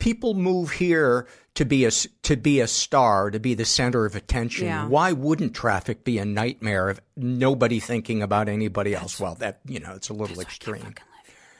people 0.00 0.34
move 0.34 0.70
here 0.72 1.28
to 1.54 1.64
be 1.64 1.84
a 1.84 1.90
to 1.90 2.36
be 2.36 2.60
a 2.60 2.66
star 2.66 3.30
to 3.30 3.38
be 3.38 3.54
the 3.54 3.64
center 3.64 4.06
of 4.06 4.16
attention. 4.16 4.66
Yeah. 4.66 4.86
why 4.86 5.12
wouldn't 5.12 5.54
traffic 5.54 6.04
be 6.04 6.18
a 6.18 6.24
nightmare 6.24 6.88
of 6.88 7.00
nobody 7.16 7.78
thinking 7.78 8.22
about 8.22 8.48
anybody 8.48 8.94
else? 8.94 9.20
Well 9.20 9.36
that 9.36 9.60
you 9.66 9.78
know 9.78 9.92
it's 9.94 10.08
a 10.08 10.14
little 10.14 10.40
extreme. 10.40 10.94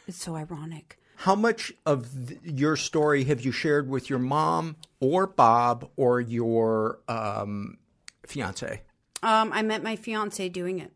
it's 0.09 0.23
so 0.23 0.35
ironic 0.35 1.00
how 1.21 1.35
much 1.35 1.71
of 1.85 2.09
th- 2.29 2.41
your 2.45 2.77
story 2.77 3.25
have 3.25 3.43
you 3.43 3.53
shared 3.53 3.91
with 3.91 4.09
your 4.09 4.19
mom 4.19 4.77
or 5.01 5.27
Bob 5.27 5.91
or 5.97 6.19
your 6.19 7.01
um, 7.09 7.77
fiance? 8.25 8.81
Um, 9.23 9.53
I 9.53 9.61
met 9.61 9.83
my 9.83 9.97
fiance 9.97 10.49
doing 10.49 10.79
it. 10.79 10.91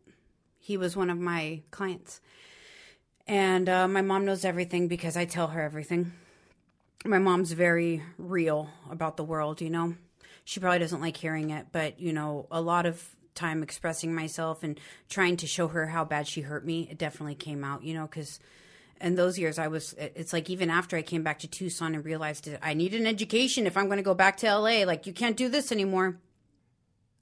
He 0.57 0.77
was 0.77 0.97
one 0.97 1.11
of 1.11 1.19
my 1.19 1.61
clients. 1.69 2.21
And 3.27 3.69
uh, 3.69 3.87
my 3.87 4.01
mom 4.01 4.25
knows 4.25 4.43
everything 4.43 4.87
because 4.87 5.15
I 5.15 5.25
tell 5.25 5.49
her 5.49 5.61
everything. 5.61 6.13
My 7.05 7.19
mom's 7.19 7.51
very 7.51 8.01
real 8.17 8.71
about 8.89 9.17
the 9.17 9.23
world, 9.23 9.61
you 9.61 9.69
know? 9.69 9.93
She 10.43 10.59
probably 10.59 10.79
doesn't 10.79 11.01
like 11.01 11.17
hearing 11.17 11.51
it, 11.51 11.67
but, 11.71 11.99
you 11.99 12.13
know, 12.13 12.47
a 12.49 12.61
lot 12.61 12.87
of 12.87 13.07
time 13.35 13.61
expressing 13.61 14.15
myself 14.15 14.63
and 14.63 14.79
trying 15.07 15.37
to 15.37 15.45
show 15.45 15.67
her 15.67 15.85
how 15.85 16.03
bad 16.03 16.27
she 16.27 16.41
hurt 16.41 16.65
me, 16.65 16.87
it 16.89 16.97
definitely 16.97 17.35
came 17.35 17.63
out, 17.63 17.83
you 17.83 17.93
know, 17.93 18.07
because 18.07 18.39
in 19.01 19.15
those 19.15 19.37
years 19.37 19.59
i 19.59 19.67
was 19.67 19.93
it's 19.97 20.33
like 20.33 20.49
even 20.49 20.69
after 20.69 20.95
i 20.97 21.01
came 21.01 21.23
back 21.23 21.39
to 21.39 21.47
tucson 21.47 21.95
and 21.95 22.05
realized 22.05 22.45
that 22.45 22.59
i 22.65 22.73
need 22.73 22.93
an 22.93 23.05
education 23.05 23.67
if 23.67 23.75
i'm 23.77 23.85
going 23.85 23.97
to 23.97 24.03
go 24.03 24.13
back 24.13 24.37
to 24.37 24.47
la 24.47 24.83
like 24.85 25.05
you 25.05 25.13
can't 25.13 25.37
do 25.37 25.49
this 25.49 25.71
anymore. 25.71 26.17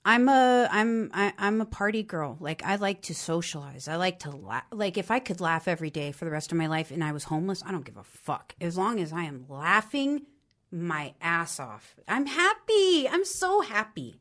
I'm 0.06 0.28
a 0.28 0.68
i'm 0.70 1.12
I, 1.14 1.32
i'm 1.38 1.62
a 1.62 1.66
party 1.66 2.04
girl. 2.04 2.36
Like 2.42 2.62
i 2.66 2.76
like 2.76 3.04
to 3.04 3.16
socialize. 3.16 3.88
I 3.88 3.96
like 3.96 4.20
to 4.20 4.32
laugh 4.32 4.66
like 4.72 4.98
if 4.98 5.10
i 5.12 5.20
could 5.20 5.40
laugh 5.40 5.68
every 5.68 5.90
day 5.92 6.12
for 6.12 6.26
the 6.26 6.32
rest 6.32 6.52
of 6.52 6.58
my 6.58 6.68
life 6.68 6.92
and 6.92 7.02
i 7.02 7.14
was 7.14 7.24
homeless 7.24 7.64
i 7.66 7.72
don't 7.72 7.86
give 7.86 7.96
a 7.98 8.04
fuck. 8.04 8.54
As 8.60 8.78
long 8.78 9.00
as 9.00 9.14
i 9.14 9.24
am 9.24 9.46
laughing 9.48 10.24
my 10.72 11.14
ass 11.22 11.60
off. 11.60 11.96
I'm 12.08 12.26
happy. 12.26 13.08
I'm 13.08 13.24
so 13.24 13.62
happy. 13.62 14.20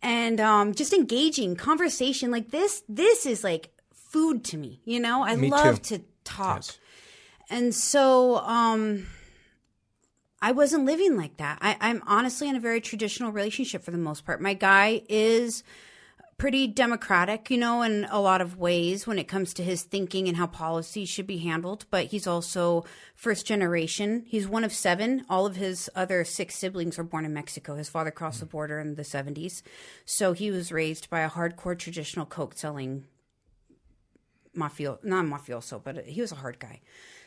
And 0.00 0.40
um 0.40 0.74
just 0.74 0.94
engaging 0.94 1.56
conversation 1.56 2.30
like 2.30 2.50
this 2.50 2.82
this 2.88 3.26
is 3.26 3.44
like 3.44 3.68
food 3.92 4.44
to 4.44 4.56
me 4.56 4.80
you 4.86 4.98
know? 4.98 5.22
I 5.24 5.36
Me 5.36 5.50
love 5.50 5.82
too. 5.82 5.98
to 5.98 6.04
talk. 6.24 6.64
And 7.50 7.74
so 7.74 8.36
um 8.38 9.06
I 10.44 10.50
wasn't 10.50 10.86
living 10.86 11.16
like 11.16 11.36
that. 11.36 11.58
I, 11.62 11.76
I'm 11.80 12.02
honestly 12.04 12.48
in 12.48 12.56
a 12.56 12.60
very 12.60 12.80
traditional 12.80 13.30
relationship 13.30 13.84
for 13.84 13.92
the 13.92 13.98
most 13.98 14.26
part. 14.26 14.40
My 14.40 14.54
guy 14.54 15.02
is 15.08 15.62
pretty 16.42 16.66
democratic, 16.66 17.48
you 17.52 17.56
know, 17.56 17.82
in 17.82 18.04
a 18.10 18.20
lot 18.20 18.40
of 18.40 18.58
ways 18.58 19.06
when 19.06 19.16
it 19.16 19.28
comes 19.28 19.54
to 19.54 19.62
his 19.62 19.84
thinking 19.84 20.26
and 20.26 20.36
how 20.36 20.48
policy 20.48 21.04
should 21.04 21.28
be 21.28 21.38
handled. 21.38 21.84
But 21.88 22.06
he's 22.06 22.26
also 22.26 22.84
first 23.14 23.46
generation. 23.46 24.24
He's 24.26 24.48
one 24.48 24.64
of 24.64 24.72
seven. 24.72 25.24
All 25.30 25.46
of 25.46 25.54
his 25.54 25.88
other 25.94 26.24
six 26.24 26.56
siblings 26.56 26.98
were 26.98 27.04
born 27.04 27.24
in 27.24 27.32
Mexico. 27.32 27.76
His 27.76 27.88
father 27.88 28.10
crossed 28.10 28.40
the 28.40 28.46
border 28.46 28.80
in 28.80 28.96
the 28.96 29.02
70s. 29.02 29.62
So 30.04 30.32
he 30.32 30.50
was 30.50 30.72
raised 30.72 31.08
by 31.08 31.20
a 31.20 31.30
hardcore 31.30 31.78
traditional 31.78 32.26
coke 32.26 32.54
selling 32.58 33.04
mafio 34.56 35.02
not 35.02 35.24
mafioso 35.24 35.82
but 35.82 36.04
he 36.06 36.20
was 36.20 36.32
a 36.32 36.36
hard 36.36 36.58
guy. 36.58 36.80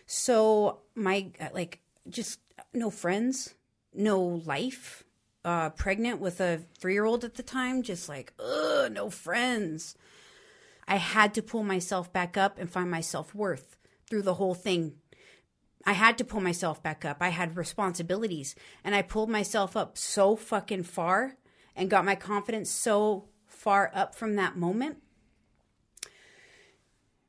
So 0.06 0.82
my 0.96 1.32
like 1.54 1.80
just 2.10 2.40
no 2.74 2.90
friends 2.90 3.56
no 3.94 4.22
life 4.22 5.04
uh 5.44 5.70
pregnant 5.72 6.20
with 6.20 6.40
a 6.40 6.62
three-year-old 6.80 7.24
at 7.24 7.36
the 7.36 7.44
time 7.44 7.82
just 7.82 8.08
like 8.10 8.34
ugh 8.40 8.92
no 8.92 9.10
friends. 9.10 9.96
I 10.88 10.98
had 10.98 11.34
to 11.34 11.42
pull 11.42 11.64
myself 11.64 12.14
back 12.14 12.38
up 12.38 12.60
and 12.60 12.70
find 12.70 12.92
my 12.92 13.02
self-worth 13.02 13.76
through 14.08 14.22
the 14.22 14.36
whole 14.36 14.54
thing. 14.54 14.94
I 15.84 15.94
had 15.94 16.18
to 16.20 16.24
pull 16.24 16.42
myself 16.42 16.84
back 16.84 17.04
up. 17.04 17.18
I 17.22 17.30
had 17.30 17.58
responsibilities 17.58 18.56
and 18.84 18.94
i 18.94 19.02
pulled 19.02 19.30
myself 19.30 19.76
up 19.76 19.98
so 19.98 20.36
fucking 20.36 20.84
far 20.84 21.38
and 21.76 21.90
got 21.90 22.06
my 22.06 22.16
confidence 22.16 22.70
so 22.70 23.30
far 23.48 23.92
up 23.94 24.14
from 24.16 24.36
that 24.36 24.56
moment 24.56 24.98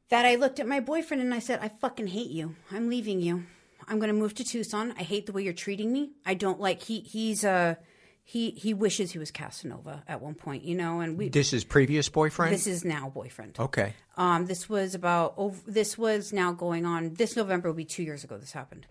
that 0.08 0.24
I 0.24 0.36
looked 0.36 0.60
at 0.60 0.68
my 0.68 0.80
boyfriend 0.80 1.22
and 1.22 1.34
I 1.34 1.40
said, 1.40 1.60
I 1.62 1.68
fucking 1.68 2.08
hate 2.08 2.30
you. 2.30 2.54
I'm 2.70 2.88
leaving 2.88 3.20
you. 3.20 3.44
I'm 3.88 3.98
going 3.98 4.08
to 4.08 4.14
move 4.14 4.34
to 4.34 4.44
Tucson. 4.44 4.94
I 4.98 5.02
hate 5.02 5.26
the 5.26 5.32
way 5.32 5.42
you're 5.42 5.52
treating 5.52 5.92
me. 5.92 6.10
I 6.24 6.34
don't 6.34 6.60
like 6.60 6.82
he 6.82 7.00
he's 7.00 7.44
uh 7.44 7.76
he 8.24 8.50
he 8.50 8.74
wishes 8.74 9.12
he 9.12 9.18
was 9.18 9.30
Casanova 9.30 10.02
at 10.08 10.20
one 10.20 10.34
point, 10.34 10.64
you 10.64 10.74
know, 10.74 11.00
and 11.00 11.16
we 11.16 11.28
This 11.28 11.52
is 11.52 11.62
previous 11.62 12.08
boyfriend? 12.08 12.52
This 12.52 12.66
is 12.66 12.84
now 12.84 13.08
boyfriend. 13.08 13.56
Okay. 13.58 13.94
Um 14.16 14.46
this 14.46 14.68
was 14.68 14.94
about 14.94 15.34
oh, 15.38 15.54
this 15.66 15.96
was 15.96 16.32
now 16.32 16.52
going 16.52 16.84
on 16.84 17.14
this 17.14 17.36
November 17.36 17.68
will 17.68 17.76
be 17.76 17.84
2 17.84 18.02
years 18.02 18.24
ago 18.24 18.36
this 18.38 18.52
happened. 18.52 18.86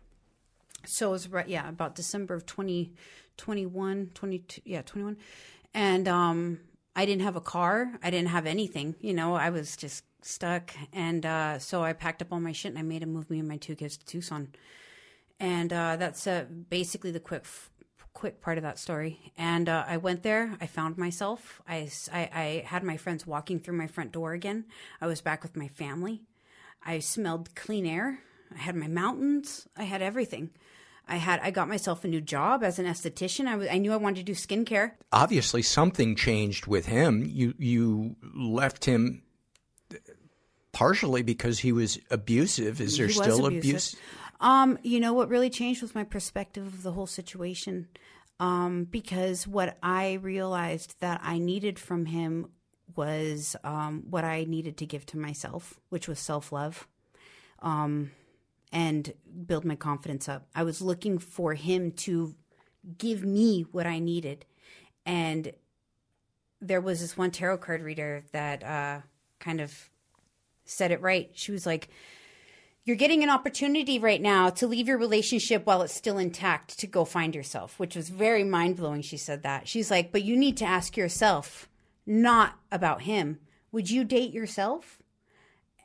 So 0.85 1.09
it 1.09 1.11
was 1.11 1.27
right 1.27 1.47
yeah, 1.47 1.67
about 1.67 1.95
December 1.95 2.35
of 2.35 2.45
2021, 2.45 4.11
22 4.13 4.61
yeah, 4.63 4.81
21. 4.81 5.17
And 5.73 6.07
um 6.07 6.59
I 6.95 7.05
didn't 7.05 7.23
have 7.23 7.35
a 7.35 7.41
car. 7.41 7.91
I 8.01 8.09
didn't 8.09 8.29
have 8.29 8.45
anything. 8.45 8.95
You 9.01 9.13
know, 9.13 9.35
I 9.35 9.49
was 9.49 9.75
just 9.75 10.05
stuck. 10.25 10.73
And 10.93 11.25
uh, 11.25 11.59
so 11.59 11.83
I 11.83 11.93
packed 11.93 12.21
up 12.21 12.31
all 12.31 12.39
my 12.39 12.51
shit 12.51 12.71
and 12.71 12.79
I 12.79 12.83
made 12.83 13.03
a 13.03 13.05
move 13.05 13.29
me 13.29 13.39
and 13.39 13.47
my 13.47 13.57
two 13.57 13.75
kids 13.75 13.97
to 13.97 14.05
Tucson. 14.05 14.49
And 15.39 15.71
uh, 15.71 15.97
that's 15.97 16.27
uh, 16.27 16.45
basically 16.69 17.11
the 17.11 17.19
quick, 17.19 17.45
quick 18.13 18.41
part 18.41 18.57
of 18.57 18.63
that 18.63 18.79
story. 18.79 19.33
And 19.37 19.69
uh, 19.69 19.85
I 19.87 19.97
went 19.97 20.23
there. 20.23 20.57
I 20.59 20.67
found 20.67 20.97
myself. 20.97 21.61
I, 21.67 21.89
I, 22.11 22.29
I 22.33 22.63
had 22.65 22.83
my 22.83 22.97
friends 22.97 23.27
walking 23.27 23.59
through 23.59 23.77
my 23.77 23.87
front 23.87 24.11
door 24.11 24.33
again. 24.33 24.65
I 25.01 25.07
was 25.07 25.21
back 25.21 25.43
with 25.43 25.55
my 25.55 25.67
family. 25.67 26.23
I 26.83 26.99
smelled 26.99 27.55
clean 27.55 27.85
air. 27.85 28.19
I 28.53 28.59
had 28.59 28.75
my 28.75 28.87
mountains. 28.87 29.67
I 29.75 29.83
had 29.83 30.01
everything. 30.01 30.51
I 31.07 31.17
had 31.17 31.39
I 31.41 31.51
got 31.51 31.67
myself 31.67 32.03
a 32.03 32.07
new 32.07 32.21
job 32.21 32.63
as 32.63 32.79
an 32.79 32.85
esthetician. 32.85 33.47
I 33.47 33.55
was 33.55 33.67
I 33.69 33.77
knew 33.77 33.93
I 33.93 33.97
wanted 33.97 34.17
to 34.17 34.23
do 34.23 34.33
skincare. 34.33 34.93
Obviously, 35.11 35.61
something 35.61 36.15
changed 36.15 36.65
with 36.65 36.87
him. 36.87 37.23
You 37.27 37.53
you 37.59 38.15
left 38.35 38.85
him 38.85 39.21
partially 40.71 41.23
because 41.23 41.59
he 41.59 41.71
was 41.71 41.99
abusive. 42.11 42.81
Is 42.81 42.97
there 42.97 43.09
still 43.09 43.45
abusive. 43.45 43.69
abuse? 43.69 43.95
Um, 44.41 44.77
you 44.83 44.99
know 44.99 45.13
what 45.13 45.29
really 45.29 45.49
changed 45.49 45.81
was 45.81 45.95
my 45.95 46.03
perspective 46.03 46.65
of 46.65 46.83
the 46.83 46.91
whole 46.91 47.07
situation. 47.07 47.87
Um, 48.37 48.83
because 48.83 49.47
what 49.47 49.77
I 49.81 50.13
realized 50.13 50.99
that 50.99 51.21
I 51.23 51.37
needed 51.37 51.79
from 51.79 52.05
him 52.05 52.49
was 52.95 53.55
um, 53.63 54.03
what 54.09 54.25
I 54.25 54.43
needed 54.43 54.75
to 54.77 54.85
give 54.85 55.05
to 55.07 55.17
myself, 55.17 55.79
which 55.89 56.07
was 56.07 56.19
self 56.19 56.51
love. 56.51 56.87
Um, 57.61 58.11
and 58.71 59.13
build 59.45 59.63
my 59.63 59.75
confidence 59.75 60.27
up. 60.27 60.47
I 60.53 60.63
was 60.63 60.81
looking 60.81 61.17
for 61.17 61.53
him 61.53 61.91
to 61.91 62.35
give 62.97 63.23
me 63.23 63.65
what 63.71 63.87
I 63.87 63.99
needed. 63.99 64.45
And 65.05 65.53
there 66.59 66.81
was 66.81 66.99
this 66.99 67.17
one 67.17 67.31
tarot 67.31 67.59
card 67.59 67.81
reader 67.81 68.23
that 68.33 68.63
uh, 68.63 68.99
kind 69.39 69.61
of 69.61 69.89
said 70.65 70.91
it 70.91 71.01
right. 71.01 71.29
She 71.33 71.51
was 71.51 71.65
like, 71.65 71.89
You're 72.83 72.95
getting 72.95 73.23
an 73.23 73.29
opportunity 73.29 73.99
right 73.99 74.21
now 74.21 74.49
to 74.51 74.67
leave 74.67 74.87
your 74.87 74.97
relationship 74.97 75.65
while 75.65 75.81
it's 75.81 75.93
still 75.93 76.17
intact 76.17 76.79
to 76.79 76.87
go 76.87 77.05
find 77.05 77.35
yourself, 77.35 77.79
which 77.79 77.95
was 77.95 78.09
very 78.09 78.43
mind 78.43 78.77
blowing. 78.77 79.01
She 79.01 79.17
said 79.17 79.43
that. 79.43 79.67
She's 79.67 79.91
like, 79.91 80.11
But 80.11 80.23
you 80.23 80.37
need 80.37 80.57
to 80.57 80.65
ask 80.65 80.97
yourself, 80.97 81.69
not 82.05 82.59
about 82.71 83.03
him, 83.03 83.39
would 83.71 83.89
you 83.89 84.03
date 84.03 84.31
yourself? 84.31 85.01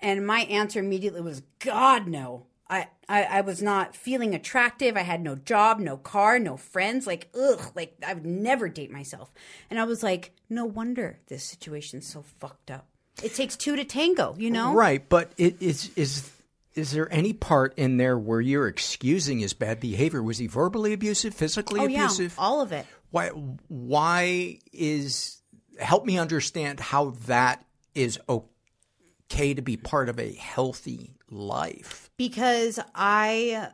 And 0.02 0.26
my 0.26 0.40
answer 0.42 0.80
immediately 0.80 1.20
was, 1.20 1.42
God, 1.58 2.06
no. 2.06 2.46
I, 2.68 2.88
I, 3.08 3.24
I 3.24 3.40
was 3.40 3.60
not 3.60 3.96
feeling 3.96 4.34
attractive. 4.34 4.96
I 4.96 5.00
had 5.00 5.20
no 5.20 5.34
job, 5.34 5.80
no 5.80 5.96
car, 5.96 6.38
no 6.38 6.56
friends. 6.56 7.06
Like, 7.06 7.28
ugh, 7.38 7.72
like 7.74 7.96
I 8.06 8.14
would 8.14 8.24
never 8.24 8.68
date 8.68 8.92
myself. 8.92 9.32
And 9.68 9.80
I 9.80 9.84
was 9.84 10.04
like, 10.04 10.32
no 10.48 10.64
wonder 10.64 11.18
this 11.26 11.42
situation's 11.42 12.06
so 12.06 12.22
fucked 12.22 12.70
up. 12.70 12.86
It 13.22 13.34
takes 13.34 13.56
two 13.56 13.76
to 13.76 13.84
tango, 13.84 14.34
you 14.38 14.50
know? 14.50 14.72
Right, 14.72 15.06
but 15.08 15.32
it 15.36 15.60
is 15.60 15.90
is 15.96 16.30
is 16.74 16.92
there 16.92 17.12
any 17.12 17.32
part 17.32 17.74
in 17.76 17.96
there 17.96 18.18
where 18.18 18.40
you're 18.40 18.68
excusing 18.68 19.40
his 19.40 19.52
bad 19.52 19.80
behavior? 19.80 20.22
Was 20.22 20.38
he 20.38 20.46
verbally 20.46 20.92
abusive, 20.92 21.34
physically 21.34 21.80
oh, 21.80 21.86
yeah, 21.86 22.04
abusive? 22.04 22.34
all 22.38 22.60
of 22.60 22.72
it. 22.72 22.86
Why 23.10 23.28
why 23.28 24.58
is 24.72 25.40
help 25.78 26.04
me 26.04 26.18
understand 26.18 26.80
how 26.80 27.10
that 27.26 27.64
is 27.94 28.18
okay 28.28 29.54
to 29.54 29.62
be 29.62 29.76
part 29.76 30.08
of 30.08 30.18
a 30.18 30.32
healthy 30.32 31.16
life? 31.28 32.10
Because 32.16 32.78
I 32.94 33.70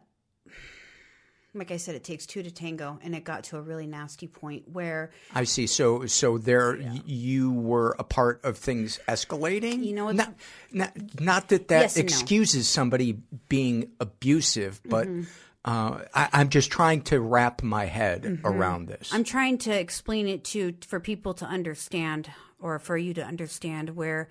like 1.59 1.71
I 1.71 1.77
said, 1.77 1.95
it 1.95 2.05
takes 2.05 2.27
two 2.27 2.43
to 2.43 2.51
tango, 2.51 2.99
and 3.03 3.15
it 3.15 3.25
got 3.25 3.45
to 3.45 3.57
a 3.57 3.61
really 3.63 3.87
nasty 3.87 4.27
point 4.27 4.69
where 4.73 5.11
I 5.35 5.45
see. 5.45 5.67
So, 5.67 6.07
so 6.07 6.39
there, 6.39 6.77
y- 6.81 7.01
you 7.05 7.53
were 7.53 7.97
a 7.99 8.05
part 8.05 8.45
of 8.45 8.59
things 8.59 8.99
escalating. 9.09 9.85
You 9.85 9.95
know, 9.95 10.11
not, 10.13 10.35
not, 10.73 10.93
not 11.21 11.49
that 11.49 11.69
that 11.69 11.81
Yes 11.81 11.97
and 11.97 12.05
no. 12.09 12.15
excuses 12.15 12.69
somebody 12.69 13.19
being 13.49 13.91
abusive, 14.01 14.81
but 14.85 15.07
Mhm. 15.09 15.27
uh, 15.65 16.05
I, 16.15 16.29
I'm 16.33 16.49
just 16.49 16.71
trying 16.71 17.03
to 17.03 17.21
wrap 17.21 17.63
my 17.63 17.87
head 17.87 18.23
Mhm. 18.23 18.41
around 18.45 18.87
this. 18.89 19.13
I'm 19.13 19.25
trying 19.25 19.59
to 19.59 19.73
explain 19.73 20.29
it 20.29 20.45
to 20.45 20.75
for 20.87 21.01
people 21.01 21.35
to 21.35 21.45
understand, 21.45 22.31
or 22.61 22.79
for 22.79 22.97
you 22.97 23.15
to 23.15 23.23
understand 23.25 23.97
where, 23.97 24.29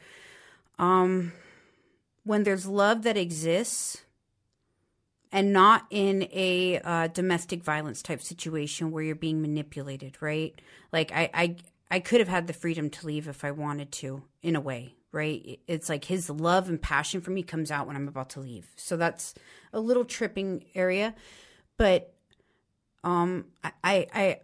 um, 0.79 1.33
when 2.23 2.43
there's 2.43 2.65
love 2.65 3.03
that 3.03 3.17
exists, 3.17 4.01
and 5.35 5.51
not 5.51 5.85
in 5.89 6.29
a 6.31 6.79
uh, 6.79 7.07
domestic 7.07 7.61
violence 7.61 8.01
type 8.01 8.21
situation 8.21 8.89
where 8.89 9.03
you're 9.03 9.15
being 9.15 9.41
manipulated, 9.41 10.15
right? 10.21 10.61
Like 10.93 11.11
I, 11.11 11.29
I, 11.33 11.55
I 11.91 11.99
could 11.99 12.21
have 12.21 12.29
had 12.29 12.47
the 12.47 12.53
freedom 12.53 12.89
to 12.91 13.05
leave 13.05 13.27
if 13.27 13.43
I 13.43 13.51
wanted 13.51 13.91
to, 13.91 14.23
in 14.41 14.55
a 14.55 14.61
way, 14.61 14.95
right? 15.11 15.59
It's 15.67 15.89
like 15.89 16.05
his 16.05 16.29
love 16.29 16.69
and 16.69 16.81
passion 16.81 17.19
for 17.19 17.31
me 17.31 17.43
comes 17.43 17.69
out 17.69 17.85
when 17.85 17.97
I'm 17.97 18.07
about 18.07 18.29
to 18.31 18.39
leave, 18.39 18.69
so 18.77 18.95
that's 18.95 19.35
a 19.73 19.79
little 19.81 20.05
tripping 20.05 20.63
area, 20.73 21.13
but 21.75 22.13
um, 23.03 23.47
I, 23.61 24.07
I, 24.13 24.39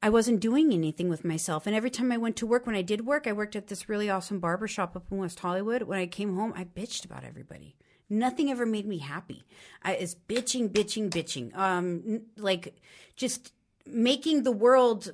I 0.00 0.10
wasn't 0.10 0.38
doing 0.38 0.72
anything 0.72 1.08
with 1.08 1.24
myself. 1.24 1.66
And 1.66 1.74
every 1.74 1.90
time 1.90 2.12
I 2.12 2.18
went 2.18 2.36
to 2.36 2.46
work, 2.46 2.66
when 2.66 2.76
I 2.76 2.82
did 2.82 3.04
work, 3.04 3.26
I 3.26 3.32
worked 3.32 3.56
at 3.56 3.66
this 3.66 3.88
really 3.88 4.08
awesome 4.08 4.38
barber 4.38 4.68
shop 4.68 4.94
up 4.94 5.10
in 5.10 5.18
West 5.18 5.40
Hollywood. 5.40 5.82
When 5.82 5.98
I 5.98 6.06
came 6.06 6.36
home, 6.36 6.52
I 6.56 6.62
bitched 6.62 7.04
about 7.04 7.24
everybody. 7.24 7.74
Nothing 8.14 8.50
ever 8.50 8.64
made 8.66 8.86
me 8.86 8.98
happy. 8.98 9.44
I 9.82 9.94
is 9.96 10.14
bitching, 10.28 10.68
bitching, 10.70 11.10
bitching. 11.10 11.54
Um, 11.56 12.02
n- 12.06 12.26
like 12.36 12.76
just 13.16 13.52
making 13.86 14.44
the 14.44 14.52
world 14.52 15.12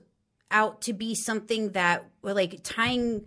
out 0.50 0.82
to 0.82 0.92
be 0.92 1.14
something 1.14 1.70
that, 1.72 2.04
like 2.22 2.60
tying 2.62 3.26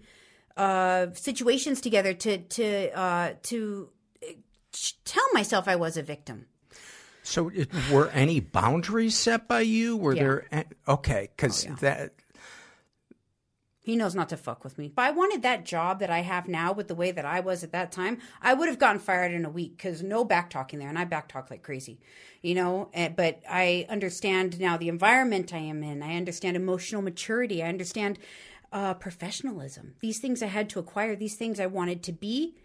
uh, 0.58 1.08
situations 1.14 1.82
together 1.82 2.14
to 2.14 2.38
to 2.38 2.98
uh, 2.98 3.34
to 3.44 3.90
uh, 4.24 4.34
tell 5.06 5.26
myself 5.34 5.68
I 5.68 5.76
was 5.76 5.98
a 5.98 6.04
victim. 6.04 6.46
so, 7.24 7.50
it, 7.50 7.70
were 7.92 8.10
any 8.10 8.40
boundaries 8.42 9.18
set 9.18 9.48
by 9.48 9.62
you? 9.62 9.98
Were 9.98 10.14
Yeah. 10.16 10.24
there? 10.52 10.66
Okay, 10.88 11.30
because 11.36 11.64
that 11.80 12.12
He 13.84 13.98
knows 13.98 14.16
not 14.16 14.30
to 14.30 14.38
fuck 14.38 14.64
with 14.64 14.78
me. 14.78 14.86
If 14.86 14.98
I 14.98 15.12
wanted 15.12 15.42
that 15.42 15.66
job 15.66 16.00
that 16.00 16.10
I 16.10 16.20
have 16.22 16.48
now 16.48 16.72
with 16.72 16.88
the 16.88 16.96
way 16.96 17.12
that 17.12 17.26
I 17.26 17.42
was 17.42 17.66
at 17.66 17.74
that 17.74 17.92
time, 17.92 18.20
I 18.42 18.54
would 18.54 18.70
have 18.70 18.80
gotten 18.80 18.98
fired 18.98 19.34
in 19.34 19.44
a 19.44 19.50
week 19.50 19.76
because 19.76 20.02
no 20.02 20.24
back 20.24 20.50
talking 20.50 20.80
there. 20.80 20.88
And 20.88 20.98
I 20.98 21.04
back 21.04 21.28
talk 21.28 21.52
like 21.52 21.64
crazy, 21.64 22.00
you 22.42 22.56
know? 22.56 22.90
Eh, 22.94 23.10
But 23.10 23.42
I 23.50 23.86
understand 23.90 24.58
now 24.58 24.78
the 24.78 24.88
environment 24.88 25.54
I 25.54 25.58
am 25.58 25.84
in. 25.84 26.02
I 26.02 26.16
understand 26.16 26.56
emotional 26.56 27.02
maturity. 27.02 27.62
I 27.62 27.68
understand 27.68 28.20
uh, 28.72 28.94
professionalism. 28.94 29.96
These 30.00 30.20
things 30.20 30.42
I 30.42 30.48
had 30.48 30.70
to 30.70 30.80
acquire, 30.80 31.18
these 31.18 31.36
things 31.36 31.60
I 31.60 31.66
wanted 31.68 32.04
to 32.04 32.14
be. 32.14 32.56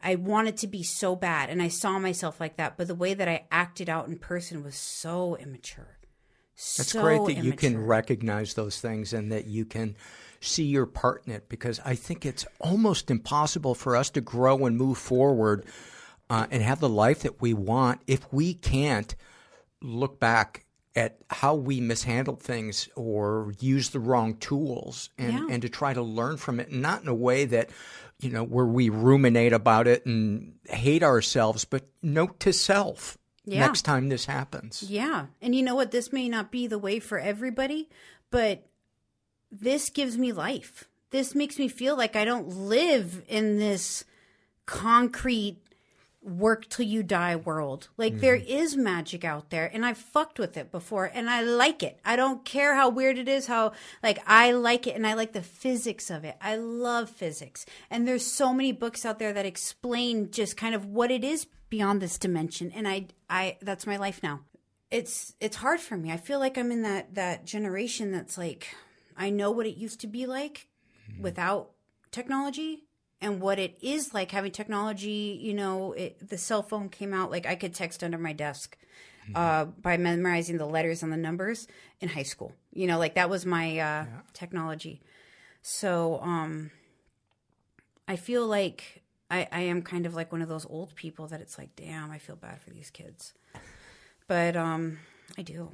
I 0.00 0.14
wanted 0.14 0.58
to 0.58 0.68
be 0.68 0.84
so 0.84 1.16
bad. 1.16 1.50
And 1.50 1.60
I 1.60 1.68
saw 1.68 1.98
myself 1.98 2.38
like 2.38 2.56
that. 2.56 2.76
But 2.76 2.86
the 2.86 2.94
way 2.94 3.14
that 3.14 3.26
I 3.26 3.46
acted 3.50 3.88
out 3.88 4.06
in 4.06 4.16
person 4.16 4.62
was 4.62 4.76
so 4.76 5.34
immature. 5.36 5.98
That's 6.54 6.92
so 6.92 7.02
great 7.02 7.34
that 7.34 7.44
you 7.44 7.52
can 7.52 7.84
recognize 7.84 8.54
those 8.54 8.80
things 8.80 9.12
and 9.12 9.32
that 9.32 9.46
you 9.46 9.64
can 9.64 9.96
see 10.40 10.64
your 10.64 10.86
part 10.86 11.22
in 11.26 11.32
it 11.32 11.48
because 11.48 11.80
I 11.84 11.94
think 11.94 12.24
it's 12.26 12.46
almost 12.60 13.10
impossible 13.10 13.74
for 13.74 13.96
us 13.96 14.10
to 14.10 14.20
grow 14.20 14.66
and 14.66 14.76
move 14.76 14.98
forward 14.98 15.64
uh, 16.30 16.46
and 16.50 16.62
have 16.62 16.80
the 16.80 16.88
life 16.88 17.20
that 17.20 17.40
we 17.40 17.54
want 17.54 18.00
if 18.06 18.20
we 18.32 18.54
can't 18.54 19.14
look 19.80 20.18
back 20.18 20.64
at 20.94 21.18
how 21.28 21.54
we 21.54 21.80
mishandled 21.80 22.42
things 22.42 22.88
or 22.96 23.52
used 23.60 23.92
the 23.92 24.00
wrong 24.00 24.34
tools 24.36 25.10
and, 25.18 25.32
Yeah. 25.32 25.46
and 25.50 25.62
to 25.62 25.68
try 25.68 25.92
to 25.92 26.02
learn 26.02 26.38
from 26.38 26.58
it, 26.58 26.72
not 26.72 27.02
in 27.02 27.08
a 27.08 27.14
way 27.14 27.44
that, 27.44 27.68
you 28.18 28.30
know, 28.30 28.42
where 28.42 28.64
we 28.64 28.88
ruminate 28.88 29.52
about 29.52 29.86
it 29.86 30.06
and 30.06 30.54
hate 30.64 31.02
ourselves, 31.02 31.66
but 31.66 31.86
note 32.02 32.40
to 32.40 32.52
self 32.52 33.18
Yeah. 33.44 33.60
next 33.60 33.82
time 33.82 34.08
this 34.08 34.24
happens. 34.24 34.84
Yeah. 34.88 35.26
And 35.42 35.54
you 35.54 35.62
know 35.62 35.74
what? 35.74 35.90
This 35.90 36.12
may 36.14 36.28
not 36.30 36.50
be 36.50 36.66
the 36.66 36.78
way 36.78 36.98
for 36.98 37.18
everybody, 37.18 37.90
but 38.30 38.66
this 39.60 39.90
gives 39.90 40.16
me 40.18 40.32
life. 40.32 40.88
This 41.10 41.34
makes 41.34 41.58
me 41.58 41.68
feel 41.68 41.96
like 41.96 42.16
I 42.16 42.24
don't 42.24 42.48
live 42.48 43.22
in 43.28 43.58
this 43.58 44.04
concrete 44.66 45.58
work 46.26 46.68
till 46.68 46.84
you 46.84 47.02
die 47.02 47.36
world. 47.36 47.88
Like 47.96 48.14
mm-hmm. 48.14 48.20
there 48.20 48.34
is 48.34 48.76
magic 48.76 49.24
out 49.24 49.50
there 49.50 49.70
and 49.72 49.86
I've 49.86 49.96
fucked 49.96 50.38
with 50.38 50.56
it 50.56 50.72
before 50.72 51.10
and 51.12 51.30
I 51.30 51.42
like 51.42 51.82
it. 51.82 52.00
I 52.04 52.16
don't 52.16 52.44
care 52.44 52.74
how 52.74 52.88
weird 52.88 53.16
it 53.16 53.28
is, 53.28 53.46
how 53.46 53.72
like 54.02 54.18
I 54.26 54.50
like 54.52 54.88
it 54.88 54.96
and 54.96 55.06
I 55.06 55.14
like 55.14 55.32
the 55.32 55.42
physics 55.42 56.10
of 56.10 56.24
it. 56.24 56.36
I 56.40 56.56
love 56.56 57.08
physics. 57.08 57.64
And 57.90 58.06
there's 58.06 58.26
so 58.26 58.52
many 58.52 58.72
books 58.72 59.06
out 59.06 59.20
there 59.20 59.32
that 59.32 59.46
explain 59.46 60.32
just 60.32 60.56
kind 60.56 60.74
of 60.74 60.86
what 60.86 61.12
it 61.12 61.22
is 61.22 61.46
beyond 61.70 62.00
this 62.02 62.18
dimension 62.18 62.72
and 62.72 62.88
I 62.88 63.06
I 63.30 63.58
that's 63.62 63.86
my 63.86 63.96
life 63.96 64.22
now. 64.22 64.40
It's 64.90 65.34
it's 65.40 65.56
hard 65.56 65.80
for 65.80 65.96
me. 65.96 66.10
I 66.10 66.16
feel 66.16 66.40
like 66.40 66.58
I'm 66.58 66.72
in 66.72 66.82
that 66.82 67.14
that 67.14 67.44
generation 67.44 68.10
that's 68.10 68.36
like 68.36 68.74
I 69.16 69.30
know 69.30 69.50
what 69.50 69.66
it 69.66 69.76
used 69.76 70.00
to 70.00 70.06
be 70.06 70.26
like 70.26 70.68
without 71.20 71.70
technology 72.10 72.84
and 73.20 73.40
what 73.40 73.58
it 73.58 73.78
is 73.80 74.12
like 74.12 74.30
having 74.30 74.52
technology 74.52 75.38
you 75.40 75.54
know 75.54 75.92
it, 75.92 76.28
the 76.28 76.36
cell 76.36 76.62
phone 76.62 76.88
came 76.88 77.14
out 77.14 77.30
like 77.30 77.46
i 77.46 77.54
could 77.54 77.74
text 77.74 78.04
under 78.04 78.18
my 78.18 78.32
desk 78.32 78.76
uh, 79.34 79.64
by 79.64 79.96
memorizing 79.96 80.56
the 80.56 80.66
letters 80.66 81.02
and 81.02 81.12
the 81.12 81.16
numbers 81.16 81.66
in 82.00 82.08
high 82.08 82.22
school. 82.22 82.52
You 82.72 82.86
know 82.86 82.98
like 82.98 83.14
that 83.14 83.30
was 83.30 83.44
my 83.44 83.78
uh, 83.78 84.04
technology. 84.32 85.02
So 85.62 86.20
um 86.22 86.70
i 88.08 88.14
feel 88.14 88.46
like 88.46 89.02
I, 89.28 89.48
I 89.50 89.60
am 89.62 89.82
kind 89.82 90.06
of 90.06 90.14
like 90.14 90.30
one 90.30 90.42
of 90.42 90.48
those 90.48 90.64
old 90.64 90.94
people 90.94 91.26
that 91.26 91.40
it's 91.40 91.58
like 91.58 91.74
damn 91.74 92.12
i 92.12 92.18
feel 92.18 92.36
bad 92.36 92.60
for 92.60 92.70
these 92.70 92.90
kids. 92.90 93.34
But 94.28 94.56
um 94.56 94.98
i 95.36 95.42
do 95.42 95.72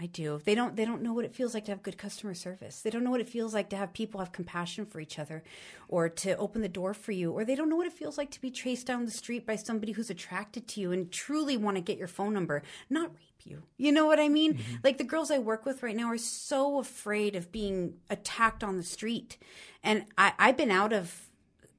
I 0.00 0.06
do. 0.06 0.40
They 0.44 0.56
don't 0.56 0.74
they 0.74 0.84
don't 0.84 1.02
know 1.02 1.12
what 1.12 1.24
it 1.24 1.34
feels 1.34 1.54
like 1.54 1.66
to 1.66 1.70
have 1.70 1.84
good 1.84 1.96
customer 1.96 2.34
service. 2.34 2.80
They 2.80 2.90
don't 2.90 3.04
know 3.04 3.12
what 3.12 3.20
it 3.20 3.28
feels 3.28 3.54
like 3.54 3.68
to 3.70 3.76
have 3.76 3.92
people 3.92 4.18
have 4.18 4.32
compassion 4.32 4.86
for 4.86 4.98
each 4.98 5.20
other 5.20 5.44
or 5.88 6.08
to 6.08 6.36
open 6.36 6.62
the 6.62 6.68
door 6.68 6.94
for 6.94 7.12
you 7.12 7.30
or 7.30 7.44
they 7.44 7.54
don't 7.54 7.68
know 7.68 7.76
what 7.76 7.86
it 7.86 7.92
feels 7.92 8.18
like 8.18 8.32
to 8.32 8.40
be 8.40 8.50
chased 8.50 8.88
down 8.88 9.04
the 9.04 9.12
street 9.12 9.46
by 9.46 9.54
somebody 9.54 9.92
who's 9.92 10.10
attracted 10.10 10.66
to 10.66 10.80
you 10.80 10.90
and 10.90 11.12
truly 11.12 11.56
want 11.56 11.76
to 11.76 11.80
get 11.80 11.96
your 11.96 12.08
phone 12.08 12.34
number, 12.34 12.64
not 12.90 13.10
rape 13.14 13.44
you. 13.44 13.62
You 13.76 13.92
know 13.92 14.06
what 14.06 14.18
I 14.18 14.28
mean? 14.28 14.54
Mm-hmm. 14.54 14.74
Like 14.82 14.98
the 14.98 15.04
girls 15.04 15.30
I 15.30 15.38
work 15.38 15.64
with 15.64 15.84
right 15.84 15.96
now 15.96 16.08
are 16.08 16.18
so 16.18 16.80
afraid 16.80 17.36
of 17.36 17.52
being 17.52 17.94
attacked 18.10 18.64
on 18.64 18.76
the 18.76 18.82
street. 18.82 19.38
And 19.84 20.06
I 20.18 20.32
I've 20.40 20.56
been 20.56 20.72
out 20.72 20.92
of 20.92 21.28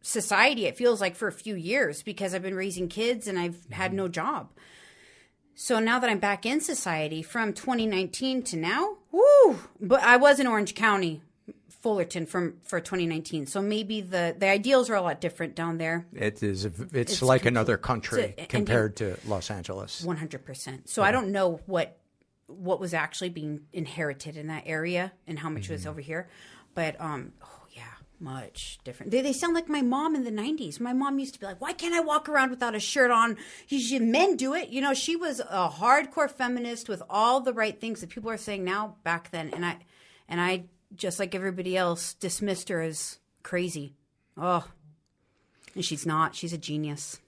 society 0.02 0.68
it 0.68 0.78
feels 0.78 1.02
like 1.02 1.16
for 1.16 1.28
a 1.28 1.34
few 1.34 1.56
years 1.56 2.04
because 2.04 2.36
I've 2.36 2.44
been 2.44 2.56
raising 2.56 2.88
kids 2.88 3.28
and 3.28 3.38
I've 3.38 3.58
had 3.72 3.90
mm-hmm. 3.90 3.98
no 3.98 4.08
job. 4.08 4.52
So 5.56 5.80
now 5.80 6.00
that 6.00 6.10
I'm 6.10 6.20
back 6.20 6.46
in 6.46 6.60
society 6.60 7.22
from 7.22 7.54
2019 7.54 8.44
to 8.44 8.58
now, 8.58 8.98
woo! 9.12 9.58
But 9.80 10.04
I 10.04 10.18
was 10.18 10.40
in 10.40 10.48
Orange 10.48 10.76
County 10.76 11.22
Fullerton 11.82 12.26
from 12.26 12.56
for 12.64 12.82
2019. 12.82 13.48
So 13.48 13.62
maybe 13.62 14.02
the 14.02 14.36
the 14.38 14.48
ideals 14.48 14.90
are 14.90 14.96
a 14.96 15.02
lot 15.02 15.22
different 15.22 15.56
down 15.56 15.78
there. 15.78 16.06
It 16.14 16.44
is. 16.44 16.66
It's, 16.66 16.80
It's 16.94 17.22
like 17.22 17.46
another 17.46 17.78
country 17.78 18.34
and 18.38 18.50
compared 18.50 18.98
to 18.98 19.18
Los 19.26 19.50
Angeles. 19.50 20.04
100%. 20.06 20.90
So 20.90 21.04
I 21.04 21.12
don't 21.12 21.32
know 21.32 21.62
what 21.68 21.98
what 22.48 22.80
was 22.80 22.94
actually 22.94 23.30
being 23.30 23.62
inherited 23.72 24.36
in 24.38 24.48
that 24.48 24.64
area 24.66 25.14
and 25.26 25.40
how 25.40 25.50
much 25.50 25.70
was 25.70 25.88
over 25.88 26.02
here, 26.02 26.28
but 26.74 27.00
um 27.00 27.32
yeah, 27.42 27.55
much 28.20 28.80
different. 28.84 29.12
They, 29.12 29.22
they 29.22 29.34
sound 29.34 29.54
like 29.54 29.70
my 29.70 29.82
mom 29.82 30.16
in 30.16 30.24
the 30.24 30.32
90s. 30.32 30.80
My 30.80 30.94
mom 30.94 31.20
used 31.20 31.34
to 31.36 31.40
be 31.40 31.46
like, 31.46 31.62
"Why 31.62 31.74
can't 31.74 31.94
I 31.94 32.00
walk 32.00 32.30
around 32.30 32.50
without 32.50 32.76
a 32.76 32.80
shirt 32.80 33.12
on? 33.12 33.38
Should, 33.68 34.02
men 34.02 34.36
do 34.36 34.54
it." 34.54 34.70
You 34.70 34.82
know, 34.82 34.94
she 34.94 35.16
was 35.16 35.40
a 35.40 35.70
hardcore 35.70 36.30
feminist 36.30 36.90
with 36.90 37.02
all 37.10 37.42
the 37.42 37.54
right 37.54 37.80
things 37.80 38.02
that 38.02 38.10
people 38.10 38.30
are 38.30 38.38
saying 38.38 38.64
now 38.64 38.96
back 39.04 39.32
then 39.32 39.52
and 39.54 39.66
I 39.66 39.78
and 40.28 40.42
I 40.42 40.66
just 40.96 41.20
like 41.20 41.36
everybody 41.36 41.76
else 41.76 42.14
dismissed 42.14 42.70
her 42.70 42.82
as 42.82 43.20
crazy. 43.44 43.94
Oh. 44.38 44.68
And 45.74 45.84
she's 45.84 46.06
not. 46.06 46.36
She's 46.36 46.54
a 46.54 46.58
genius. 46.58 47.20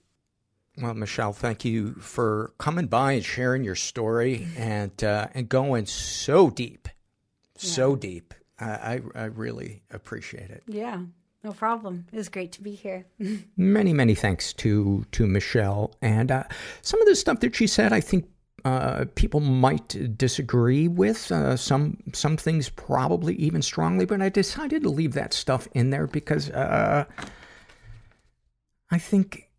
Well, 0.79 0.93
Michelle, 0.93 1.33
thank 1.33 1.65
you 1.65 1.93
for 1.95 2.53
coming 2.59 2.85
by 2.85 3.13
and 3.13 3.25
sharing 3.25 3.63
your 3.63 3.75
story 3.75 4.47
and 4.55 5.03
uh, 5.03 5.27
and 5.33 5.49
going 5.49 5.87
so 5.87 6.51
deep, 6.51 6.87
so 7.55 7.95
deep. 7.95 8.35
I, 8.59 8.65
I 8.65 9.01
I 9.15 9.23
really 9.25 9.83
appreciate 9.91 10.49
it. 10.49 10.63
Yeah, 10.67 11.01
no 11.43 11.51
problem. 11.53 12.05
It 12.11 12.17
was 12.17 12.29
great 12.29 12.51
to 12.53 12.61
be 12.61 12.75
here. 12.75 13.05
Many 13.57 13.93
many 13.93 14.15
thanks 14.15 14.53
to 14.53 15.05
to 15.11 15.27
Michelle 15.27 15.93
and 16.01 16.31
uh, 16.31 16.43
some 16.81 17.01
of 17.01 17.07
the 17.07 17.15
stuff 17.15 17.39
that 17.41 17.55
she 17.55 17.67
said. 17.67 17.93
I 17.93 18.01
think 18.01 18.27
uh, 18.65 19.05
people 19.15 19.39
might 19.39 20.17
disagree 20.17 20.87
with 20.87 21.31
uh, 21.31 21.55
some 21.55 21.97
some 22.13 22.37
things, 22.37 22.69
probably 22.69 23.35
even 23.35 23.61
strongly. 23.61 24.05
But 24.05 24.21
I 24.21 24.29
decided 24.29 24.83
to 24.83 24.89
leave 24.89 25.13
that 25.13 25.33
stuff 25.33 25.67
in 25.73 25.89
there 25.91 26.07
because 26.07 26.49
uh, 26.49 27.05
I 28.91 28.97
think 28.97 29.49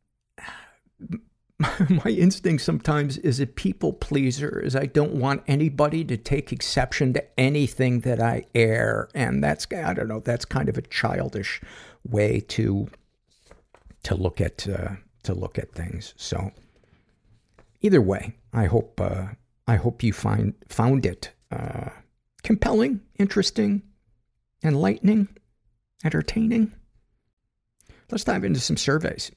my 2.04 2.11
instinct 2.11 2.62
sometimes 2.62 3.18
is 3.18 3.40
a 3.40 3.46
people 3.46 3.92
pleaser 3.92 4.61
is 4.61 4.76
i 4.76 4.86
don't 4.86 5.12
want 5.12 5.42
anybody 5.48 6.04
to 6.04 6.16
take 6.16 6.52
exception 6.52 7.12
to 7.12 7.40
anything 7.40 8.00
that 8.00 8.20
i 8.20 8.44
air 8.54 9.09
and 9.12 9.42
that's 9.42 9.66
i 9.72 9.92
don't 9.92 10.06
know 10.06 10.20
that's 10.20 10.44
kind 10.44 10.68
of 10.68 10.78
a 10.78 10.82
childish 10.82 11.61
way 12.04 12.38
to 12.38 12.88
to 14.02 14.14
look 14.14 14.40
at 14.40 14.66
uh, 14.68 14.90
to 15.22 15.34
look 15.34 15.59
at 15.59 15.72
things. 15.72 16.14
So 16.16 16.52
either 17.80 18.00
way 18.00 18.34
i 18.52 18.64
hope 18.66 19.00
uh, 19.00 19.26
i 19.66 19.76
hope 19.76 20.02
you 20.02 20.12
find 20.12 20.54
found 20.68 21.06
it 21.06 21.32
uh, 21.50 21.90
compelling 22.42 23.00
interesting 23.18 23.82
enlightening 24.64 25.28
entertaining. 26.04 26.72
Let's 28.11 28.24
dive 28.24 28.44
into 28.44 28.61
some 28.61 28.76
surveys 28.76 29.30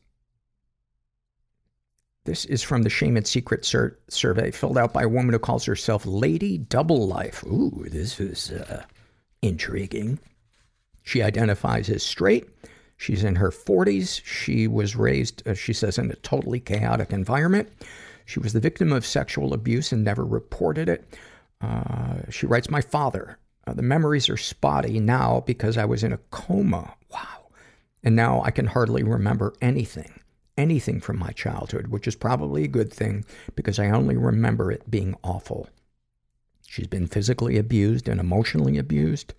this 2.25 2.45
is 2.45 2.61
from 2.61 2.83
the 2.83 2.89
Shame 2.89 3.17
and 3.17 3.25
Secret 3.25 3.65
sur- 3.65 3.97
survey 4.07 4.51
filled 4.51 4.77
out 4.77 4.93
by 4.93 5.03
a 5.03 5.09
woman 5.09 5.33
who 5.33 5.39
calls 5.39 5.65
herself 5.65 6.05
Lady 6.05 6.57
Double 6.57 7.07
Life. 7.07 7.43
Ooh, 7.45 7.85
this 7.89 8.19
is 8.19 8.51
uh, 8.51 8.83
intriguing. 9.41 10.19
She 11.03 11.23
identifies 11.23 11.89
as 11.89 12.03
straight. 12.03 12.47
She's 12.97 13.23
in 13.23 13.35
her 13.35 13.49
40s. 13.49 14.23
She 14.23 14.67
was 14.67 14.95
raised, 14.95 15.47
uh, 15.47 15.55
she 15.55 15.73
says, 15.73 15.97
in 15.97 16.11
a 16.11 16.15
totally 16.17 16.59
chaotic 16.59 17.11
environment. 17.11 17.69
She 18.25 18.39
was 18.39 18.53
the 18.53 18.59
victim 18.59 18.91
of 18.93 19.03
sexual 19.03 19.55
abuse 19.55 19.91
and 19.91 20.03
never 20.03 20.23
reported 20.23 20.87
it. 20.87 21.17
Uh, 21.59 22.17
she 22.29 22.45
writes, 22.45 22.69
My 22.69 22.81
father. 22.81 23.39
Uh, 23.65 23.73
the 23.73 23.81
memories 23.81 24.29
are 24.29 24.37
spotty 24.37 24.99
now 24.99 25.43
because 25.45 25.77
I 25.77 25.85
was 25.85 26.03
in 26.03 26.13
a 26.13 26.17
coma. 26.29 26.95
Wow. 27.11 27.47
And 28.03 28.15
now 28.15 28.41
I 28.43 28.51
can 28.51 28.65
hardly 28.67 29.03
remember 29.03 29.53
anything 29.61 30.21
anything 30.61 31.01
from 31.01 31.17
my 31.17 31.31
childhood, 31.31 31.87
which 31.87 32.07
is 32.07 32.15
probably 32.15 32.63
a 32.63 32.69
good 32.69 32.93
thing 32.93 33.25
because 33.55 33.79
I 33.79 33.89
only 33.89 34.15
remember 34.15 34.71
it 34.71 34.89
being 34.89 35.15
awful. 35.23 35.67
She's 36.67 36.87
been 36.87 37.07
physically 37.07 37.57
abused 37.57 38.07
and 38.07 38.19
emotionally 38.19 38.77
abused. 38.77 39.33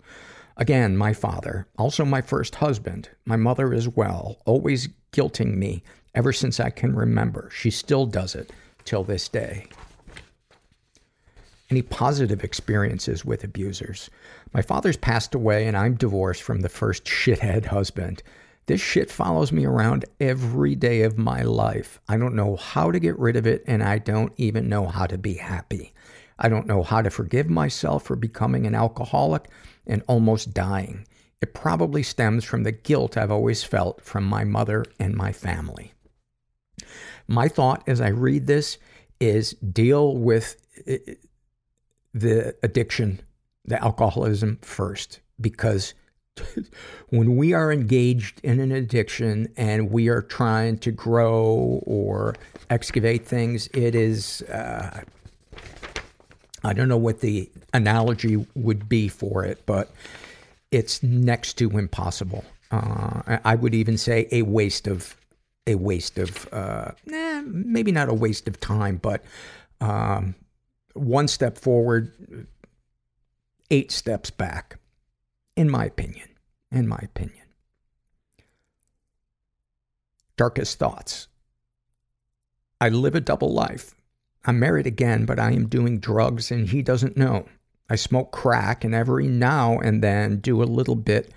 Again, 0.57 0.97
my 0.97 1.13
father, 1.13 1.65
also 1.79 2.05
my 2.05 2.21
first 2.21 2.55
husband, 2.55 3.09
my 3.25 3.37
mother 3.37 3.73
as 3.73 3.87
well, 3.87 4.37
always 4.45 4.89
guilting 5.11 5.55
me 5.55 5.81
ever 6.13 6.31
since 6.31 6.59
I 6.59 6.69
can 6.69 6.95
remember. 6.95 7.49
She 7.51 7.71
still 7.71 8.05
does 8.05 8.35
it 8.35 8.51
till 8.85 9.03
this 9.03 9.27
day. 9.27 9.65
Any 11.71 11.81
positive 11.81 12.43
experiences 12.43 13.25
with 13.25 13.43
abusers? 13.43 14.11
My 14.53 14.61
father's 14.61 14.97
passed 14.97 15.33
away 15.33 15.65
and 15.65 15.75
I'm 15.75 15.95
divorced 15.95 16.43
from 16.43 16.59
the 16.59 16.69
first 16.69 17.03
shithead 17.05 17.65
husband. 17.65 18.21
This 18.65 18.79
shit 18.79 19.11
follows 19.11 19.51
me 19.51 19.65
around 19.65 20.05
every 20.19 20.75
day 20.75 21.01
of 21.01 21.17
my 21.17 21.41
life. 21.41 21.99
I 22.07 22.17
don't 22.17 22.35
know 22.35 22.55
how 22.55 22.91
to 22.91 22.99
get 22.99 23.19
rid 23.19 23.35
of 23.35 23.45
it, 23.45 23.63
and 23.67 23.83
I 23.83 23.97
don't 23.97 24.33
even 24.37 24.69
know 24.69 24.87
how 24.87 25.05
to 25.05 25.17
be 25.17 25.33
happy. 25.33 25.93
I 26.39 26.49
don't 26.49 26.67
know 26.67 26.81
how 26.81 27.01
to 27.01 27.09
forgive 27.09 27.49
myself 27.49 28.03
for 28.03 28.15
becoming 28.15 28.65
an 28.65 28.75
alcoholic 28.75 29.49
and 29.85 30.01
almost 30.07 30.53
dying. 30.53 31.05
It 31.41 31.53
probably 31.53 32.03
stems 32.03 32.45
from 32.45 32.63
the 32.63 32.71
guilt 32.71 33.17
I've 33.17 33.31
always 33.31 33.63
felt 33.63 34.01
from 34.01 34.23
my 34.23 34.45
mother 34.45 34.85
and 34.97 35.13
my 35.13 35.33
family. 35.33 35.93
My 37.27 37.49
thought 37.49 37.83
as 37.85 37.99
I 37.99 38.09
read 38.09 38.47
this 38.47 38.77
is 39.19 39.51
deal 39.51 40.15
with 40.15 40.55
uh, 40.87 41.13
the 42.13 42.55
addiction, 42.63 43.21
the 43.65 43.81
alcoholism 43.83 44.59
first, 44.61 45.19
because 45.39 45.93
when 47.09 47.35
we 47.35 47.53
are 47.53 47.71
engaged 47.71 48.39
in 48.43 48.59
an 48.59 48.71
addiction 48.71 49.51
and 49.57 49.91
we 49.91 50.09
are 50.09 50.21
trying 50.21 50.77
to 50.79 50.91
grow 50.91 51.81
or 51.85 52.35
excavate 52.69 53.25
things, 53.25 53.67
it 53.73 53.95
is, 53.95 54.41
uh, 54.43 55.01
I 56.63 56.73
don't 56.73 56.87
know 56.87 56.97
what 56.97 57.21
the 57.21 57.49
analogy 57.73 58.45
would 58.55 58.87
be 58.89 59.07
for 59.07 59.45
it, 59.45 59.65
but 59.65 59.91
it's 60.71 61.03
next 61.03 61.53
to 61.55 61.77
impossible. 61.77 62.43
Uh, 62.71 63.37
I 63.43 63.55
would 63.55 63.75
even 63.75 63.97
say 63.97 64.27
a 64.31 64.41
waste 64.41 64.87
of, 64.87 65.15
a 65.67 65.75
waste 65.75 66.17
of, 66.17 66.51
uh, 66.51 66.91
eh, 67.11 67.43
maybe 67.45 67.91
not 67.91 68.09
a 68.09 68.13
waste 68.13 68.47
of 68.47 68.59
time, 68.59 68.97
but 68.97 69.23
um, 69.79 70.35
one 70.93 71.27
step 71.27 71.57
forward, 71.57 72.11
eight 73.69 73.91
steps 73.91 74.29
back 74.29 74.77
in 75.55 75.69
my 75.69 75.85
opinion. 75.85 76.29
In 76.71 76.87
my 76.87 76.99
opinion. 77.01 77.45
Darkest 80.35 80.79
thoughts. 80.79 81.27
I 82.81 82.89
live 82.89 83.15
a 83.15 83.21
double 83.21 83.53
life. 83.53 83.93
I'm 84.45 84.59
married 84.59 84.87
again, 84.87 85.25
but 85.25 85.39
I 85.39 85.51
am 85.51 85.69
doing 85.69 85.99
drugs 85.99 86.51
and 86.51 86.67
he 86.67 86.81
doesn't 86.81 87.15
know. 87.15 87.45
I 87.89 87.95
smoke 87.95 88.31
crack 88.31 88.83
and 88.83 88.95
every 88.95 89.27
now 89.27 89.77
and 89.79 90.01
then 90.01 90.37
do 90.37 90.61
a 90.61 90.65
little 90.65 90.95
bit 90.95 91.31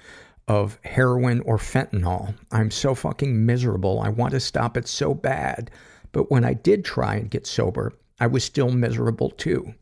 of 0.49 0.79
heroin 0.85 1.41
or 1.41 1.59
fentanyl. 1.59 2.35
I'm 2.51 2.71
so 2.71 2.95
fucking 2.95 3.45
miserable. 3.45 4.01
I 4.01 4.09
want 4.09 4.33
to 4.33 4.41
stop 4.41 4.77
it 4.77 4.89
so 4.89 5.13
bad. 5.13 5.71
But 6.13 6.31
when 6.31 6.45
I 6.45 6.55
did 6.55 6.85
try 6.85 7.17
and 7.17 7.31
get 7.31 7.47
sober, 7.47 7.93
I 8.19 8.27
was 8.27 8.45
still 8.45 8.71
miserable 8.71 9.31
too. 9.31 9.75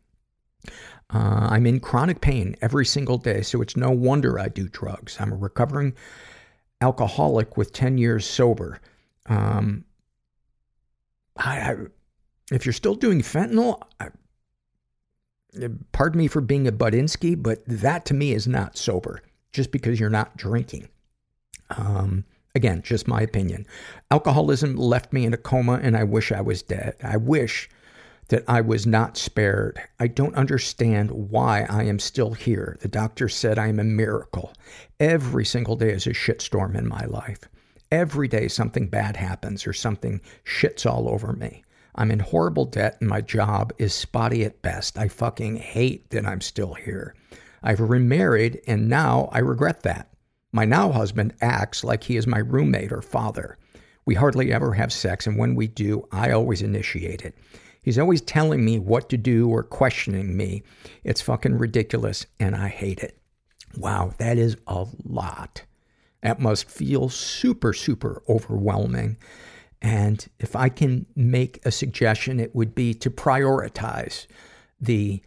Uh, 1.14 1.46
I'm 1.50 1.66
in 1.66 1.78
chronic 1.78 2.20
pain 2.20 2.56
every 2.60 2.84
single 2.84 3.18
day, 3.18 3.42
so 3.42 3.62
it's 3.62 3.76
no 3.76 3.90
wonder 3.90 4.38
I 4.38 4.48
do 4.48 4.68
drugs. 4.68 5.16
I'm 5.20 5.32
a 5.32 5.36
recovering 5.36 5.94
alcoholic 6.80 7.56
with 7.56 7.72
10 7.72 7.98
years 7.98 8.26
sober. 8.26 8.80
Um, 9.26 9.84
I, 11.36 11.58
I, 11.58 11.76
if 12.50 12.66
you're 12.66 12.72
still 12.72 12.96
doing 12.96 13.20
fentanyl, 13.20 13.80
I, 14.00 14.08
pardon 15.92 16.18
me 16.18 16.26
for 16.26 16.40
being 16.40 16.66
a 16.66 16.72
Budinsky, 16.72 17.40
but 17.40 17.64
that 17.66 18.04
to 18.06 18.14
me 18.14 18.32
is 18.32 18.48
not 18.48 18.76
sober 18.76 19.22
just 19.52 19.70
because 19.70 20.00
you're 20.00 20.10
not 20.10 20.36
drinking. 20.36 20.88
Um, 21.70 22.24
again, 22.56 22.82
just 22.82 23.06
my 23.06 23.20
opinion. 23.22 23.66
Alcoholism 24.10 24.74
left 24.74 25.12
me 25.12 25.24
in 25.24 25.32
a 25.32 25.38
coma 25.38 25.78
and 25.80 25.96
I 25.96 26.02
wish 26.02 26.32
I 26.32 26.40
was 26.40 26.60
dead. 26.62 26.96
I 27.04 27.18
wish 27.18 27.70
that 28.28 28.44
I 28.48 28.60
was 28.60 28.86
not 28.86 29.16
spared. 29.16 29.80
I 30.00 30.06
don't 30.06 30.34
understand 30.34 31.10
why 31.10 31.66
I 31.68 31.84
am 31.84 31.98
still 31.98 32.32
here. 32.32 32.76
The 32.80 32.88
doctor 32.88 33.28
said 33.28 33.58
I 33.58 33.68
am 33.68 33.78
a 33.78 33.84
miracle. 33.84 34.52
Every 34.98 35.44
single 35.44 35.76
day 35.76 35.90
is 35.90 36.06
a 36.06 36.10
shitstorm 36.10 36.74
in 36.74 36.88
my 36.88 37.04
life. 37.04 37.48
Every 37.90 38.28
day 38.28 38.48
something 38.48 38.88
bad 38.88 39.16
happens 39.16 39.66
or 39.66 39.72
something 39.72 40.20
shits 40.44 40.90
all 40.90 41.08
over 41.08 41.32
me. 41.32 41.62
I'm 41.94 42.10
in 42.10 42.18
horrible 42.18 42.64
debt 42.64 42.96
and 43.00 43.08
my 43.08 43.20
job 43.20 43.72
is 43.78 43.94
spotty 43.94 44.44
at 44.44 44.62
best. 44.62 44.98
I 44.98 45.08
fucking 45.08 45.56
hate 45.56 46.10
that 46.10 46.26
I'm 46.26 46.40
still 46.40 46.74
here. 46.74 47.14
I've 47.62 47.80
remarried 47.80 48.60
and 48.66 48.88
now 48.88 49.28
I 49.32 49.38
regret 49.38 49.82
that. 49.82 50.08
My 50.52 50.64
now 50.64 50.90
husband 50.90 51.34
acts 51.40 51.84
like 51.84 52.04
he 52.04 52.16
is 52.16 52.26
my 52.26 52.38
roommate 52.38 52.92
or 52.92 53.02
father. 53.02 53.58
We 54.06 54.14
hardly 54.14 54.52
ever 54.52 54.74
have 54.74 54.92
sex 54.92 55.26
and 55.26 55.38
when 55.38 55.54
we 55.54 55.68
do, 55.68 56.06
I 56.10 56.30
always 56.30 56.62
initiate 56.62 57.22
it. 57.22 57.36
He's 57.84 57.98
always 57.98 58.22
telling 58.22 58.64
me 58.64 58.78
what 58.78 59.10
to 59.10 59.18
do 59.18 59.48
or 59.48 59.62
questioning 59.62 60.36
me. 60.36 60.62
It's 61.04 61.20
fucking 61.20 61.58
ridiculous 61.58 62.24
and 62.40 62.56
I 62.56 62.68
hate 62.68 63.00
it. 63.00 63.18
Wow, 63.76 64.14
that 64.16 64.38
is 64.38 64.56
a 64.66 64.86
lot. 65.04 65.64
That 66.22 66.40
must 66.40 66.70
feel 66.70 67.10
super, 67.10 67.74
super 67.74 68.22
overwhelming. 68.26 69.18
And 69.82 70.26
if 70.40 70.56
I 70.56 70.70
can 70.70 71.04
make 71.14 71.60
a 71.66 71.70
suggestion, 71.70 72.40
it 72.40 72.54
would 72.54 72.74
be 72.74 72.94
to 72.94 73.10
prioritize 73.10 74.26
the 74.80 75.20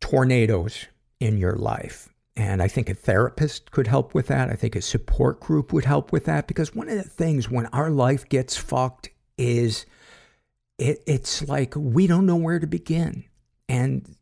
tornadoes 0.00 0.86
in 1.20 1.36
your 1.36 1.56
life. 1.56 2.08
And 2.34 2.62
I 2.62 2.68
think 2.68 2.88
a 2.88 2.94
therapist 2.94 3.70
could 3.70 3.86
help 3.86 4.14
with 4.14 4.28
that. 4.28 4.48
I 4.48 4.54
think 4.54 4.74
a 4.74 4.80
support 4.80 5.40
group 5.40 5.74
would 5.74 5.84
help 5.84 6.12
with 6.12 6.24
that 6.24 6.46
because 6.46 6.74
one 6.74 6.88
of 6.88 6.96
the 6.96 7.02
things 7.02 7.50
when 7.50 7.66
our 7.66 7.90
life 7.90 8.26
gets 8.26 8.56
fucked 8.56 9.10
is 9.36 9.84
it, 10.80 11.02
it's 11.06 11.46
like 11.46 11.74
we 11.76 12.06
don't 12.06 12.26
know 12.26 12.36
where 12.36 12.58
to 12.58 12.66
begin. 12.66 13.24
And 13.68 14.16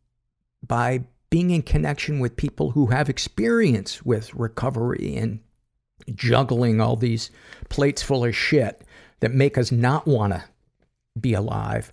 by 0.66 1.04
being 1.30 1.50
in 1.50 1.62
connection 1.62 2.18
with 2.18 2.36
people 2.36 2.72
who 2.72 2.86
have 2.86 3.08
experience 3.08 4.02
with 4.02 4.34
recovery 4.34 5.16
and 5.16 5.40
juggling 6.14 6.80
all 6.80 6.96
these 6.96 7.30
plates 7.68 8.02
full 8.02 8.24
of 8.24 8.34
shit 8.34 8.82
that 9.20 9.32
make 9.32 9.56
us 9.56 9.70
not 9.70 10.06
want 10.06 10.32
to 10.32 10.44
be 11.18 11.32
alive, 11.32 11.92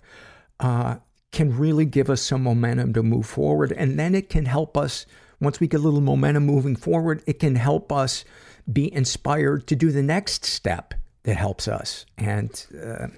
uh, 0.60 0.96
can 1.32 1.56
really 1.56 1.84
give 1.84 2.10
us 2.10 2.22
some 2.22 2.42
momentum 2.42 2.92
to 2.94 3.02
move 3.02 3.26
forward. 3.26 3.72
And 3.72 3.98
then 3.98 4.14
it 4.14 4.28
can 4.28 4.46
help 4.46 4.76
us, 4.76 5.06
once 5.40 5.60
we 5.60 5.68
get 5.68 5.80
a 5.80 5.82
little 5.82 6.00
momentum 6.00 6.44
moving 6.44 6.76
forward, 6.76 7.22
it 7.26 7.38
can 7.38 7.56
help 7.56 7.92
us 7.92 8.24
be 8.72 8.92
inspired 8.92 9.66
to 9.68 9.76
do 9.76 9.92
the 9.92 10.02
next 10.02 10.44
step 10.44 10.94
that 11.24 11.36
helps 11.36 11.68
us. 11.68 12.06
And 12.16 12.66
uh, 12.82 13.08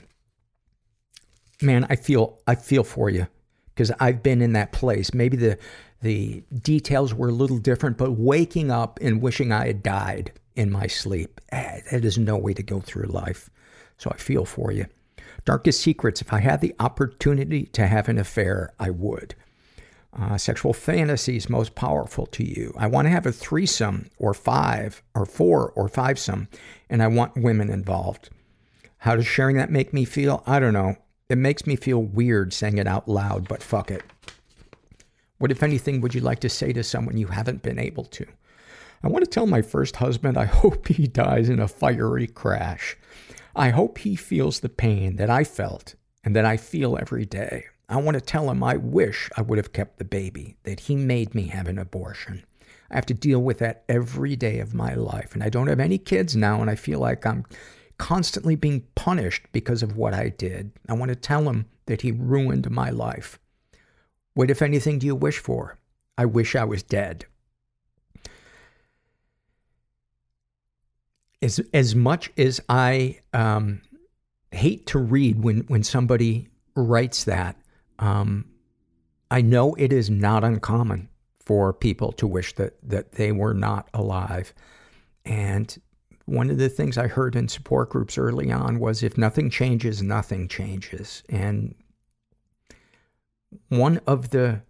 man, 1.63 1.87
I 1.89 1.97
feel 1.97 2.39
I 2.47 2.55
feel 2.55 2.85
for 2.85 3.11
you 3.11 3.27
because 3.75 3.91
I've 4.01 4.23
been 4.23 4.43
in 4.43 4.53
that 4.55 4.73
place. 4.73 5.15
Maybe 5.15 5.37
the 5.37 5.59
the 6.01 6.43
details 6.63 7.15
were 7.15 7.29
a 7.29 7.33
little 7.33 7.59
different, 7.59 7.99
but 7.99 8.13
waking 8.13 8.71
up 8.71 8.99
and 9.03 9.21
wishing 9.21 9.53
I 9.53 9.67
had 9.67 9.83
died 9.83 10.33
in 10.55 10.71
my 10.71 10.87
sleep, 10.87 11.41
eh, 11.51 11.81
that 11.91 12.05
is 12.05 12.19
no 12.19 12.37
way 12.37 12.55
to 12.55 12.63
go 12.63 12.81
through 12.81 13.07
life. 13.07 13.51
So 13.97 14.11
I 14.13 14.17
feel 14.17 14.45
for 14.45 14.71
you. 14.71 14.87
Darkest 15.45 15.81
secrets. 15.81 16.21
If 16.21 16.33
I 16.33 16.41
had 16.41 16.61
the 16.61 16.75
opportunity 16.79 17.65
to 17.67 17.87
have 17.87 18.09
an 18.09 18.19
affair, 18.19 18.73
I 18.79 18.91
would. 18.91 19.35
Uh, 20.17 20.39
sexual 20.39 20.73
fantasies 20.73 21.49
most 21.49 21.75
powerful 21.75 22.27
to 22.27 22.45
you. 22.45 22.73
I 22.77 22.87
want 22.87 23.07
to 23.07 23.11
have 23.11 23.27
a 23.27 23.33
threesome 23.33 24.09
or 24.19 24.35
five 24.35 25.03
or 25.15 25.27
four 25.27 25.71
or 25.73 25.89
five 25.89 26.19
some, 26.19 26.49
and 26.89 27.03
I 27.03 27.09
want 27.09 27.37
women 27.37 27.71
involved. 27.71 28.31
How 28.99 29.17
does 29.17 29.27
sharing 29.27 29.57
that 29.57 29.71
make 29.71 29.93
me 29.93 30.05
feel? 30.05 30.43
I 30.47 30.59
don't 30.59 30.73
know. 30.73 30.97
It 31.29 31.37
makes 31.37 31.67
me 31.67 31.77
feel 31.77 32.03
weird 32.03 32.55
saying 32.55 32.79
it 32.79 32.87
out 32.87 33.07
loud, 33.07 33.49
but 33.49 33.63
fuck 33.63 33.91
it. 33.91 34.03
What, 35.37 35.51
if 35.51 35.63
anything, 35.63 36.01
would 36.01 36.15
you 36.15 36.23
like 36.23 36.41
to 36.41 36.49
say 36.49 36.73
to 36.73 36.83
someone 36.83 37.19
you 37.19 37.27
haven't 37.27 37.63
been 37.63 37.79
able 37.79 38.05
to? 38.05 38.27
I 39.03 39.09
want 39.09 39.25
to 39.25 39.31
tell 39.31 39.47
my 39.47 39.61
first 39.61 39.97
husband 39.97 40.39
I 40.39 40.47
hope 40.47 40.89
he 40.89 41.07
dies 41.07 41.51
in 41.51 41.61
a 41.61 41.69
fiery 41.69 42.27
crash. 42.27 42.97
I 43.55 43.71
hope 43.71 43.99
he 43.99 44.17
feels 44.17 44.61
the 44.61 44.69
pain 44.71 45.17
that 45.17 45.29
I 45.29 45.45
felt 45.45 45.95
and 46.25 46.35
that 46.35 46.47
I 46.47 46.57
feel 46.57 46.97
every 46.99 47.27
day. 47.27 47.67
I 47.91 47.97
want 47.97 48.15
to 48.15 48.21
tell 48.21 48.51
him 48.51 48.63
I 48.63 48.77
wish 48.77 49.31
I 49.37 49.43
would 49.43 49.59
have 49.59 49.73
kept 49.73 49.99
the 49.99 50.05
baby, 50.05 50.57
that 50.65 50.81
he 50.81 50.97
made 50.97 51.35
me 51.35 51.49
have 51.49 51.69
an 51.69 51.79
abortion. 51.79 52.45
I 52.91 52.95
have 52.95 53.07
to 53.07 53.15
deal 53.15 53.41
with 53.41 53.59
that 53.59 53.85
every 53.89 54.35
day 54.35 54.61
of 54.61 54.75
my 54.75 54.95
life. 54.95 55.35
And 55.35 55.43
I 55.43 55.49
don't 55.51 55.69
have 55.69 55.81
any 55.81 55.99
kids 55.99 56.35
now, 56.35 56.61
and 56.61 56.71
I 56.71 56.75
feel 56.75 57.01
like 57.01 57.27
I'm 57.27 57.45
constantly 57.99 58.57
being 58.57 58.87
punished 58.95 59.47
because 59.53 59.83
of 59.83 59.97
what 59.97 60.15
I 60.15 60.31
did. 60.31 60.73
I 60.89 60.95
want 60.95 61.11
to 61.11 61.17
tell 61.17 61.49
him 61.49 61.67
that 61.87 62.03
he 62.03 62.13
ruined 62.13 62.71
my 62.71 62.91
life. 62.91 63.39
What, 64.35 64.51
if 64.51 64.63
anything, 64.63 64.99
do 64.99 65.07
you 65.07 65.17
wish 65.17 65.39
for? 65.39 65.79
I 66.17 66.25
wish 66.25 66.55
I 66.55 66.65
was 66.65 66.83
dead. 66.83 67.27
As, 71.43 71.61
as 71.73 71.95
much 71.95 72.31
as 72.37 72.61
I 72.69 73.21
um, 73.33 73.81
hate 74.51 74.87
to 74.87 74.99
read 74.99 75.43
when, 75.43 75.61
when 75.69 75.83
somebody 75.83 76.49
writes 76.75 77.25
that, 77.25 77.57
um, 77.99 78.45
I 79.31 79.43
know 79.43 79.75
it 79.75 79.93
is 79.93 80.09
not 80.09 80.45
uncommon 80.45 81.09
for 81.41 81.73
people 81.73 82.13
to 82.13 82.27
wish 82.27 82.55
that, 82.55 82.75
that 82.89 83.13
they 83.13 83.33
were 83.33 83.55
not 83.55 83.89
alive. 83.95 84.53
And 85.25 85.77
one 86.29 86.51
of 86.51 86.59
the 86.59 86.69
things 86.69 86.99
I 86.99 87.07
heard 87.07 87.35
in 87.35 87.49
support 87.49 87.91
groups 87.91 88.19
early 88.19 88.53
on 88.53 88.79
was 88.79 89.03
if 89.03 89.17
nothing 89.17 89.49
changes, 89.51 90.03
nothing 90.03 90.47
changes. 90.47 91.23
And 91.29 91.75
one 93.69 94.01
of 94.07 94.31
the 94.31 94.63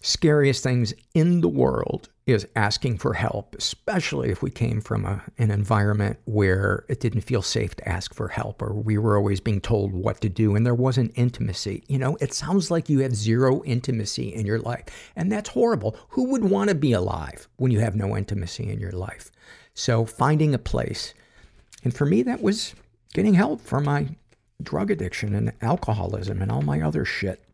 scariest 0.00 0.62
things 0.62 0.94
in 1.14 1.40
the 1.40 1.48
world 1.48 2.08
is 2.26 2.46
asking 2.56 2.98
for 2.98 3.14
help, 3.14 3.54
especially 3.56 4.30
if 4.30 4.42
we 4.42 4.50
came 4.50 4.80
from 4.80 5.04
a, 5.04 5.22
an 5.38 5.50
environment 5.50 6.18
where 6.24 6.84
it 6.88 7.00
didn't 7.00 7.20
feel 7.20 7.42
safe 7.42 7.74
to 7.76 7.88
ask 7.88 8.14
for 8.14 8.28
help 8.28 8.62
or 8.62 8.72
we 8.72 8.98
were 8.98 9.16
always 9.16 9.40
being 9.40 9.60
told 9.60 9.92
what 9.92 10.20
to 10.20 10.28
do 10.28 10.56
and 10.56 10.66
there 10.66 10.74
wasn't 10.74 11.12
intimacy. 11.16 11.84
You 11.86 11.98
know, 11.98 12.16
it 12.20 12.32
sounds 12.32 12.70
like 12.70 12.88
you 12.88 13.00
have 13.00 13.14
zero 13.14 13.62
intimacy 13.64 14.34
in 14.34 14.46
your 14.46 14.58
life, 14.58 14.84
and 15.14 15.30
that's 15.30 15.50
horrible. 15.50 15.96
Who 16.10 16.30
would 16.30 16.44
want 16.44 16.70
to 16.70 16.74
be 16.74 16.92
alive 16.92 17.46
when 17.56 17.70
you 17.70 17.80
have 17.80 17.94
no 17.94 18.16
intimacy 18.16 18.70
in 18.70 18.80
your 18.80 18.92
life? 18.92 19.30
So, 19.78 20.06
finding 20.06 20.54
a 20.54 20.58
place. 20.58 21.12
And 21.84 21.94
for 21.94 22.06
me, 22.06 22.22
that 22.22 22.40
was 22.40 22.74
getting 23.12 23.34
help 23.34 23.60
for 23.60 23.78
my 23.78 24.16
drug 24.62 24.90
addiction 24.90 25.34
and 25.34 25.52
alcoholism 25.60 26.40
and 26.40 26.50
all 26.50 26.62
my 26.62 26.80
other 26.80 27.04
shit. 27.04 27.44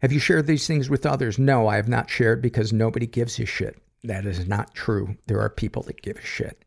Have 0.00 0.12
you 0.12 0.20
shared 0.20 0.46
these 0.46 0.66
things 0.66 0.88
with 0.88 1.04
others? 1.04 1.40
No, 1.40 1.66
I 1.66 1.74
have 1.74 1.88
not 1.88 2.08
shared 2.08 2.40
because 2.40 2.72
nobody 2.72 3.04
gives 3.06 3.38
a 3.40 3.46
shit. 3.46 3.82
That 4.04 4.24
is 4.24 4.46
not 4.46 4.76
true. 4.76 5.16
There 5.26 5.40
are 5.40 5.50
people 5.50 5.82
that 5.82 6.02
give 6.02 6.18
a 6.18 6.24
shit. 6.24 6.64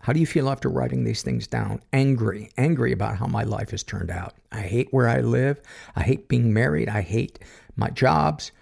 How 0.00 0.14
do 0.14 0.20
you 0.20 0.26
feel 0.26 0.48
after 0.48 0.70
writing 0.70 1.04
these 1.04 1.22
things 1.22 1.46
down? 1.46 1.82
Angry. 1.92 2.50
Angry 2.56 2.92
about 2.92 3.18
how 3.18 3.26
my 3.26 3.42
life 3.42 3.72
has 3.72 3.82
turned 3.82 4.10
out. 4.10 4.34
I 4.52 4.62
hate 4.62 4.88
where 4.90 5.06
I 5.06 5.20
live. 5.20 5.60
I 5.94 6.02
hate 6.02 6.28
being 6.28 6.54
married. 6.54 6.88
I 6.88 7.02
hate 7.02 7.40
my 7.76 7.90
jobs. 7.90 8.52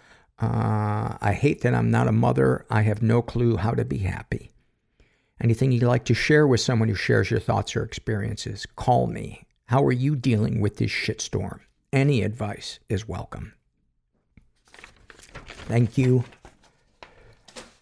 Uh, 0.40 1.16
I 1.20 1.36
hate 1.38 1.62
that 1.62 1.74
I'm 1.74 1.90
not 1.90 2.08
a 2.08 2.12
mother. 2.12 2.64
I 2.70 2.82
have 2.82 3.02
no 3.02 3.22
clue 3.22 3.56
how 3.56 3.72
to 3.72 3.84
be 3.84 3.98
happy. 3.98 4.50
Anything 5.40 5.72
you'd 5.72 5.82
like 5.82 6.04
to 6.06 6.14
share 6.14 6.46
with 6.46 6.60
someone 6.60 6.88
who 6.88 6.94
shares 6.94 7.30
your 7.30 7.40
thoughts 7.40 7.76
or 7.76 7.82
experiences? 7.82 8.66
Call 8.76 9.06
me. 9.06 9.46
How 9.66 9.84
are 9.84 9.92
you 9.92 10.16
dealing 10.16 10.60
with 10.60 10.76
this 10.76 10.90
shitstorm? 10.90 11.60
Any 11.92 12.22
advice 12.22 12.78
is 12.88 13.06
welcome. 13.08 13.54
Thank 15.46 15.98
you. 15.98 16.24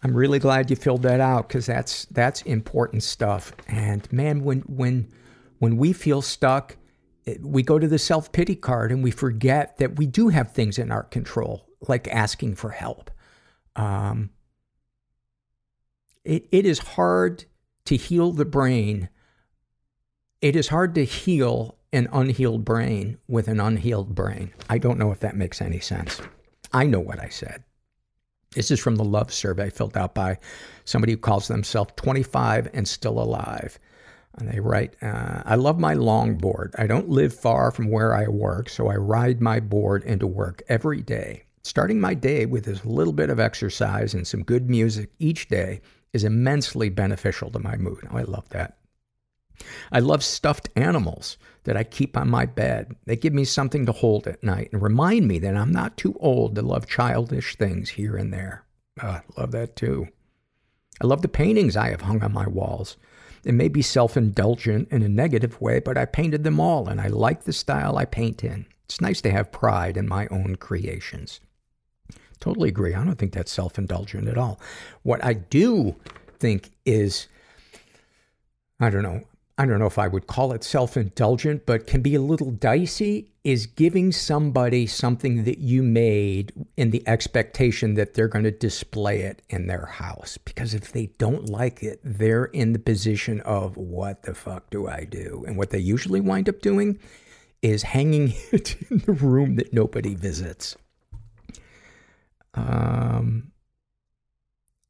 I'm 0.03 0.15
really 0.15 0.39
glad 0.39 0.69
you 0.69 0.75
filled 0.75 1.03
that 1.03 1.19
out 1.19 1.47
because 1.47 1.65
that's 1.65 2.05
that's 2.05 2.41
important 2.43 3.03
stuff. 3.03 3.51
And 3.67 4.11
man, 4.11 4.43
when 4.43 4.59
when 4.61 5.11
when 5.59 5.77
we 5.77 5.93
feel 5.93 6.21
stuck, 6.21 6.77
we 7.41 7.63
go 7.63 7.79
to 7.79 7.87
the 7.87 7.99
self 7.99 8.31
pity 8.31 8.55
card 8.55 8.91
and 8.91 9.03
we 9.03 9.11
forget 9.11 9.77
that 9.77 9.97
we 9.97 10.05
do 10.05 10.29
have 10.29 10.51
things 10.51 10.77
in 10.77 10.91
our 10.91 11.03
control, 11.03 11.66
like 11.87 12.07
asking 12.07 12.55
for 12.55 12.71
help. 12.71 13.11
Um, 13.75 14.31
it, 16.23 16.47
it 16.51 16.65
is 16.65 16.79
hard 16.79 17.45
to 17.85 17.95
heal 17.95 18.31
the 18.31 18.45
brain. 18.45 19.09
It 20.41 20.55
is 20.55 20.67
hard 20.67 20.95
to 20.95 21.05
heal 21.05 21.77
an 21.93 22.09
unhealed 22.11 22.65
brain 22.65 23.17
with 23.27 23.47
an 23.47 23.59
unhealed 23.59 24.13
brain. 24.13 24.53
I 24.69 24.77
don't 24.77 24.99
know 24.99 25.11
if 25.11 25.21
that 25.21 25.35
makes 25.35 25.61
any 25.61 25.79
sense. 25.79 26.21
I 26.73 26.85
know 26.85 26.99
what 26.99 27.19
I 27.19 27.29
said. 27.29 27.63
This 28.51 28.71
is 28.71 28.79
from 28.79 28.95
the 28.95 29.03
love 29.03 29.31
survey 29.31 29.69
filled 29.69 29.97
out 29.97 30.15
by 30.15 30.37
somebody 30.85 31.13
who 31.13 31.17
calls 31.17 31.47
themselves 31.47 31.93
25 31.95 32.69
and 32.73 32.87
still 32.87 33.19
alive. 33.19 33.79
And 34.37 34.49
they 34.49 34.59
write, 34.59 34.95
uh, 35.01 35.41
I 35.45 35.55
love 35.55 35.79
my 35.79 35.95
longboard. 35.95 36.75
I 36.77 36.87
don't 36.87 37.09
live 37.09 37.33
far 37.33 37.71
from 37.71 37.89
where 37.89 38.13
I 38.13 38.27
work, 38.27 38.69
so 38.69 38.87
I 38.87 38.95
ride 38.95 39.41
my 39.41 39.59
board 39.59 40.03
into 40.03 40.27
work 40.27 40.61
every 40.69 41.01
day. 41.01 41.46
Starting 41.67 41.99
my 41.99 42.13
day 42.13 42.45
with 42.45 42.65
as 42.69 42.85
little 42.85 43.11
bit 43.11 43.29
of 43.29 43.41
exercise 43.41 44.13
and 44.13 44.25
some 44.25 44.41
good 44.41 44.69
music 44.69 45.09
each 45.19 45.49
day 45.49 45.81
is 46.13 46.23
immensely 46.23 46.87
beneficial 46.87 47.51
to 47.51 47.59
my 47.59 47.75
mood. 47.75 48.07
Oh, 48.09 48.15
I 48.15 48.21
love 48.21 48.47
that. 48.51 48.77
I 49.91 49.99
love 49.99 50.23
stuffed 50.23 50.69
animals 50.77 51.37
that 51.65 51.75
I 51.75 51.83
keep 51.83 52.15
on 52.15 52.29
my 52.29 52.45
bed. 52.45 52.95
They 53.05 53.17
give 53.17 53.33
me 53.33 53.43
something 53.43 53.85
to 53.85 53.91
hold 53.91 54.27
at 54.27 54.41
night 54.41 54.69
and 54.71 54.81
remind 54.81 55.27
me 55.27 55.39
that 55.39 55.57
I'm 55.57 55.73
not 55.73 55.97
too 55.97 56.15
old 56.21 56.55
to 56.55 56.61
love 56.61 56.87
childish 56.87 57.57
things 57.57 57.89
here 57.89 58.15
and 58.15 58.33
there. 58.33 58.63
Uh, 59.01 59.19
love 59.37 59.51
that 59.51 59.75
too. 59.75 60.07
I 61.01 61.05
love 61.05 61.21
the 61.21 61.27
paintings 61.27 61.75
I 61.75 61.89
have 61.89 62.01
hung 62.01 62.23
on 62.23 62.31
my 62.31 62.47
walls. 62.47 62.95
It 63.43 63.53
may 63.53 63.67
be 63.67 63.81
self-indulgent 63.81 64.87
in 64.89 65.03
a 65.03 65.09
negative 65.09 65.59
way, 65.59 65.81
but 65.81 65.97
I 65.97 66.05
painted 66.05 66.45
them 66.45 66.61
all 66.61 66.87
and 66.87 67.01
I 67.01 67.07
like 67.07 67.43
the 67.43 67.51
style 67.51 67.97
I 67.97 68.05
paint 68.05 68.45
in. 68.45 68.67
It's 68.85 69.01
nice 69.01 69.19
to 69.19 69.31
have 69.31 69.51
pride 69.51 69.97
in 69.97 70.07
my 70.07 70.27
own 70.27 70.55
creations. 70.55 71.41
Totally 72.39 72.69
agree. 72.69 72.93
I 72.93 73.03
don't 73.03 73.15
think 73.15 73.33
that's 73.33 73.51
self-indulgent 73.51 74.27
at 74.27 74.37
all. 74.37 74.59
What 75.03 75.23
I 75.23 75.33
do 75.33 75.95
think 76.39 76.71
is, 76.85 77.27
I 78.79 78.89
don't 78.89 79.03
know, 79.03 79.23
I 79.59 79.65
don't 79.65 79.79
know 79.79 79.87
if 79.87 79.97
I 79.97 80.07
would 80.07 80.27
call 80.27 80.53
it 80.53 80.63
self 80.63 80.97
indulgent, 80.97 81.65
but 81.65 81.87
can 81.87 82.03
be 82.03 82.13
a 82.13 82.21
little 82.21 82.51
dicey 82.51 83.31
is 83.43 83.65
giving 83.65 84.11
somebody 84.11 84.85
something 84.85 85.45
that 85.45 85.57
you 85.57 85.81
made 85.81 86.51
in 86.75 86.91
the 86.91 87.01
expectation 87.07 87.95
that 87.95 88.13
they're 88.13 88.27
going 88.27 88.43
to 88.43 88.51
display 88.51 89.21
it 89.21 89.41
in 89.49 89.65
their 89.65 89.85
house. 89.85 90.37
Because 90.37 90.75
if 90.75 90.91
they 90.91 91.07
don't 91.17 91.49
like 91.49 91.81
it, 91.81 91.99
they're 92.03 92.45
in 92.45 92.73
the 92.73 92.79
position 92.79 93.41
of, 93.41 93.75
what 93.77 94.23
the 94.23 94.35
fuck 94.35 94.69
do 94.69 94.87
I 94.87 95.05
do? 95.05 95.43
And 95.47 95.57
what 95.57 95.71
they 95.71 95.79
usually 95.79 96.21
wind 96.21 96.49
up 96.49 96.61
doing 96.61 96.99
is 97.63 97.81
hanging 97.83 98.33
it 98.51 98.75
in 98.91 98.99
the 98.99 99.13
room 99.13 99.55
that 99.55 99.73
nobody 99.73 100.13
visits. 100.13 100.75
Um, 102.57 103.51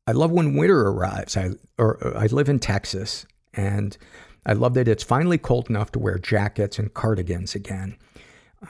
I 0.08 0.14
love 0.14 0.32
when 0.32 0.56
winter 0.56 0.88
arrives. 0.88 1.36
I 1.36 1.52
or 1.78 2.16
I 2.18 2.28
live 2.28 2.50
in 2.50 2.60
Texas, 2.60 3.26
and 3.54 3.98
I 4.46 4.54
love 4.54 4.74
that 4.76 4.88
it's 4.88 5.04
finally 5.04 5.38
cold 5.38 5.70
enough 5.70 5.92
to 5.92 6.00
wear 6.00 6.18
jackets 6.18 6.80
and 6.80 6.94
cardigans 6.94 7.56
again. 7.56 7.98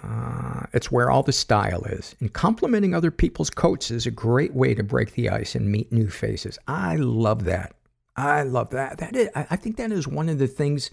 Uh, 0.03 0.63
it's 0.73 0.91
where 0.91 1.09
all 1.09 1.23
the 1.23 1.31
style 1.31 1.83
is. 1.85 2.15
And 2.19 2.33
complimenting 2.33 2.93
other 2.93 3.11
people's 3.11 3.49
coats 3.49 3.89
is 3.91 4.05
a 4.05 4.11
great 4.11 4.53
way 4.53 4.73
to 4.73 4.83
break 4.83 5.13
the 5.13 5.29
ice 5.29 5.55
and 5.55 5.71
meet 5.71 5.91
new 5.91 6.09
faces. 6.09 6.59
I 6.67 6.97
love 6.97 7.45
that. 7.45 7.73
I 8.15 8.43
love 8.43 8.71
that. 8.71 8.97
That 8.97 9.15
is, 9.15 9.29
I 9.35 9.55
think 9.55 9.77
that 9.77 9.91
is 9.91 10.07
one 10.07 10.27
of 10.27 10.39
the 10.39 10.47
things 10.47 10.89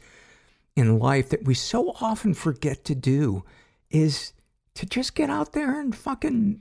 in 0.76 0.98
life 0.98 1.30
that 1.30 1.44
we 1.44 1.54
so 1.54 1.90
often 2.00 2.34
forget 2.34 2.84
to 2.84 2.94
do 2.94 3.44
is 3.90 4.32
to 4.74 4.86
just 4.86 5.14
get 5.14 5.30
out 5.30 5.52
there 5.52 5.80
and 5.80 5.96
fucking 5.96 6.60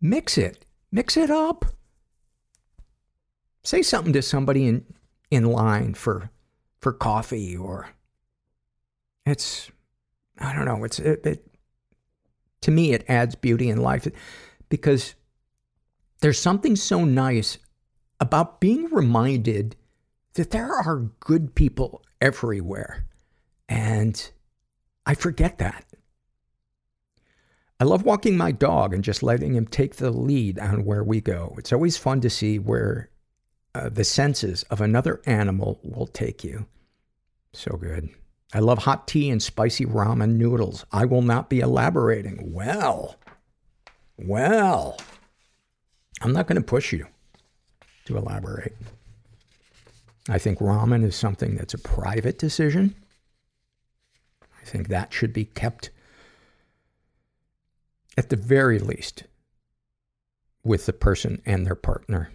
mix 0.00 0.36
it. 0.36 0.66
Mix 0.92 1.16
it 1.16 1.30
up. 1.30 1.64
Say 3.64 3.82
something 3.82 4.12
to 4.12 4.22
somebody 4.22 4.66
in 4.66 4.84
in 5.30 5.46
line 5.46 5.94
for 5.94 6.30
for 6.80 6.92
coffee 6.92 7.56
or 7.56 7.88
it's 9.24 9.70
I 10.38 10.54
don't 10.54 10.66
know, 10.66 10.84
it's 10.84 10.98
it, 10.98 11.24
it 11.24 11.46
to 12.60 12.70
me 12.70 12.92
it 12.92 13.04
adds 13.08 13.34
beauty 13.34 13.70
in 13.70 13.80
life 13.80 14.06
because 14.68 15.14
there's 16.20 16.38
something 16.38 16.76
so 16.76 17.04
nice 17.04 17.58
about 18.20 18.60
being 18.60 18.84
reminded 18.92 19.76
that 20.34 20.50
there 20.50 20.72
are 20.72 21.10
good 21.20 21.54
people 21.54 22.02
everywhere. 22.20 23.04
And 23.68 24.30
I 25.04 25.14
forget 25.14 25.58
that. 25.58 25.84
I 27.82 27.84
love 27.84 28.04
walking 28.04 28.36
my 28.36 28.52
dog 28.52 28.94
and 28.94 29.02
just 29.02 29.24
letting 29.24 29.56
him 29.56 29.66
take 29.66 29.96
the 29.96 30.12
lead 30.12 30.56
on 30.60 30.84
where 30.84 31.02
we 31.02 31.20
go. 31.20 31.56
It's 31.58 31.72
always 31.72 31.96
fun 31.96 32.20
to 32.20 32.30
see 32.30 32.60
where 32.60 33.10
uh, 33.74 33.88
the 33.88 34.04
senses 34.04 34.62
of 34.70 34.80
another 34.80 35.20
animal 35.26 35.80
will 35.82 36.06
take 36.06 36.44
you. 36.44 36.66
So 37.52 37.76
good. 37.76 38.10
I 38.54 38.60
love 38.60 38.78
hot 38.78 39.08
tea 39.08 39.30
and 39.30 39.42
spicy 39.42 39.84
ramen 39.84 40.36
noodles. 40.36 40.84
I 40.92 41.06
will 41.06 41.22
not 41.22 41.50
be 41.50 41.58
elaborating. 41.58 42.52
Well, 42.52 43.16
well, 44.16 44.96
I'm 46.20 46.32
not 46.32 46.46
going 46.46 46.62
to 46.62 46.64
push 46.64 46.92
you 46.92 47.08
to 48.04 48.16
elaborate. 48.16 48.76
I 50.28 50.38
think 50.38 50.60
ramen 50.60 51.02
is 51.02 51.16
something 51.16 51.56
that's 51.56 51.74
a 51.74 51.78
private 51.78 52.38
decision. 52.38 52.94
I 54.40 54.64
think 54.64 54.86
that 54.86 55.12
should 55.12 55.32
be 55.32 55.46
kept, 55.46 55.90
at 58.16 58.28
the 58.28 58.36
very 58.36 58.78
least, 58.78 59.24
with 60.64 60.86
the 60.86 60.92
person 60.92 61.42
and 61.46 61.66
their 61.66 61.74
partner. 61.74 62.30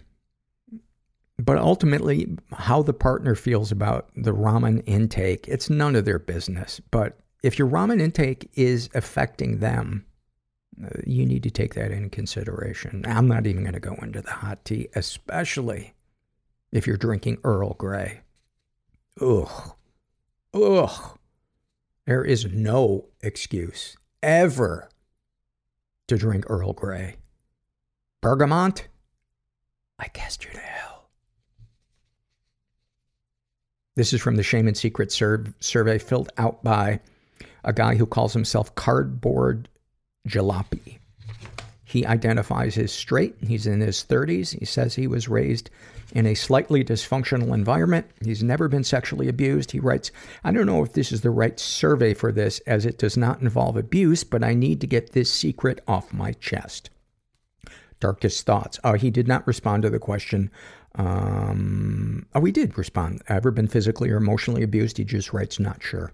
But 1.38 1.58
ultimately, 1.58 2.36
how 2.52 2.82
the 2.82 2.92
partner 2.92 3.34
feels 3.34 3.70
about 3.70 4.10
the 4.16 4.34
ramen 4.34 4.82
intake, 4.86 5.46
it's 5.46 5.70
none 5.70 5.94
of 5.94 6.04
their 6.04 6.18
business. 6.18 6.80
But 6.90 7.18
if 7.42 7.58
your 7.58 7.68
ramen 7.68 8.00
intake 8.00 8.50
is 8.54 8.90
affecting 8.94 9.60
them, 9.60 10.04
uh, 10.84 10.88
you 11.06 11.24
need 11.24 11.44
to 11.44 11.50
take 11.50 11.74
that 11.74 11.92
into 11.92 12.08
consideration. 12.08 13.04
I'm 13.06 13.28
not 13.28 13.46
even 13.46 13.62
going 13.62 13.74
to 13.74 13.80
go 13.80 13.94
into 14.02 14.20
the 14.20 14.30
hot 14.30 14.64
tea, 14.64 14.88
especially 14.94 15.94
if 16.72 16.86
you're 16.86 16.96
drinking 16.96 17.38
Earl 17.44 17.74
Grey. 17.74 18.20
Ugh. 19.20 19.72
Ugh. 20.54 21.18
There 22.06 22.24
is 22.24 22.46
no 22.46 23.06
excuse 23.20 23.96
ever 24.22 24.88
to 26.08 26.16
drink 26.16 26.44
Earl 26.48 26.72
Grey. 26.72 27.16
Bergamot? 28.20 28.88
I 29.98 30.08
cast 30.08 30.44
you 30.44 30.50
to 30.50 30.58
hell. 30.58 31.08
This 33.94 34.12
is 34.12 34.20
from 34.20 34.36
the 34.36 34.42
Shame 34.42 34.68
and 34.68 34.76
Secret 34.76 35.10
sur- 35.12 35.44
survey 35.60 35.98
filled 35.98 36.30
out 36.38 36.62
by 36.62 37.00
a 37.64 37.72
guy 37.72 37.96
who 37.96 38.06
calls 38.06 38.32
himself 38.32 38.74
Cardboard 38.74 39.68
Jalopy. 40.26 40.98
He 41.84 42.06
identifies 42.06 42.76
as 42.78 42.92
straight. 42.92 43.34
He's 43.40 43.66
in 43.66 43.80
his 43.80 44.04
30s. 44.04 44.58
He 44.58 44.64
says 44.64 44.94
he 44.94 45.06
was 45.06 45.28
raised 45.28 45.70
in 46.12 46.26
a 46.26 46.34
slightly 46.34 46.82
dysfunctional 46.82 47.54
environment. 47.54 48.06
He's 48.24 48.42
never 48.42 48.68
been 48.68 48.84
sexually 48.84 49.28
abused. 49.28 49.72
He 49.72 49.80
writes, 49.80 50.10
I 50.42 50.52
don't 50.52 50.66
know 50.66 50.82
if 50.82 50.92
this 50.92 51.12
is 51.12 51.20
the 51.20 51.30
right 51.30 51.58
survey 51.58 52.14
for 52.14 52.32
this 52.32 52.60
as 52.60 52.86
it 52.86 52.98
does 52.98 53.16
not 53.16 53.40
involve 53.40 53.76
abuse, 53.76 54.24
but 54.24 54.42
I 54.42 54.54
need 54.54 54.80
to 54.80 54.86
get 54.86 55.12
this 55.12 55.30
secret 55.32 55.80
off 55.86 56.12
my 56.12 56.32
chest. 56.32 56.90
Darkest 58.00 58.46
thoughts. 58.46 58.78
Uh, 58.84 58.94
he 58.94 59.10
did 59.10 59.28
not 59.28 59.46
respond 59.46 59.82
to 59.82 59.90
the 59.90 59.98
question 59.98 60.50
um, 60.94 62.26
oh, 62.34 62.44
he 62.44 62.52
did 62.52 62.76
respond. 62.76 63.22
Ever 63.28 63.50
been 63.50 63.68
physically 63.68 64.10
or 64.10 64.16
emotionally 64.16 64.62
abused? 64.62 64.98
He 64.98 65.04
just 65.04 65.32
writes, 65.32 65.60
not 65.60 65.82
sure. 65.82 66.12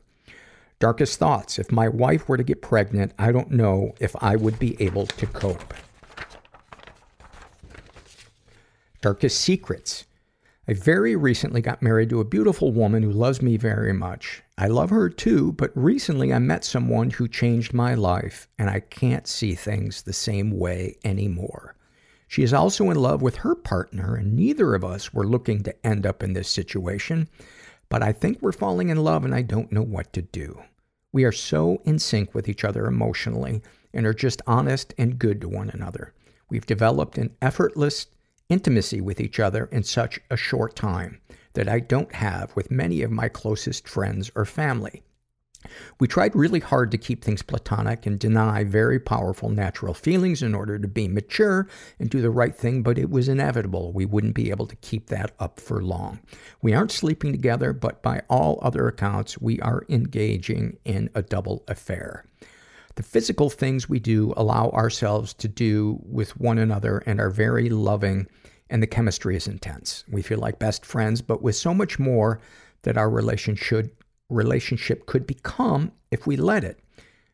Darkest 0.78 1.18
thoughts. 1.18 1.58
If 1.58 1.72
my 1.72 1.88
wife 1.88 2.28
were 2.28 2.36
to 2.36 2.42
get 2.42 2.60
pregnant, 2.60 3.12
I 3.18 3.32
don't 3.32 3.50
know 3.50 3.94
if 4.00 4.14
I 4.22 4.36
would 4.36 4.58
be 4.58 4.80
able 4.82 5.06
to 5.06 5.26
cope. 5.26 5.72
Darkest 9.04 9.38
secrets. 9.38 10.06
I 10.66 10.72
very 10.72 11.14
recently 11.14 11.60
got 11.60 11.82
married 11.82 12.08
to 12.08 12.20
a 12.20 12.24
beautiful 12.24 12.72
woman 12.72 13.02
who 13.02 13.12
loves 13.12 13.42
me 13.42 13.58
very 13.58 13.92
much. 13.92 14.42
I 14.56 14.68
love 14.68 14.88
her 14.88 15.10
too, 15.10 15.52
but 15.52 15.72
recently 15.74 16.32
I 16.32 16.38
met 16.38 16.64
someone 16.64 17.10
who 17.10 17.28
changed 17.28 17.74
my 17.74 17.92
life, 17.92 18.48
and 18.58 18.70
I 18.70 18.80
can't 18.80 19.26
see 19.26 19.54
things 19.54 20.00
the 20.00 20.14
same 20.14 20.58
way 20.58 20.96
anymore. 21.04 21.76
She 22.28 22.42
is 22.42 22.54
also 22.54 22.88
in 22.88 22.96
love 22.96 23.20
with 23.20 23.36
her 23.36 23.54
partner, 23.54 24.16
and 24.16 24.34
neither 24.34 24.74
of 24.74 24.86
us 24.86 25.12
were 25.12 25.26
looking 25.26 25.62
to 25.64 25.86
end 25.86 26.06
up 26.06 26.22
in 26.22 26.32
this 26.32 26.48
situation. 26.48 27.28
But 27.90 28.02
I 28.02 28.10
think 28.10 28.40
we're 28.40 28.52
falling 28.52 28.88
in 28.88 29.04
love, 29.04 29.26
and 29.26 29.34
I 29.34 29.42
don't 29.42 29.70
know 29.70 29.82
what 29.82 30.14
to 30.14 30.22
do. 30.22 30.62
We 31.12 31.24
are 31.24 31.30
so 31.30 31.82
in 31.84 31.98
sync 31.98 32.34
with 32.34 32.48
each 32.48 32.64
other 32.64 32.86
emotionally 32.86 33.60
and 33.92 34.06
are 34.06 34.14
just 34.14 34.40
honest 34.46 34.94
and 34.96 35.18
good 35.18 35.42
to 35.42 35.48
one 35.50 35.68
another. 35.68 36.14
We've 36.48 36.64
developed 36.64 37.18
an 37.18 37.36
effortless 37.42 38.06
intimacy 38.48 39.00
with 39.00 39.20
each 39.20 39.40
other 39.40 39.66
in 39.66 39.82
such 39.82 40.20
a 40.30 40.36
short 40.36 40.76
time 40.76 41.20
that 41.54 41.68
I 41.68 41.80
don't 41.80 42.14
have 42.14 42.54
with 42.54 42.70
many 42.70 43.02
of 43.02 43.10
my 43.10 43.28
closest 43.28 43.88
friends 43.88 44.30
or 44.34 44.44
family. 44.44 45.02
We 45.98 46.08
tried 46.08 46.36
really 46.36 46.60
hard 46.60 46.90
to 46.90 46.98
keep 46.98 47.24
things 47.24 47.42
platonic 47.42 48.04
and 48.04 48.18
deny 48.18 48.64
very 48.64 49.00
powerful 49.00 49.48
natural 49.48 49.94
feelings 49.94 50.42
in 50.42 50.54
order 50.54 50.78
to 50.78 50.88
be 50.88 51.08
mature 51.08 51.66
and 51.98 52.10
do 52.10 52.20
the 52.20 52.30
right 52.30 52.54
thing, 52.54 52.82
but 52.82 52.98
it 52.98 53.08
was 53.08 53.28
inevitable. 53.28 53.92
We 53.92 54.04
wouldn't 54.04 54.34
be 54.34 54.50
able 54.50 54.66
to 54.66 54.76
keep 54.76 55.06
that 55.06 55.32
up 55.38 55.58
for 55.58 55.82
long. 55.82 56.20
We 56.60 56.74
aren't 56.74 56.92
sleeping 56.92 57.32
together, 57.32 57.72
but 57.72 58.02
by 58.02 58.22
all 58.28 58.58
other 58.60 58.86
accounts, 58.86 59.40
we 59.40 59.58
are 59.60 59.86
engaging 59.88 60.76
in 60.84 61.08
a 61.14 61.22
double 61.22 61.64
affair. 61.66 62.26
The 62.96 63.02
physical 63.02 63.50
things 63.50 63.88
we 63.88 63.98
do 63.98 64.32
allow 64.36 64.70
ourselves 64.70 65.34
to 65.34 65.48
do 65.48 66.00
with 66.04 66.38
one 66.38 66.58
another 66.58 67.02
and 67.06 67.20
are 67.20 67.30
very 67.30 67.68
loving, 67.68 68.28
and 68.70 68.82
the 68.82 68.86
chemistry 68.86 69.36
is 69.36 69.48
intense. 69.48 70.04
We 70.08 70.22
feel 70.22 70.38
like 70.38 70.58
best 70.58 70.86
friends, 70.86 71.20
but 71.20 71.42
with 71.42 71.56
so 71.56 71.74
much 71.74 71.98
more 71.98 72.40
that 72.82 72.96
our 72.96 73.10
relationship 73.10 75.06
could 75.06 75.26
become 75.26 75.92
if 76.10 76.26
we 76.26 76.36
let 76.36 76.62
it. 76.62 76.78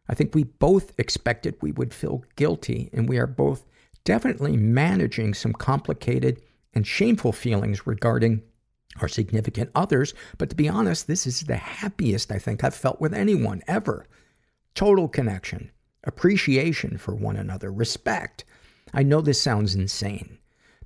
I 0.08 0.14
think 0.14 0.34
we 0.34 0.44
both 0.44 0.92
expected 0.98 1.56
we 1.60 1.72
would 1.72 1.92
feel 1.92 2.24
guilty, 2.36 2.88
and 2.92 3.08
we 3.08 3.18
are 3.18 3.26
both 3.26 3.66
definitely 4.04 4.56
managing 4.56 5.34
some 5.34 5.52
complicated 5.52 6.40
and 6.72 6.86
shameful 6.86 7.32
feelings 7.32 7.86
regarding 7.86 8.42
our 9.00 9.08
significant 9.08 9.70
others. 9.74 10.14
But 10.38 10.50
to 10.50 10.56
be 10.56 10.68
honest, 10.68 11.06
this 11.06 11.26
is 11.26 11.42
the 11.42 11.56
happiest 11.56 12.32
I 12.32 12.38
think 12.38 12.64
I've 12.64 12.74
felt 12.74 13.00
with 13.00 13.12
anyone 13.12 13.62
ever. 13.68 14.06
Total 14.74 15.08
connection, 15.08 15.70
appreciation 16.04 16.98
for 16.98 17.14
one 17.14 17.36
another, 17.36 17.72
respect. 17.72 18.44
I 18.92 19.02
know 19.02 19.20
this 19.20 19.40
sounds 19.40 19.74
insane, 19.74 20.38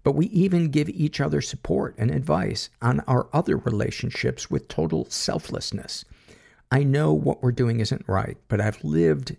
but 0.03 0.15
we 0.15 0.27
even 0.27 0.71
give 0.71 0.89
each 0.89 1.21
other 1.21 1.41
support 1.41 1.95
and 1.97 2.11
advice 2.11 2.71
on 2.83 3.01
our 3.01 3.29
other 3.33 3.57
relationships 3.57 4.51
with 4.51 4.69
total 4.69 5.07
selflessness. 5.11 6.05
I 6.71 6.83
know 6.83 7.13
what 7.13 7.43
we're 7.43 7.53
doing 7.53 7.81
isn't 7.81 8.09
right, 8.09 8.37
but 8.49 8.61
I've 8.61 8.83
lived 8.83 9.37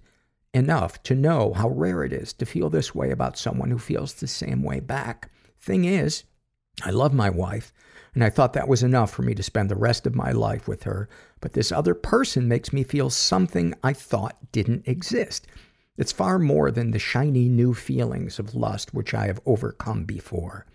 enough 0.53 1.03
to 1.03 1.15
know 1.15 1.53
how 1.53 1.67
rare 1.67 2.03
it 2.03 2.13
is 2.13 2.31
to 2.33 2.45
feel 2.45 2.69
this 2.69 2.95
way 2.95 3.11
about 3.11 3.37
someone 3.37 3.69
who 3.69 3.77
feels 3.77 4.13
the 4.13 4.27
same 4.27 4.63
way 4.63 4.79
back. 4.79 5.29
Thing 5.59 5.83
is, 5.83 6.23
I 6.83 6.91
love 6.91 7.13
my 7.13 7.29
wife, 7.29 7.73
and 8.15 8.23
I 8.23 8.29
thought 8.29 8.53
that 8.53 8.69
was 8.69 8.81
enough 8.81 9.11
for 9.11 9.21
me 9.21 9.35
to 9.35 9.43
spend 9.43 9.69
the 9.69 9.75
rest 9.75 10.07
of 10.07 10.15
my 10.15 10.31
life 10.31 10.67
with 10.67 10.83
her. 10.83 11.09
But 11.41 11.51
this 11.53 11.71
other 11.71 11.93
person 11.93 12.47
makes 12.47 12.71
me 12.71 12.83
feel 12.83 13.09
something 13.09 13.75
I 13.83 13.91
thought 13.91 14.51
didn't 14.53 14.87
exist. 14.87 15.47
It's 15.97 16.13
far 16.13 16.39
more 16.39 16.71
than 16.71 16.91
the 16.91 16.99
shiny 16.99 17.49
new 17.49 17.73
feelings 17.73 18.39
of 18.39 18.55
lust 18.55 18.93
which 18.93 19.13
I 19.13 19.27
have 19.27 19.41
overcome 19.45 20.05
before. 20.05 20.65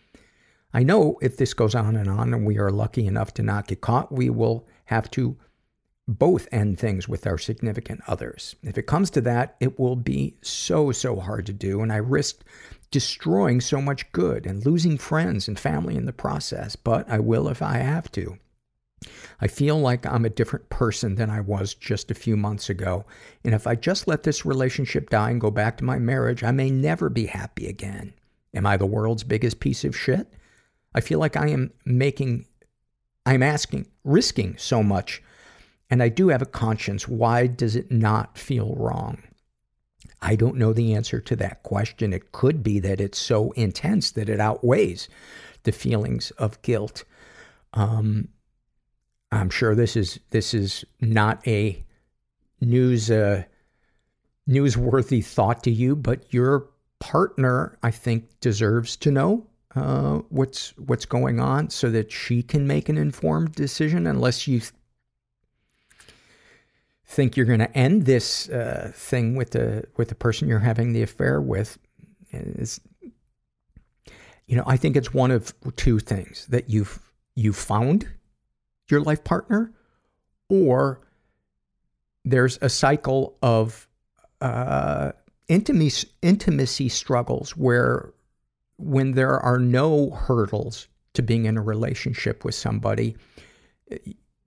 I 0.73 0.83
know 0.83 1.19
if 1.21 1.39
this 1.39 1.55
goes 1.55 1.75
on 1.75 1.97
and 1.97 2.09
on 2.09 2.33
and 2.33 2.47
we 2.47 2.59
are 2.59 2.71
lucky 2.71 3.07
enough 3.07 3.35
to 3.35 3.43
not 3.43 3.67
get 3.67 3.81
caught, 3.81 4.13
we 4.13 4.31
will 4.31 4.67
have 4.85 5.11
to 5.13 5.37
both 6.19 6.49
end 6.51 6.79
things 6.79 7.09
with 7.09 7.27
our 7.27 7.39
significant 7.39 8.01
others. 8.09 8.57
If 8.63 8.77
it 8.77 8.87
comes 8.87 9.11
to 9.11 9.21
that, 9.23 9.57
it 9.61 9.79
will 9.79 9.97
be 9.97 10.35
so, 10.43 10.91
so 10.91 11.21
hard 11.21 11.47
to 11.47 11.53
do, 11.53 11.83
and 11.83 11.93
I 11.93 11.97
risk 11.97 12.43
destroying 12.91 13.61
so 13.61 13.81
much 13.81 14.11
good 14.11 14.47
and 14.47 14.67
losing 14.67 14.99
friends 14.99 15.47
and 15.47 15.59
family 15.59 15.97
in 15.97 16.07
the 16.07 16.13
process, 16.13 16.75
but 16.75 17.09
I 17.09 17.21
will 17.21 17.49
if 17.49 17.63
I 17.63 17.79
have 17.79 18.11
to. 18.13 18.37
I 19.41 19.47
feel 19.47 19.79
like 19.79 20.05
I'm 20.05 20.25
a 20.25 20.31
different 20.31 20.69
person 20.69 21.15
than 21.15 21.31
I 21.31 21.41
was 21.41 21.75
just 21.75 22.11
a 22.11 22.15
few 22.15 22.37
months 22.37 22.69
ago, 22.69 23.05
and 23.45 23.55
if 23.55 23.67
I 23.67 23.77
just 23.77 24.09
let 24.09 24.25
this 24.25 24.45
relationship 24.45 25.11
die 25.11 25.31
and 25.31 25.41
go 25.41 25.51
back 25.51 25.79
to 25.79 25.85
my 25.85 25.99
marriage, 25.99 26.43
I 26.43 26.51
may 26.51 26.71
never 26.71 27.09
be 27.09 27.27
happy 27.27 27.69
again. 27.69 28.13
Am 28.53 28.67
I 28.67 28.77
the 28.77 28.85
world's 28.85 29.23
biggest 29.23 29.61
piece 29.61 29.85
of 29.85 29.97
shit? 29.97 30.27
I 30.93 31.01
feel 31.01 31.21
like 31.21 31.37
I 31.37 31.49
am 31.49 31.73
making, 31.85 32.47
I'm 33.25 33.45
asking, 33.45 33.87
risking 34.03 34.57
so 34.59 34.83
much 34.83 35.23
and 35.91 36.03
I 36.03 36.09
do 36.09 36.29
have 36.29 36.43
a 36.43 36.47
conscience. 36.47 37.09
Why 37.09 37.47
does 37.47 37.77
it 37.77 37.91
not 37.91 38.39
feel 38.39 38.75
wrong? 38.77 39.23
I 40.23 40.37
don't 40.37 40.57
know 40.57 40.73
the 40.73 40.95
answer 40.95 41.21
to 41.21 41.37
that 41.37 41.63
question. 41.63 42.13
It 42.13 42.33
could 42.33 42.63
be 42.63 42.79
that 42.81 43.01
it's 43.01 43.19
so 43.19 43.53
intense 43.53 44.11
that 44.13 44.29
it 44.29 44.41
outweighs 44.41 45.09
the 45.63 45.73
feelings 45.73 46.31
of 46.33 46.61
guilt. 46.63 47.05
Um, 47.73 48.29
I'm 49.33 49.51
sure 49.51 49.75
this 49.75 49.97
is 49.97 50.21
this 50.31 50.55
is 50.55 50.85
not 51.01 51.47
a 51.47 51.85
news 52.61 53.11
uh, 53.11 53.45
newsworthy 54.49 55.25
thought 55.25 55.63
to 55.65 55.71
you, 55.71 55.97
but 55.97 56.33
your 56.33 56.69
partner, 56.99 57.79
I 57.83 57.91
think, 57.91 58.41
deserves 58.41 58.97
to 58.97 59.11
know 59.11 59.47
uh, 59.77 60.19
what's 60.29 60.77
what's 60.79 61.07
going 61.07 61.41
on 61.41 61.71
so 61.71 61.91
that 61.91 62.11
she 62.11 62.43
can 62.43 62.67
make 62.67 62.89
an 62.89 62.99
informed 62.99 63.53
decision. 63.53 64.07
Unless 64.07 64.49
you 64.49 64.61
think 67.11 67.37
you're 67.37 67.45
going 67.47 67.59
to 67.59 67.77
end 67.77 68.07
this 68.07 68.49
uh, 68.51 68.93
thing 68.95 69.35
with 69.35 69.51
the 69.51 69.85
with 69.97 70.09
the 70.09 70.15
person 70.15 70.47
you're 70.47 70.61
having 70.61 70.93
the 70.93 71.03
affair 71.03 71.41
with 71.41 71.77
is 72.33 72.81
you 74.47 74.57
know 74.57 74.63
i 74.67 74.77
think 74.77 74.97
it's 74.97 75.13
one 75.13 75.33
of 75.33 75.53
two 75.75 75.99
things 75.99 76.47
that 76.47 76.71
you've 76.71 77.01
you 77.35 77.53
found 77.53 78.07
your 78.89 79.01
life 79.01 79.25
partner 79.25 79.73
or 80.49 81.01
there's 82.25 82.59
a 82.63 82.69
cycle 82.69 83.37
of 83.43 83.89
uh, 84.41 85.11
intimacy 85.49 86.09
intimacy 86.23 86.89
struggles 86.89 87.57
where 87.57 88.13
when 88.77 89.13
there 89.13 89.39
are 89.41 89.59
no 89.59 90.11
hurdles 90.11 90.87
to 91.15 91.23
being 91.23 91.47
in 91.47 91.57
a 91.57 91.63
relationship 91.63 92.45
with 92.45 92.55
somebody 92.55 93.17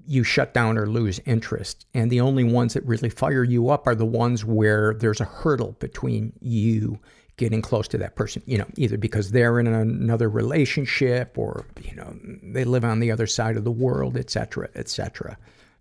you 0.07 0.23
shut 0.23 0.53
down 0.53 0.77
or 0.77 0.87
lose 0.87 1.19
interest. 1.25 1.85
And 1.93 2.11
the 2.11 2.21
only 2.21 2.43
ones 2.43 2.73
that 2.73 2.85
really 2.85 3.09
fire 3.09 3.43
you 3.43 3.69
up 3.69 3.87
are 3.87 3.95
the 3.95 4.05
ones 4.05 4.43
where 4.43 4.93
there's 4.93 5.21
a 5.21 5.25
hurdle 5.25 5.75
between 5.79 6.33
you 6.41 6.99
getting 7.37 7.61
close 7.61 7.87
to 7.87 7.97
that 7.97 8.15
person, 8.15 8.43
you 8.45 8.57
know, 8.57 8.67
either 8.75 8.97
because 8.97 9.31
they're 9.31 9.59
in 9.59 9.67
another 9.67 10.29
relationship 10.29 11.37
or, 11.37 11.65
you 11.81 11.95
know, 11.95 12.15
they 12.43 12.63
live 12.63 12.85
on 12.85 12.99
the 12.99 13.11
other 13.11 13.25
side 13.25 13.57
of 13.57 13.63
the 13.63 13.71
world, 13.71 14.15
etc., 14.17 14.69
etc. 14.75 15.37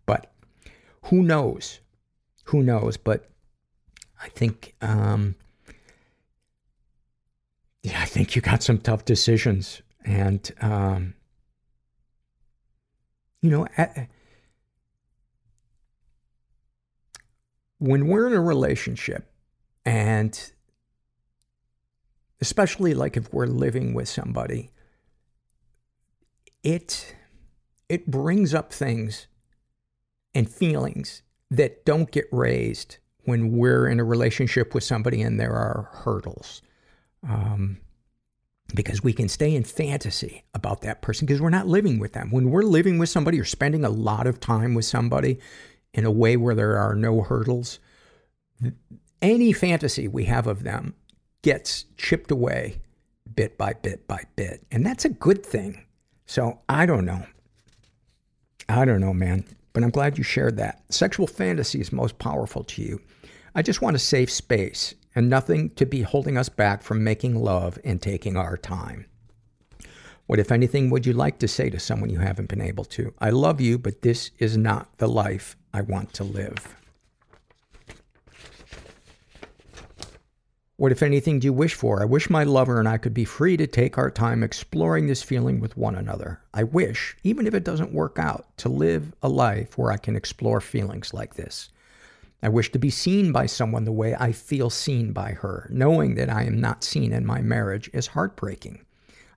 But 0.06 0.32
who 1.04 1.22
knows? 1.22 1.80
Who 2.44 2.62
knows? 2.62 2.96
But 2.96 3.28
I 4.22 4.28
think, 4.28 4.74
um, 4.80 5.34
yeah, 7.82 8.00
I 8.00 8.06
think 8.06 8.34
you 8.34 8.40
got 8.40 8.62
some 8.62 8.78
tough 8.78 9.04
decisions. 9.04 9.82
And, 10.04 10.50
um, 10.60 11.14
you 13.42 13.50
know, 13.50 13.66
at, 13.76 14.08
when 17.78 18.06
we're 18.06 18.26
in 18.28 18.32
a 18.32 18.40
relationship 18.40 19.30
and 19.84 20.52
especially 22.40 22.94
like 22.94 23.16
if 23.16 23.32
we're 23.32 23.46
living 23.46 23.92
with 23.92 24.08
somebody 24.08 24.70
it 26.62 27.16
it 27.88 28.10
brings 28.10 28.54
up 28.54 28.72
things 28.72 29.26
and 30.34 30.48
feelings 30.48 31.22
that 31.50 31.84
don't 31.84 32.10
get 32.10 32.26
raised 32.32 32.96
when 33.24 33.52
we're 33.52 33.86
in 33.86 34.00
a 34.00 34.04
relationship 34.04 34.74
with 34.74 34.82
somebody 34.82 35.20
and 35.20 35.38
there 35.38 35.52
are 35.52 35.90
hurdles. 35.92 36.62
Um, 37.28 37.78
because 38.74 39.02
we 39.02 39.12
can 39.12 39.28
stay 39.28 39.54
in 39.54 39.64
fantasy 39.64 40.44
about 40.54 40.80
that 40.82 41.02
person 41.02 41.26
because 41.26 41.40
we're 41.40 41.50
not 41.50 41.66
living 41.66 41.98
with 41.98 42.12
them. 42.12 42.30
When 42.30 42.50
we're 42.50 42.62
living 42.62 42.98
with 42.98 43.08
somebody 43.08 43.40
or 43.40 43.44
spending 43.44 43.84
a 43.84 43.90
lot 43.90 44.26
of 44.26 44.40
time 44.40 44.74
with 44.74 44.84
somebody 44.84 45.38
in 45.94 46.04
a 46.04 46.10
way 46.10 46.36
where 46.36 46.54
there 46.54 46.78
are 46.78 46.94
no 46.94 47.20
hurdles, 47.20 47.78
any 49.20 49.52
fantasy 49.52 50.08
we 50.08 50.24
have 50.24 50.46
of 50.46 50.62
them 50.62 50.94
gets 51.42 51.84
chipped 51.96 52.30
away 52.30 52.78
bit 53.34 53.58
by 53.58 53.72
bit 53.72 54.06
by 54.06 54.22
bit. 54.36 54.64
And 54.70 54.84
that's 54.84 55.04
a 55.04 55.10
good 55.10 55.44
thing. 55.44 55.84
So 56.26 56.60
I 56.68 56.86
don't 56.86 57.04
know. 57.04 57.26
I 58.68 58.84
don't 58.84 59.00
know, 59.00 59.14
man. 59.14 59.44
But 59.72 59.82
I'm 59.82 59.90
glad 59.90 60.18
you 60.18 60.24
shared 60.24 60.56
that. 60.58 60.82
Sexual 60.90 61.26
fantasy 61.26 61.80
is 61.80 61.92
most 61.92 62.18
powerful 62.18 62.62
to 62.64 62.82
you. 62.82 63.00
I 63.54 63.62
just 63.62 63.82
want 63.82 63.96
a 63.96 63.98
safe 63.98 64.30
space 64.30 64.94
and 65.14 65.28
nothing 65.28 65.70
to 65.70 65.86
be 65.86 66.02
holding 66.02 66.36
us 66.36 66.48
back 66.48 66.82
from 66.82 67.04
making 67.04 67.34
love 67.34 67.78
and 67.84 68.00
taking 68.00 68.36
our 68.36 68.56
time. 68.56 69.06
What, 70.26 70.38
if 70.38 70.52
anything, 70.52 70.88
would 70.90 71.04
you 71.04 71.12
like 71.12 71.38
to 71.40 71.48
say 71.48 71.68
to 71.70 71.78
someone 71.78 72.08
you 72.08 72.20
haven't 72.20 72.48
been 72.48 72.60
able 72.60 72.84
to? 72.86 73.12
I 73.18 73.30
love 73.30 73.60
you, 73.60 73.78
but 73.78 74.02
this 74.02 74.30
is 74.38 74.56
not 74.56 74.96
the 74.98 75.08
life 75.08 75.56
I 75.74 75.82
want 75.82 76.12
to 76.14 76.24
live. 76.24 76.76
What, 80.76 80.90
if 80.90 81.02
anything, 81.02 81.38
do 81.38 81.46
you 81.46 81.52
wish 81.52 81.74
for? 81.74 82.02
I 82.02 82.06
wish 82.06 82.30
my 82.30 82.42
lover 82.44 82.80
and 82.80 82.88
I 82.88 82.98
could 82.98 83.14
be 83.14 83.24
free 83.24 83.56
to 83.56 83.66
take 83.66 83.98
our 83.98 84.10
time 84.10 84.42
exploring 84.42 85.06
this 85.06 85.22
feeling 85.22 85.60
with 85.60 85.76
one 85.76 85.94
another. 85.94 86.40
I 86.54 86.64
wish, 86.64 87.16
even 87.22 87.46
if 87.46 87.54
it 87.54 87.62
doesn't 87.62 87.92
work 87.92 88.18
out, 88.18 88.46
to 88.58 88.68
live 88.68 89.12
a 89.22 89.28
life 89.28 89.78
where 89.78 89.92
I 89.92 89.96
can 89.96 90.16
explore 90.16 90.60
feelings 90.60 91.14
like 91.14 91.34
this. 91.34 91.68
I 92.42 92.48
wish 92.48 92.72
to 92.72 92.78
be 92.78 92.90
seen 92.90 93.30
by 93.30 93.46
someone 93.46 93.84
the 93.84 93.92
way 93.92 94.16
I 94.18 94.32
feel 94.32 94.68
seen 94.68 95.12
by 95.12 95.32
her. 95.32 95.68
Knowing 95.70 96.16
that 96.16 96.28
I 96.28 96.42
am 96.42 96.60
not 96.60 96.82
seen 96.82 97.12
in 97.12 97.24
my 97.24 97.40
marriage 97.40 97.88
is 97.92 98.08
heartbreaking. 98.08 98.84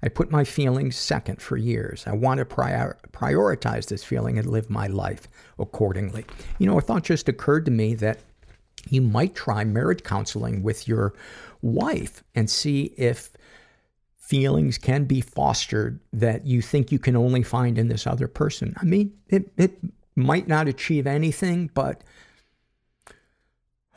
I 0.01 0.09
put 0.09 0.31
my 0.31 0.43
feelings 0.43 0.95
second 0.95 1.41
for 1.41 1.57
years. 1.57 2.03
I 2.07 2.13
want 2.13 2.39
to 2.39 2.45
prior- 2.45 2.97
prioritize 3.11 3.87
this 3.87 4.03
feeling 4.03 4.37
and 4.37 4.47
live 4.47 4.69
my 4.69 4.87
life 4.87 5.27
accordingly. 5.57 6.25
You 6.59 6.67
know, 6.67 6.77
a 6.77 6.81
thought 6.81 7.03
just 7.03 7.29
occurred 7.29 7.65
to 7.65 7.71
me 7.71 7.95
that 7.95 8.19
you 8.89 9.01
might 9.01 9.35
try 9.35 9.63
marriage 9.63 10.03
counseling 10.03 10.61
with 10.61 10.87
your 10.87 11.13
wife 11.61 12.23
and 12.35 12.49
see 12.49 12.93
if 12.97 13.31
feelings 14.17 14.77
can 14.77 15.05
be 15.05 15.21
fostered 15.21 15.99
that 16.11 16.45
you 16.45 16.61
think 16.61 16.91
you 16.91 16.99
can 16.99 17.15
only 17.15 17.43
find 17.43 17.77
in 17.77 17.87
this 17.87 18.07
other 18.07 18.27
person. 18.27 18.75
I 18.77 18.85
mean, 18.85 19.13
it, 19.27 19.51
it 19.57 19.79
might 20.15 20.47
not 20.47 20.67
achieve 20.67 21.07
anything, 21.07 21.69
but 21.73 22.01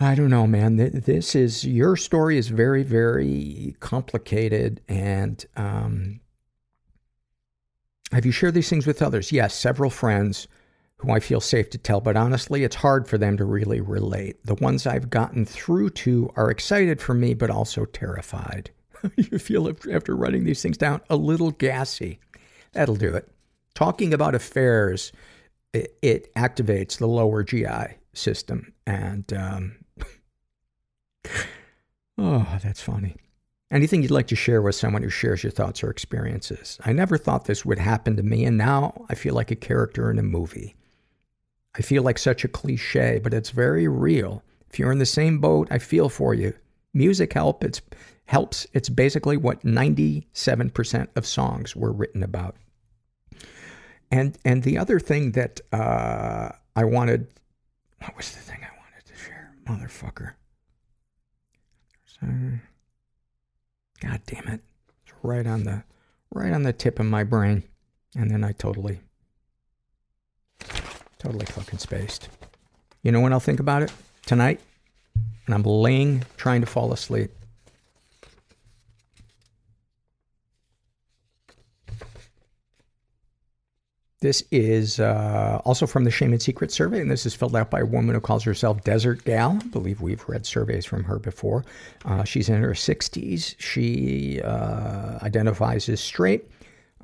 I 0.01 0.15
don't 0.15 0.31
know, 0.31 0.47
man. 0.47 0.77
This 0.77 1.35
is 1.35 1.65
your 1.65 1.97
story 1.97 2.39
is 2.39 2.49
very, 2.49 2.85
very 2.85 3.75
complicated. 3.81 4.81
And 4.89 5.45
um, 5.57 6.21
have 8.13 8.25
you 8.25 8.31
shared 8.31 8.55
these 8.55 8.71
things 8.71 8.87
with 8.87 9.03
others? 9.03 9.33
Yes, 9.33 9.55
several 9.55 9.91
friends 9.91 10.47
who 10.99 11.11
I 11.13 11.21
feel 11.21 11.41
safe 11.41 11.71
to 11.71 11.79
tell, 11.79 12.01
but 12.01 12.17
honestly, 12.17 12.65
it's 12.65 12.77
hard 12.77 13.09
for 13.09 13.19
them 13.19 13.37
to 13.37 13.45
really 13.45 13.81
relate. 13.81 14.45
The 14.45 14.57
ones 14.57 14.87
I've 14.87 15.11
gotten 15.11 15.45
through 15.45 15.91
to 15.91 16.31
are 16.37 16.51
excited 16.51 17.01
for 17.01 17.15
me, 17.15 17.35
but 17.35 17.51
also 17.51 17.85
terrified. 17.85 18.71
you 19.17 19.39
feel 19.39 19.69
after 19.93 20.17
writing 20.17 20.45
these 20.45 20.63
things 20.63 20.77
down 20.77 21.01
a 21.09 21.17
little 21.17 21.53
gassy. 21.53 22.19
That'll 22.73 22.97
do 22.97 23.15
it. 23.15 23.29
Talking 23.75 24.13
about 24.13 24.35
affairs, 24.35 25.13
it, 25.73 25.97
it 26.03 26.35
activates 26.35 26.99
the 26.99 27.07
lower 27.07 27.45
GI 27.45 27.97
system, 28.13 28.73
and 28.87 29.33
um, 29.33 29.77
oh, 32.19 32.59
that's 32.63 32.83
funny. 32.83 33.17
Anything 33.71 34.03
you'd 34.03 34.11
like 34.11 34.29
to 34.29 34.37
share 34.37 34.63
with 34.63 34.75
someone 34.75 35.03
who 35.03 35.11
shares 35.11 35.43
your 35.43 35.53
thoughts 35.53 35.85
or 35.85 35.91
experiences? 35.91 36.79
I 36.85 36.93
never 36.93 37.19
thought 37.19 37.45
this 37.45 37.67
would 37.67 37.79
happen 37.79 38.17
to 38.17 38.23
me, 38.23 38.45
and 38.45 38.57
now 38.57 39.05
I 39.11 39.15
feel 39.15 39.35
like 39.35 39.51
a 39.51 39.57
character 39.57 40.11
in 40.11 40.19
a 40.19 40.23
movie. 40.23 40.75
I 41.77 41.83
feel 41.83 42.03
like 42.03 42.19
such 42.19 42.45
a 42.45 42.49
cliche, 42.49 43.21
but 43.23 43.35
it's 43.35 43.51
very 43.51 43.87
real. 43.87 44.43
If 44.71 44.79
you're 44.79 44.93
in 44.93 44.99
the 44.99 45.07
same 45.07 45.39
boat, 45.39 45.69
I 45.71 45.79
feel 45.79 46.09
for 46.09 46.33
you. 46.33 46.55
Music 46.95 47.35
help, 47.35 47.63
it's, 47.63 47.83
helps. 48.25 48.67
It's 48.73 48.89
basically 48.89 49.37
what 49.37 49.63
97% 49.63 51.09
of 51.15 51.27
songs 51.27 51.77
were 51.77 51.93
written 51.93 52.23
about. 52.23 52.57
And 54.11 54.39
and 54.45 54.63
the 54.63 54.79
other 54.79 54.99
thing 54.99 55.33
that 55.33 55.61
uh, 55.73 56.51
I 56.75 56.85
wanted, 56.85 57.29
what 58.01 58.17
was 58.17 58.33
the 58.33 58.41
thing 58.41 58.61
I 58.63 58.75
wanted 58.81 59.05
to 59.07 59.15
share, 59.15 59.53
motherfucker? 59.67 60.33
God 62.23 64.21
damn 64.27 64.49
it! 64.49 64.61
It's 65.05 65.13
right 65.23 65.47
on 65.47 65.65
the 65.65 65.85
right 66.33 66.53
on 66.53 66.63
the 66.63 66.73
tip 66.73 66.99
of 66.99 67.07
my 67.07 67.25
brain, 67.25 67.63
and 68.17 68.31
then 68.31 68.45
I 68.45 68.53
totally, 68.53 69.01
totally 71.19 71.47
fucking 71.47 71.79
spaced. 71.79 72.29
You 73.03 73.13
know 73.13 73.21
when 73.21 73.33
I'll 73.33 73.41
think 73.41 73.61
about 73.61 73.83
it 73.83 73.93
tonight, 74.27 74.61
and 75.47 75.55
I'm 75.55 75.63
laying 75.63 76.25
trying 76.37 76.61
to 76.61 76.67
fall 76.67 76.93
asleep. 76.93 77.31
This 84.21 84.43
is 84.51 84.99
uh, 84.99 85.61
also 85.65 85.87
from 85.87 86.03
the 86.03 86.11
Shame 86.11 86.33
and 86.33 86.43
Secret 86.43 86.73
survey, 86.73 87.01
and 87.01 87.09
this 87.09 87.25
is 87.25 87.37
filled 87.37 87.55
out 87.55 87.71
by 87.71 87.81
a 87.81 87.87
woman 87.87 88.17
who 88.17 88.21
calls 88.21 88.43
herself 88.43 88.83
Desert 88.83 89.25
Gal. 89.25 89.61
I 89.63 89.67
believe 89.69 90.01
we've 90.01 90.29
read 90.29 90.45
surveys 90.45 90.85
from 90.85 91.05
her 91.05 91.21
before. 91.21 91.65
Uh, 92.05 92.25
she's 92.25 92.49
in 92.49 92.61
her 92.61 92.73
60s. 92.73 93.55
She 93.59 94.41
uh, 94.43 95.21
identifies 95.23 95.89
as 95.89 96.01
straight. 96.01 96.51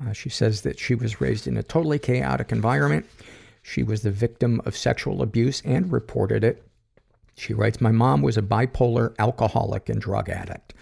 Uh, 0.05 0.11
she 0.11 0.27
says 0.27 0.63
that 0.63 0.77
she 0.77 0.93
was 0.93 1.21
raised 1.21 1.47
in 1.47 1.55
a 1.55 1.63
totally 1.63 1.99
chaotic 1.99 2.51
environment. 2.51 3.05
She 3.61 3.81
was 3.81 4.01
the 4.01 4.11
victim 4.11 4.61
of 4.65 4.75
sexual 4.75 5.21
abuse 5.21 5.61
and 5.63 5.93
reported 5.93 6.43
it. 6.43 6.67
She 7.37 7.53
writes, 7.53 7.79
My 7.79 7.91
mom 7.91 8.23
was 8.23 8.37
a 8.37 8.41
bipolar 8.41 9.15
alcoholic 9.19 9.87
and 9.87 10.01
drug 10.01 10.29
addict. 10.29 10.73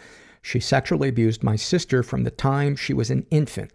She 0.41 0.59
sexually 0.59 1.09
abused 1.09 1.43
my 1.43 1.57
sister 1.57 2.01
from 2.01 2.23
the 2.23 2.31
time 2.31 2.75
she 2.75 2.93
was 2.93 3.11
an 3.11 3.27
infant. 3.29 3.71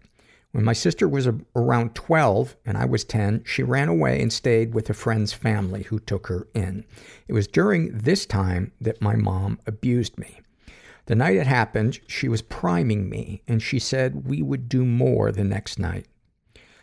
When 0.51 0.65
my 0.65 0.73
sister 0.73 1.07
was 1.07 1.27
around 1.55 1.93
12 1.93 2.55
and 2.65 2.77
I 2.77 2.85
was 2.85 3.03
10, 3.03 3.43
she 3.45 3.61
ran 3.61 3.87
away 3.87 4.19
and 4.21 4.33
stayed 4.33 4.73
with 4.73 4.89
a 4.89 4.95
friend's 4.95 5.31
family 5.31 5.83
who 5.83 5.99
took 5.99 6.27
her 6.27 6.47
in. 6.55 6.85
It 7.27 7.33
was 7.33 7.47
during 7.47 7.95
this 7.95 8.25
time 8.25 8.71
that 8.81 9.01
my 9.01 9.15
mom 9.15 9.59
abused 9.67 10.17
me. 10.17 10.41
The 11.05 11.15
night 11.15 11.37
it 11.37 11.47
happened, 11.47 11.99
she 12.07 12.27
was 12.27 12.41
priming 12.41 13.09
me 13.09 13.43
and 13.47 13.61
she 13.61 13.77
said 13.77 14.27
we 14.27 14.41
would 14.41 14.69
do 14.69 14.85
more 14.85 15.31
the 15.31 15.43
next 15.43 15.77
night. 15.77 16.07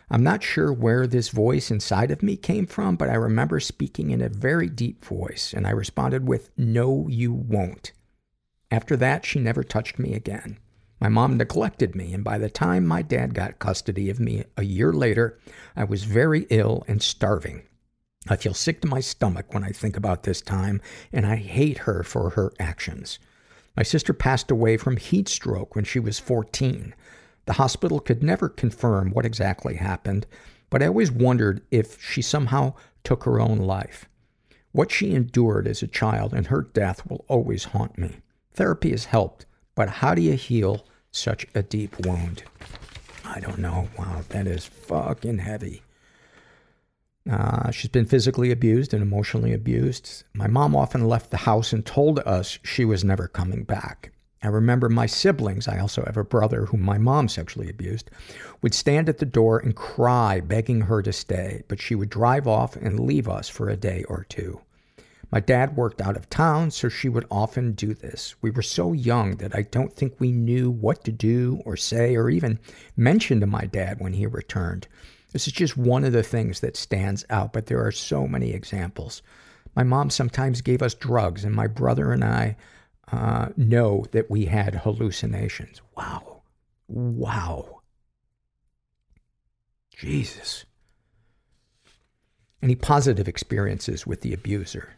I'm 0.09 0.23
not 0.23 0.43
sure 0.43 0.71
where 0.71 1.05
this 1.05 1.29
voice 1.29 1.69
inside 1.69 2.11
of 2.11 2.23
me 2.23 2.37
came 2.37 2.65
from, 2.65 2.95
but 2.95 3.09
I 3.09 3.15
remember 3.15 3.59
speaking 3.59 4.11
in 4.11 4.21
a 4.21 4.29
very 4.29 4.69
deep 4.69 5.03
voice 5.03 5.53
and 5.53 5.67
I 5.67 5.71
responded 5.71 6.25
with, 6.25 6.49
No, 6.57 7.07
you 7.09 7.33
won't. 7.33 7.91
After 8.71 8.95
that, 8.97 9.25
she 9.25 9.39
never 9.39 9.63
touched 9.63 9.99
me 9.99 10.13
again. 10.13 10.59
My 10.99 11.09
mom 11.09 11.37
neglected 11.37 11.95
me, 11.95 12.13
and 12.13 12.23
by 12.23 12.37
the 12.37 12.49
time 12.49 12.85
my 12.85 13.01
dad 13.01 13.33
got 13.33 13.59
custody 13.59 14.09
of 14.09 14.19
me 14.19 14.45
a 14.57 14.63
year 14.63 14.91
later, 14.91 15.39
I 15.75 15.83
was 15.83 16.05
very 16.05 16.47
ill 16.49 16.83
and 16.87 17.01
starving. 17.01 17.63
I 18.27 18.35
feel 18.35 18.53
sick 18.53 18.81
to 18.81 18.87
my 18.87 18.99
stomach 18.99 19.53
when 19.53 19.63
I 19.63 19.69
think 19.69 19.95
about 19.95 20.23
this 20.23 20.41
time, 20.41 20.81
and 21.13 21.25
I 21.25 21.35
hate 21.35 21.79
her 21.79 22.03
for 22.03 22.31
her 22.31 22.51
actions. 22.59 23.19
My 23.75 23.83
sister 23.83 24.11
passed 24.11 24.49
away 24.49 24.75
from 24.75 24.97
heat 24.97 25.29
stroke 25.29 25.75
when 25.75 25.85
she 25.85 25.99
was 25.99 26.19
14. 26.19 26.95
The 27.45 27.53
hospital 27.53 27.99
could 27.99 28.23
never 28.23 28.49
confirm 28.49 29.11
what 29.11 29.25
exactly 29.25 29.75
happened, 29.75 30.25
but 30.69 30.81
I 30.83 30.87
always 30.87 31.11
wondered 31.11 31.61
if 31.71 32.01
she 32.01 32.21
somehow 32.21 32.73
took 33.03 33.23
her 33.23 33.39
own 33.39 33.59
life. 33.59 34.09
What 34.71 34.91
she 34.91 35.13
endured 35.13 35.67
as 35.67 35.81
a 35.81 35.87
child 35.87 36.33
and 36.33 36.47
her 36.47 36.61
death 36.61 37.07
will 37.07 37.23
always 37.29 37.65
haunt 37.65 37.97
me. 37.97 38.17
Therapy 38.53 38.91
has 38.91 39.05
helped, 39.05 39.45
but 39.77 39.87
how 39.87 40.15
do 40.15 40.23
you 40.23 40.33
heal 40.33 40.83
such 41.11 41.45
a 41.53 41.61
deep 41.61 42.05
wound? 42.05 42.43
I 43.23 43.39
don't 43.39 43.59
know. 43.59 43.87
Wow, 43.95 44.23
that 44.29 44.47
is 44.47 44.65
fucking 44.65 45.37
heavy. 45.37 45.83
Uh, 47.29 47.69
she's 47.69 47.91
been 47.91 48.07
physically 48.07 48.51
abused 48.51 48.91
and 48.91 49.03
emotionally 49.03 49.53
abused. 49.53 50.23
My 50.33 50.47
mom 50.47 50.75
often 50.75 51.07
left 51.07 51.29
the 51.29 51.37
house 51.37 51.73
and 51.73 51.85
told 51.85 52.19
us 52.19 52.57
she 52.63 52.85
was 52.85 53.03
never 53.03 53.27
coming 53.27 53.63
back. 53.63 54.11
I 54.41 54.47
remember 54.47 54.89
my 54.89 55.05
siblings, 55.05 55.67
I 55.67 55.77
also 55.77 56.03
have 56.05 56.17
a 56.17 56.23
brother 56.23 56.65
whom 56.65 56.81
my 56.81 56.97
mom 56.97 57.27
sexually 57.27 57.69
abused, 57.69 58.09
would 58.63 58.73
stand 58.73 59.09
at 59.09 59.19
the 59.19 59.25
door 59.25 59.59
and 59.59 59.75
cry, 59.75 60.39
begging 60.39 60.81
her 60.81 61.03
to 61.03 61.13
stay, 61.13 61.63
but 61.67 61.79
she 61.79 61.93
would 61.93 62.09
drive 62.09 62.47
off 62.47 62.75
and 62.75 62.99
leave 62.99 63.29
us 63.29 63.47
for 63.47 63.69
a 63.69 63.77
day 63.77 64.03
or 64.05 64.25
two. 64.27 64.59
My 65.29 65.39
dad 65.41 65.75
worked 65.75 66.01
out 66.01 66.15
of 66.15 66.29
town, 66.29 66.71
so 66.71 66.87
she 66.87 67.09
would 67.09 67.27
often 67.29 67.73
do 67.73 67.93
this. 67.93 68.35
We 68.41 68.49
were 68.49 68.61
so 68.61 68.93
young 68.93 69.37
that 69.37 69.55
I 69.55 69.63
don't 69.63 69.93
think 69.93 70.15
we 70.19 70.31
knew 70.31 70.69
what 70.69 71.03
to 71.03 71.11
do 71.11 71.61
or 71.65 71.75
say 71.75 72.15
or 72.15 72.29
even 72.29 72.59
mention 72.95 73.41
to 73.41 73.45
my 73.47 73.65
dad 73.65 73.99
when 73.99 74.13
he 74.13 74.25
returned. 74.25 74.87
This 75.33 75.47
is 75.47 75.53
just 75.53 75.75
one 75.75 76.05
of 76.05 76.13
the 76.13 76.23
things 76.23 76.61
that 76.61 76.77
stands 76.77 77.25
out, 77.29 77.51
but 77.51 77.65
there 77.65 77.85
are 77.85 77.91
so 77.91 78.27
many 78.27 78.51
examples. 78.51 79.21
My 79.75 79.83
mom 79.83 80.09
sometimes 80.09 80.61
gave 80.61 80.81
us 80.81 80.93
drugs, 80.93 81.43
and 81.43 81.53
my 81.53 81.67
brother 81.67 82.13
and 82.13 82.23
I 82.23 82.55
uh, 83.11 83.49
know 83.57 84.05
that 84.11 84.31
we 84.31 84.45
had 84.45 84.75
hallucinations. 84.75 85.81
Wow. 85.95 86.41
Wow. 86.87 87.81
Jesus. 89.95 90.65
Any 92.63 92.75
positive 92.75 93.27
experiences 93.27 94.07
with 94.07 94.21
the 94.21 94.33
abuser? 94.33 94.96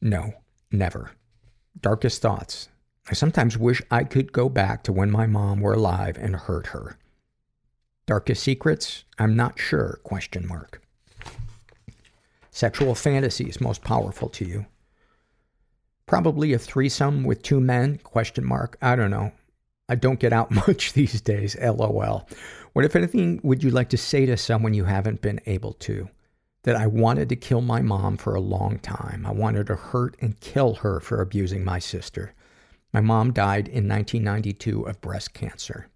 No, 0.00 0.34
never. 0.70 1.12
Darkest 1.80 2.22
thoughts. 2.22 2.68
I 3.10 3.14
sometimes 3.14 3.56
wish 3.56 3.82
I 3.90 4.04
could 4.04 4.32
go 4.32 4.48
back 4.48 4.82
to 4.84 4.92
when 4.92 5.10
my 5.10 5.26
mom 5.26 5.60
were 5.60 5.72
alive 5.72 6.18
and 6.18 6.36
hurt 6.36 6.68
her. 6.68 6.98
Darkest 8.06 8.42
secrets? 8.42 9.04
I'm 9.18 9.36
not 9.36 9.58
sure, 9.58 10.00
question 10.02 10.46
mark. 10.46 10.82
Sexual 12.50 12.94
fantasies 12.94 13.60
most 13.60 13.82
powerful 13.82 14.28
to 14.30 14.44
you? 14.44 14.66
Probably 16.06 16.52
a 16.52 16.58
threesome 16.58 17.24
with 17.24 17.42
two 17.42 17.60
men, 17.60 17.98
question 17.98 18.44
mark. 18.44 18.76
I 18.82 18.96
don't 18.96 19.10
know. 19.10 19.32
I 19.88 19.94
don't 19.94 20.20
get 20.20 20.32
out 20.32 20.50
much 20.66 20.92
these 20.92 21.20
days, 21.20 21.56
lol. 21.56 22.28
What, 22.72 22.84
if 22.84 22.96
anything, 22.96 23.40
would 23.42 23.62
you 23.62 23.70
like 23.70 23.90
to 23.90 23.96
say 23.96 24.26
to 24.26 24.36
someone 24.36 24.74
you 24.74 24.84
haven't 24.84 25.20
been 25.20 25.40
able 25.46 25.74
to? 25.74 26.08
That 26.62 26.76
I 26.76 26.86
wanted 26.86 27.28
to 27.28 27.36
kill 27.36 27.60
my 27.60 27.82
mom 27.82 28.16
for 28.16 28.34
a 28.34 28.40
long 28.40 28.78
time. 28.78 29.24
I 29.26 29.32
wanted 29.32 29.66
to 29.68 29.76
hurt 29.76 30.16
and 30.20 30.40
kill 30.40 30.74
her 30.74 31.00
for 31.00 31.20
abusing 31.20 31.64
my 31.64 31.78
sister. 31.78 32.34
My 32.92 33.00
mom 33.00 33.32
died 33.32 33.68
in 33.68 33.88
1992 33.88 34.82
of 34.82 35.00
breast 35.00 35.34
cancer. 35.34 35.88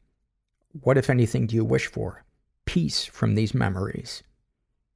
What, 0.82 0.98
if 0.98 1.10
anything, 1.10 1.46
do 1.46 1.56
you 1.56 1.64
wish 1.64 1.86
for? 1.86 2.24
Peace 2.64 3.04
from 3.04 3.34
these 3.34 3.54
memories. 3.54 4.22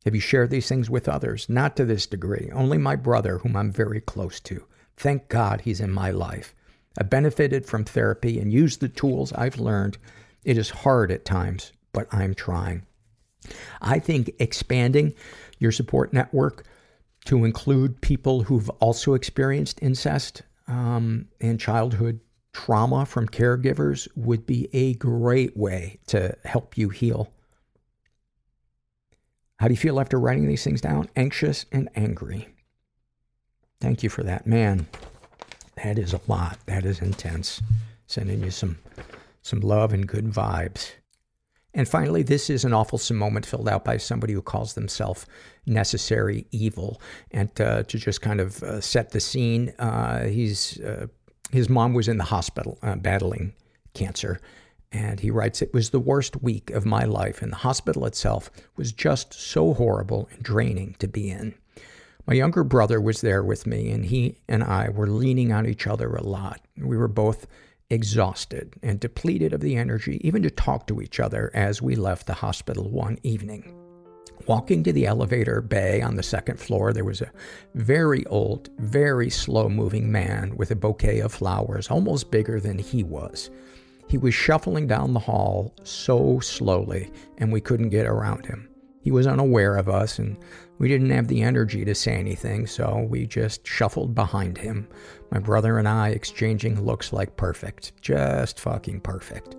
Have 0.05 0.15
you 0.15 0.21
shared 0.21 0.51
these 0.51 0.69
things 0.69 0.89
with 0.89 1.09
others? 1.09 1.49
Not 1.49 1.77
to 1.77 1.85
this 1.85 2.07
degree. 2.07 2.49
Only 2.53 2.79
my 2.79 2.97
brother, 2.97 3.39
whom 3.39 3.57
I'm 3.57 3.73
very 3.73 4.01
close 4.01 4.39
to. 4.41 4.65
Thank 4.97 5.29
God 5.29 5.63
he's 5.63 5.81
in 5.81 5.91
my 5.91 6.11
life. 6.11 6.55
I 6.99 7.03
benefited 7.03 7.67
from 7.67 7.85
therapy 7.85 8.39
and 8.39 8.53
used 8.53 8.81
the 8.81 8.89
tools 8.89 9.33
I've 9.33 9.59
learned. 9.59 9.99
It 10.45 10.57
is 10.57 10.71
hard 10.71 11.11
at 11.11 11.25
times, 11.25 11.73
but 11.93 12.07
I'm 12.13 12.35
trying. 12.35 12.87
I 13.83 13.99
think 13.99 14.31
expanding 14.39 15.15
your 15.59 15.73
support 15.73 16.13
network 16.13 16.65
to 17.27 17.45
include 17.45 18.01
people 18.01 18.43
who've 18.45 18.71
also 18.81 19.15
experienced 19.15 19.79
incest 19.83 20.43
um, 20.69 21.27
and 21.41 21.61
childhood 21.61 22.21
trauma 22.53 23.05
from 23.05 23.29
caregivers 23.29 24.09
would 24.17 24.47
be 24.47 24.69
a 24.73 24.95
great 24.95 25.57
way 25.57 25.99
to 26.07 26.37
help 26.45 26.79
you 26.79 26.89
heal. 26.89 27.31
How 29.59 29.69
do 29.69 29.75
you 29.75 29.79
feel 29.79 30.01
after 30.01 30.19
writing 30.19 30.47
these 30.47 30.65
things 30.65 30.81
down? 30.81 31.09
Anxious 31.17 31.67
and 31.73 31.89
angry. 31.95 32.49
Thank 33.81 34.03
you 34.03 34.09
for 34.09 34.23
that. 34.23 34.47
Man, 34.47 34.87
that 35.83 35.99
is 35.99 36.13
a 36.13 36.21
lot. 36.27 36.59
That 36.67 36.85
is 36.85 37.01
intense. 37.01 37.61
Sending 38.07 38.43
you 38.43 38.51
some 38.51 38.79
some 39.43 39.61
love 39.61 39.93
and 39.93 40.07
good 40.07 40.27
vibes. 40.27 40.93
And 41.77 41.87
finally, 41.87 42.23
this 42.23 42.49
is 42.49 42.65
an 42.65 42.73
awful 42.73 42.99
moment 43.15 43.45
filled 43.45 43.69
out 43.69 43.85
by 43.85 43.99
somebody 43.99 44.33
who 44.33 44.41
calls 44.41 44.73
themselves 44.73 45.27
Necessary 45.67 46.47
Evil. 46.51 47.03
And 47.33 47.51
uh, 47.61 47.83
to 47.83 47.99
just 47.99 48.23
kind 48.23 48.41
of 48.41 48.63
uh, 48.63 48.81
set 48.81 49.11
the 49.11 49.21
scene, 49.21 49.75
uh, 49.79 50.25
he's, 50.25 50.81
uh, 50.81 51.09
his 51.53 51.69
mom 51.69 51.93
was 51.93 52.09
in 52.09 52.17
the 52.17 52.25
hospital 52.25 52.79
uh, 52.83 52.97
battling 52.97 53.53
cancer. 53.93 54.41
And 54.91 55.21
he 55.21 55.31
writes, 55.31 55.61
It 55.61 55.75
was 55.75 55.91
the 55.91 56.01
worst 56.01 56.43
week 56.43 56.71
of 56.71 56.87
my 56.87 57.05
life, 57.05 57.43
and 57.43 57.53
the 57.53 57.57
hospital 57.57 58.07
itself 58.07 58.51
was 58.77 58.91
just 58.91 59.35
so 59.35 59.75
horrible 59.75 60.31
and 60.33 60.43
draining 60.43 60.97
to 61.01 61.07
be 61.07 61.29
in. 61.29 61.55
My 62.27 62.33
younger 62.33 62.65
brother 62.65 63.03
was 63.03 63.21
there 63.21 63.45
with 63.45 63.67
me, 63.67 63.91
and 63.91 64.07
he 64.07 64.39
and 64.49 64.65
I 64.65 64.89
were 64.89 65.09
leaning 65.09 65.53
on 65.53 65.67
each 65.67 65.87
other 65.87 66.15
a 66.15 66.23
lot. 66.23 66.63
We 66.79 66.97
were 66.97 67.07
both 67.07 67.47
exhausted 67.91 68.75
and 68.83 69.01
depleted 69.01 69.53
of 69.53 69.61
the 69.61 69.77
energy 69.77 70.21
even 70.27 70.43
to 70.43 70.51
talk 70.51 70.87
to 70.87 71.01
each 71.01 71.21
other 71.21 71.51
as 71.55 71.81
we 71.81 71.95
left 71.95 72.27
the 72.27 72.35
hospital 72.35 72.91
one 72.91 73.19
evening. 73.23 73.75
Walking 74.47 74.85
to 74.85 74.93
the 74.93 75.07
elevator 75.07 75.61
bay 75.61 76.03
on 76.03 76.15
the 76.15 76.23
second 76.23 76.61
floor, 76.61 76.93
there 76.93 77.05
was 77.05 77.21
a 77.21 77.33
very 77.75 78.25
old, 78.27 78.69
very 78.79 79.31
slow 79.31 79.69
moving 79.69 80.13
man 80.13 80.55
with 80.57 80.71
a 80.71 80.77
bouquet 80.77 81.21
of 81.21 81.33
flowers, 81.33 81.91
almost 81.91 82.31
bigger 82.31 82.61
than 82.61 82.79
he 82.79 83.03
was. 83.03 83.51
He 84.09 84.19
was 84.19 84.35
shuffling 84.35 84.87
down 84.87 85.15
the 85.15 85.21
hall 85.21 85.75
so 85.83 86.39
slowly, 86.41 87.11
and 87.39 87.51
we 87.51 87.61
couldn't 87.61 87.89
get 87.89 88.07
around 88.07 88.47
him. 88.47 88.69
He 89.01 89.11
was 89.11 89.27
unaware 89.27 89.77
of 89.77 89.89
us, 89.89 90.19
and 90.19 90.37
we 90.79 90.89
didn't 90.89 91.11
have 91.11 91.29
the 91.29 91.43
energy 91.43 91.85
to 91.85 91.95
say 91.95 92.15
anything, 92.15 92.67
so 92.67 93.07
we 93.09 93.27
just 93.27 93.67
shuffled 93.67 94.15
behind 94.15 94.59
him, 94.59 94.87
my 95.31 95.39
brother 95.39 95.79
and 95.79 95.89
I 95.89 96.11
exchanging 96.11 96.85
looks 96.85 97.13
like 97.13 97.37
perfect. 97.37 98.01
Just 98.01 98.61
fucking 98.61 99.01
perfect. 99.01 99.57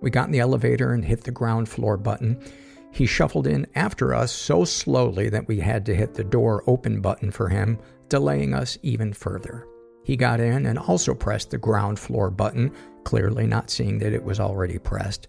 We 0.00 0.10
got 0.10 0.26
in 0.26 0.32
the 0.32 0.40
elevator 0.40 0.92
and 0.92 1.04
hit 1.04 1.24
the 1.24 1.30
ground 1.30 1.68
floor 1.68 1.96
button. 1.96 2.42
He 2.90 3.06
shuffled 3.06 3.46
in 3.46 3.66
after 3.74 4.14
us 4.14 4.32
so 4.32 4.64
slowly 4.64 5.28
that 5.30 5.48
we 5.48 5.60
had 5.60 5.86
to 5.86 5.94
hit 5.94 6.14
the 6.14 6.24
door 6.24 6.62
open 6.66 7.00
button 7.00 7.30
for 7.30 7.48
him, 7.48 7.78
delaying 8.08 8.52
us 8.52 8.78
even 8.82 9.12
further. 9.12 9.66
He 10.04 10.16
got 10.16 10.40
in 10.40 10.66
and 10.66 10.78
also 10.78 11.14
pressed 11.14 11.50
the 11.50 11.58
ground 11.58 11.98
floor 11.98 12.30
button, 12.30 12.72
clearly 13.04 13.46
not 13.46 13.70
seeing 13.70 13.98
that 13.98 14.12
it 14.12 14.24
was 14.24 14.40
already 14.40 14.78
pressed. 14.78 15.28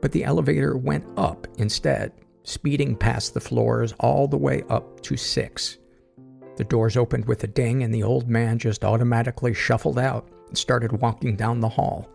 But 0.00 0.12
the 0.12 0.24
elevator 0.24 0.76
went 0.76 1.04
up 1.16 1.46
instead, 1.58 2.12
speeding 2.42 2.96
past 2.96 3.34
the 3.34 3.40
floors 3.40 3.92
all 4.00 4.26
the 4.26 4.38
way 4.38 4.64
up 4.68 5.00
to 5.02 5.16
six. 5.16 5.78
The 6.56 6.64
doors 6.64 6.96
opened 6.96 7.26
with 7.26 7.44
a 7.44 7.46
ding, 7.46 7.82
and 7.82 7.94
the 7.94 8.02
old 8.02 8.28
man 8.28 8.58
just 8.58 8.84
automatically 8.84 9.54
shuffled 9.54 9.98
out 9.98 10.28
and 10.48 10.56
started 10.56 10.92
walking 10.92 11.36
down 11.36 11.60
the 11.60 11.68
hall. 11.68 12.08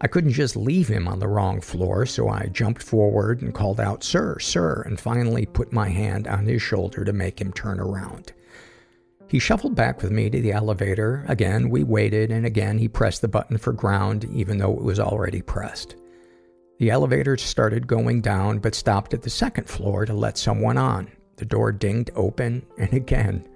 I 0.00 0.06
couldn't 0.06 0.32
just 0.32 0.56
leave 0.56 0.88
him 0.88 1.08
on 1.08 1.18
the 1.18 1.28
wrong 1.28 1.60
floor, 1.60 2.06
so 2.06 2.28
I 2.28 2.46
jumped 2.46 2.82
forward 2.82 3.42
and 3.42 3.52
called 3.52 3.80
out, 3.80 4.04
Sir, 4.04 4.38
sir, 4.38 4.82
and 4.82 4.98
finally 4.98 5.44
put 5.44 5.72
my 5.72 5.88
hand 5.88 6.28
on 6.28 6.46
his 6.46 6.62
shoulder 6.62 7.04
to 7.04 7.12
make 7.12 7.40
him 7.40 7.52
turn 7.52 7.80
around. 7.80 8.32
He 9.26 9.38
shuffled 9.38 9.74
back 9.74 10.00
with 10.00 10.10
me 10.10 10.30
to 10.30 10.40
the 10.40 10.52
elevator. 10.52 11.24
Again, 11.28 11.68
we 11.68 11.84
waited, 11.84 12.30
and 12.30 12.46
again, 12.46 12.78
he 12.78 12.88
pressed 12.88 13.20
the 13.20 13.28
button 13.28 13.58
for 13.58 13.72
ground, 13.72 14.24
even 14.32 14.56
though 14.56 14.72
it 14.72 14.82
was 14.82 15.00
already 15.00 15.42
pressed. 15.42 15.96
The 16.78 16.90
elevator 16.90 17.36
started 17.36 17.88
going 17.88 18.22
down, 18.22 18.60
but 18.60 18.74
stopped 18.74 19.12
at 19.12 19.22
the 19.22 19.30
second 19.30 19.68
floor 19.68 20.06
to 20.06 20.14
let 20.14 20.38
someone 20.38 20.78
on. 20.78 21.10
The 21.36 21.44
door 21.44 21.72
dinged 21.72 22.10
open, 22.14 22.64
and 22.78 22.92
again, 22.92 23.46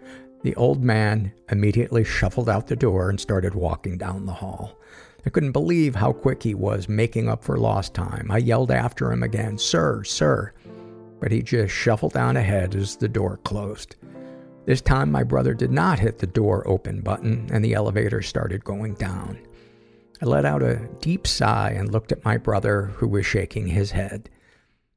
the 0.43 0.55
old 0.57 0.83
man 0.83 1.33
immediately 1.51 2.05
shuffled 2.05 2.49
out 2.49 2.67
the 2.67 2.77
door 2.77 3.09
and 3.09 3.21
started 3.21 3.55
walking 3.55 3.97
down 3.97 4.27
the 4.27 4.33
hall. 4.33 4.79
I 5.25 5.31
couldn't 5.31 5.53
believe 5.53 5.95
how 5.95 6.13
quick 6.13 6.43
he 6.43 6.55
was 6.55 6.89
making 6.89 7.29
up 7.29 7.45
for 7.45 7.57
lost 7.59 7.95
time. 7.95 8.29
I 8.31 8.39
yelled 8.39 8.73
after 8.73 9.13
him 9.13 9.23
again, 9.23 9.57
Sir, 9.57 10.03
sir. 10.03 10.53
But 11.21 11.31
he 11.31 11.43
just 11.43 11.73
shuffled 11.73 12.15
down 12.15 12.37
ahead 12.37 12.75
as 12.75 12.97
the 12.97 13.09
door 13.09 13.39
closed. 13.45 13.95
This 14.65 14.81
time, 14.81 15.13
my 15.13 15.23
brother 15.23 15.55
did 15.55 15.71
not 15.71 16.01
hit 16.01 16.19
the 16.19 16.27
door 16.27 16.67
open 16.67 17.01
button, 17.01 17.49
and 17.53 17.65
the 17.65 17.75
elevator 17.75 18.23
started 18.23 18.65
going 18.65 18.95
down. 18.95 19.39
I 20.21 20.27
let 20.27 20.45
out 20.45 20.63
a 20.63 20.89
deep 21.01 21.27
sigh 21.27 21.71
and 21.71 21.93
looked 21.93 22.11
at 22.13 22.25
my 22.25 22.37
brother, 22.37 22.87
who 22.97 23.07
was 23.07 23.27
shaking 23.27 23.69
his 23.69 23.93
head. 23.93 24.29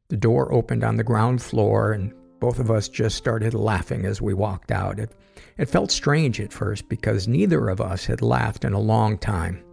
The 0.08 0.18
door 0.18 0.52
opened 0.54 0.84
on 0.84 0.98
the 0.98 1.04
ground 1.04 1.42
floor, 1.42 1.92
and 1.92 2.14
both 2.40 2.60
of 2.60 2.70
us 2.70 2.90
just 2.90 3.18
started 3.18 3.54
laughing 3.54 4.06
as 4.06 4.22
we 4.22 4.34
walked 4.34 4.72
out. 4.72 5.00
It, 5.00 5.12
it 5.58 5.70
felt 5.70 5.92
strange 5.92 6.40
at 6.42 6.52
first 6.52 6.90
because 6.90 7.28
neither 7.28 7.70
of 7.70 7.82
us 7.82 8.06
had 8.06 8.22
laughed 8.22 8.66
in 8.66 8.74
a 8.74 8.80
long 8.80 9.18
time. 9.18 9.64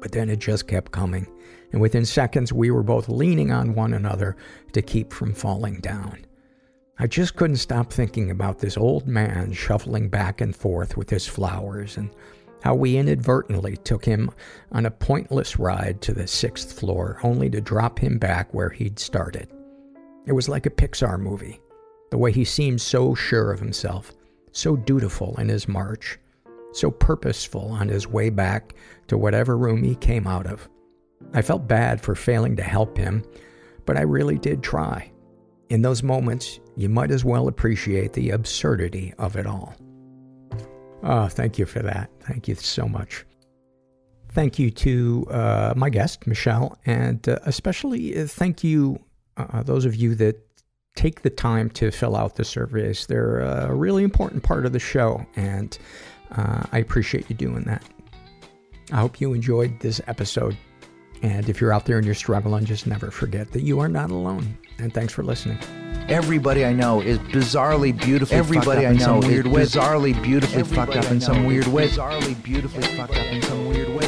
But 0.00 0.12
then 0.12 0.30
it 0.30 0.38
just 0.38 0.66
kept 0.66 0.92
coming, 0.92 1.26
and 1.72 1.80
within 1.80 2.06
seconds 2.06 2.52
we 2.52 2.70
were 2.70 2.82
both 2.82 3.08
leaning 3.08 3.52
on 3.52 3.74
one 3.74 3.92
another 3.92 4.36
to 4.72 4.82
keep 4.82 5.12
from 5.12 5.34
falling 5.34 5.80
down. 5.80 6.24
I 6.98 7.06
just 7.06 7.36
couldn't 7.36 7.56
stop 7.56 7.92
thinking 7.92 8.30
about 8.30 8.58
this 8.58 8.76
old 8.76 9.06
man 9.06 9.52
shuffling 9.52 10.08
back 10.08 10.40
and 10.40 10.54
forth 10.54 10.96
with 10.96 11.08
his 11.08 11.26
flowers 11.26 11.96
and 11.96 12.10
how 12.62 12.74
we 12.74 12.98
inadvertently 12.98 13.78
took 13.78 14.04
him 14.04 14.30
on 14.72 14.84
a 14.84 14.90
pointless 14.90 15.58
ride 15.58 16.02
to 16.02 16.12
the 16.12 16.26
sixth 16.26 16.78
floor, 16.78 17.18
only 17.22 17.48
to 17.50 17.60
drop 17.60 17.98
him 17.98 18.18
back 18.18 18.52
where 18.52 18.68
he'd 18.68 18.98
started. 18.98 19.48
It 20.26 20.32
was 20.32 20.48
like 20.48 20.66
a 20.66 20.70
Pixar 20.70 21.18
movie. 21.18 21.60
The 22.10 22.18
way 22.18 22.32
he 22.32 22.44
seemed 22.44 22.80
so 22.80 23.14
sure 23.14 23.50
of 23.50 23.60
himself, 23.60 24.12
so 24.52 24.76
dutiful 24.76 25.34
in 25.38 25.48
his 25.48 25.68
march, 25.68 26.18
so 26.72 26.90
purposeful 26.90 27.70
on 27.70 27.88
his 27.88 28.06
way 28.06 28.30
back 28.30 28.74
to 29.08 29.18
whatever 29.18 29.56
room 29.56 29.82
he 29.82 29.94
came 29.96 30.26
out 30.26 30.46
of. 30.46 30.68
I 31.34 31.42
felt 31.42 31.68
bad 31.68 32.00
for 32.00 32.14
failing 32.14 32.56
to 32.56 32.62
help 32.62 32.96
him, 32.96 33.24
but 33.86 33.96
I 33.96 34.02
really 34.02 34.38
did 34.38 34.62
try. 34.62 35.12
In 35.68 35.82
those 35.82 36.02
moments, 36.02 36.60
you 36.76 36.88
might 36.88 37.10
as 37.10 37.24
well 37.24 37.46
appreciate 37.46 38.12
the 38.12 38.30
absurdity 38.30 39.14
of 39.18 39.36
it 39.36 39.46
all. 39.46 39.74
Oh, 41.02 41.28
thank 41.28 41.58
you 41.58 41.66
for 41.66 41.80
that. 41.80 42.10
Thank 42.20 42.48
you 42.48 42.54
so 42.56 42.86
much. 42.86 43.24
Thank 44.32 44.58
you 44.58 44.70
to 44.70 45.26
uh, 45.30 45.74
my 45.76 45.90
guest, 45.90 46.26
Michelle, 46.26 46.78
and 46.86 47.26
uh, 47.28 47.38
especially 47.46 48.18
uh, 48.18 48.26
thank 48.26 48.62
you, 48.62 48.98
uh, 49.36 49.62
those 49.62 49.84
of 49.84 49.96
you 49.96 50.14
that 50.16 50.49
take 51.00 51.22
the 51.22 51.30
time 51.30 51.70
to 51.70 51.90
fill 51.90 52.14
out 52.14 52.36
the 52.36 52.44
surveys. 52.44 53.06
They're 53.06 53.40
a 53.40 53.74
really 53.74 54.04
important 54.04 54.42
part 54.42 54.66
of 54.66 54.72
the 54.72 54.78
show, 54.78 55.24
and 55.34 55.78
uh, 56.32 56.64
I 56.72 56.78
appreciate 56.78 57.30
you 57.30 57.36
doing 57.36 57.62
that. 57.62 57.82
I 58.92 58.96
hope 58.96 59.18
you 59.18 59.32
enjoyed 59.32 59.80
this 59.80 60.02
episode. 60.06 60.58
And 61.22 61.48
if 61.48 61.58
you're 61.58 61.72
out 61.72 61.86
there 61.86 61.96
and 61.96 62.04
you're 62.04 62.14
struggling, 62.14 62.66
just 62.66 62.86
never 62.86 63.10
forget 63.10 63.50
that 63.52 63.62
you 63.62 63.80
are 63.80 63.88
not 63.88 64.10
alone. 64.10 64.58
And 64.78 64.92
thanks 64.92 65.12
for 65.12 65.22
listening. 65.22 65.58
Everybody 66.08 66.66
I 66.66 66.72
know 66.74 67.00
is 67.00 67.18
bizarrely 67.18 67.98
beautifully 67.98 68.36
Everybody 68.36 68.86
I 68.86 68.92
know 68.92 69.22
is 69.22 69.44
bizarrely 69.44 70.20
beautifully 70.22 70.64
fucked 70.64 70.96
up 70.96 71.10
in 71.10 71.20
some 71.20 71.46
weird 71.46 71.66
way. 71.66 71.88
Bizarrely 71.88 72.42
beautifully 72.42 72.82
fucked 72.82 73.16
up 73.16 73.26
in 73.26 73.40
some 73.42 73.68
weird 73.68 73.88
way. 73.88 73.99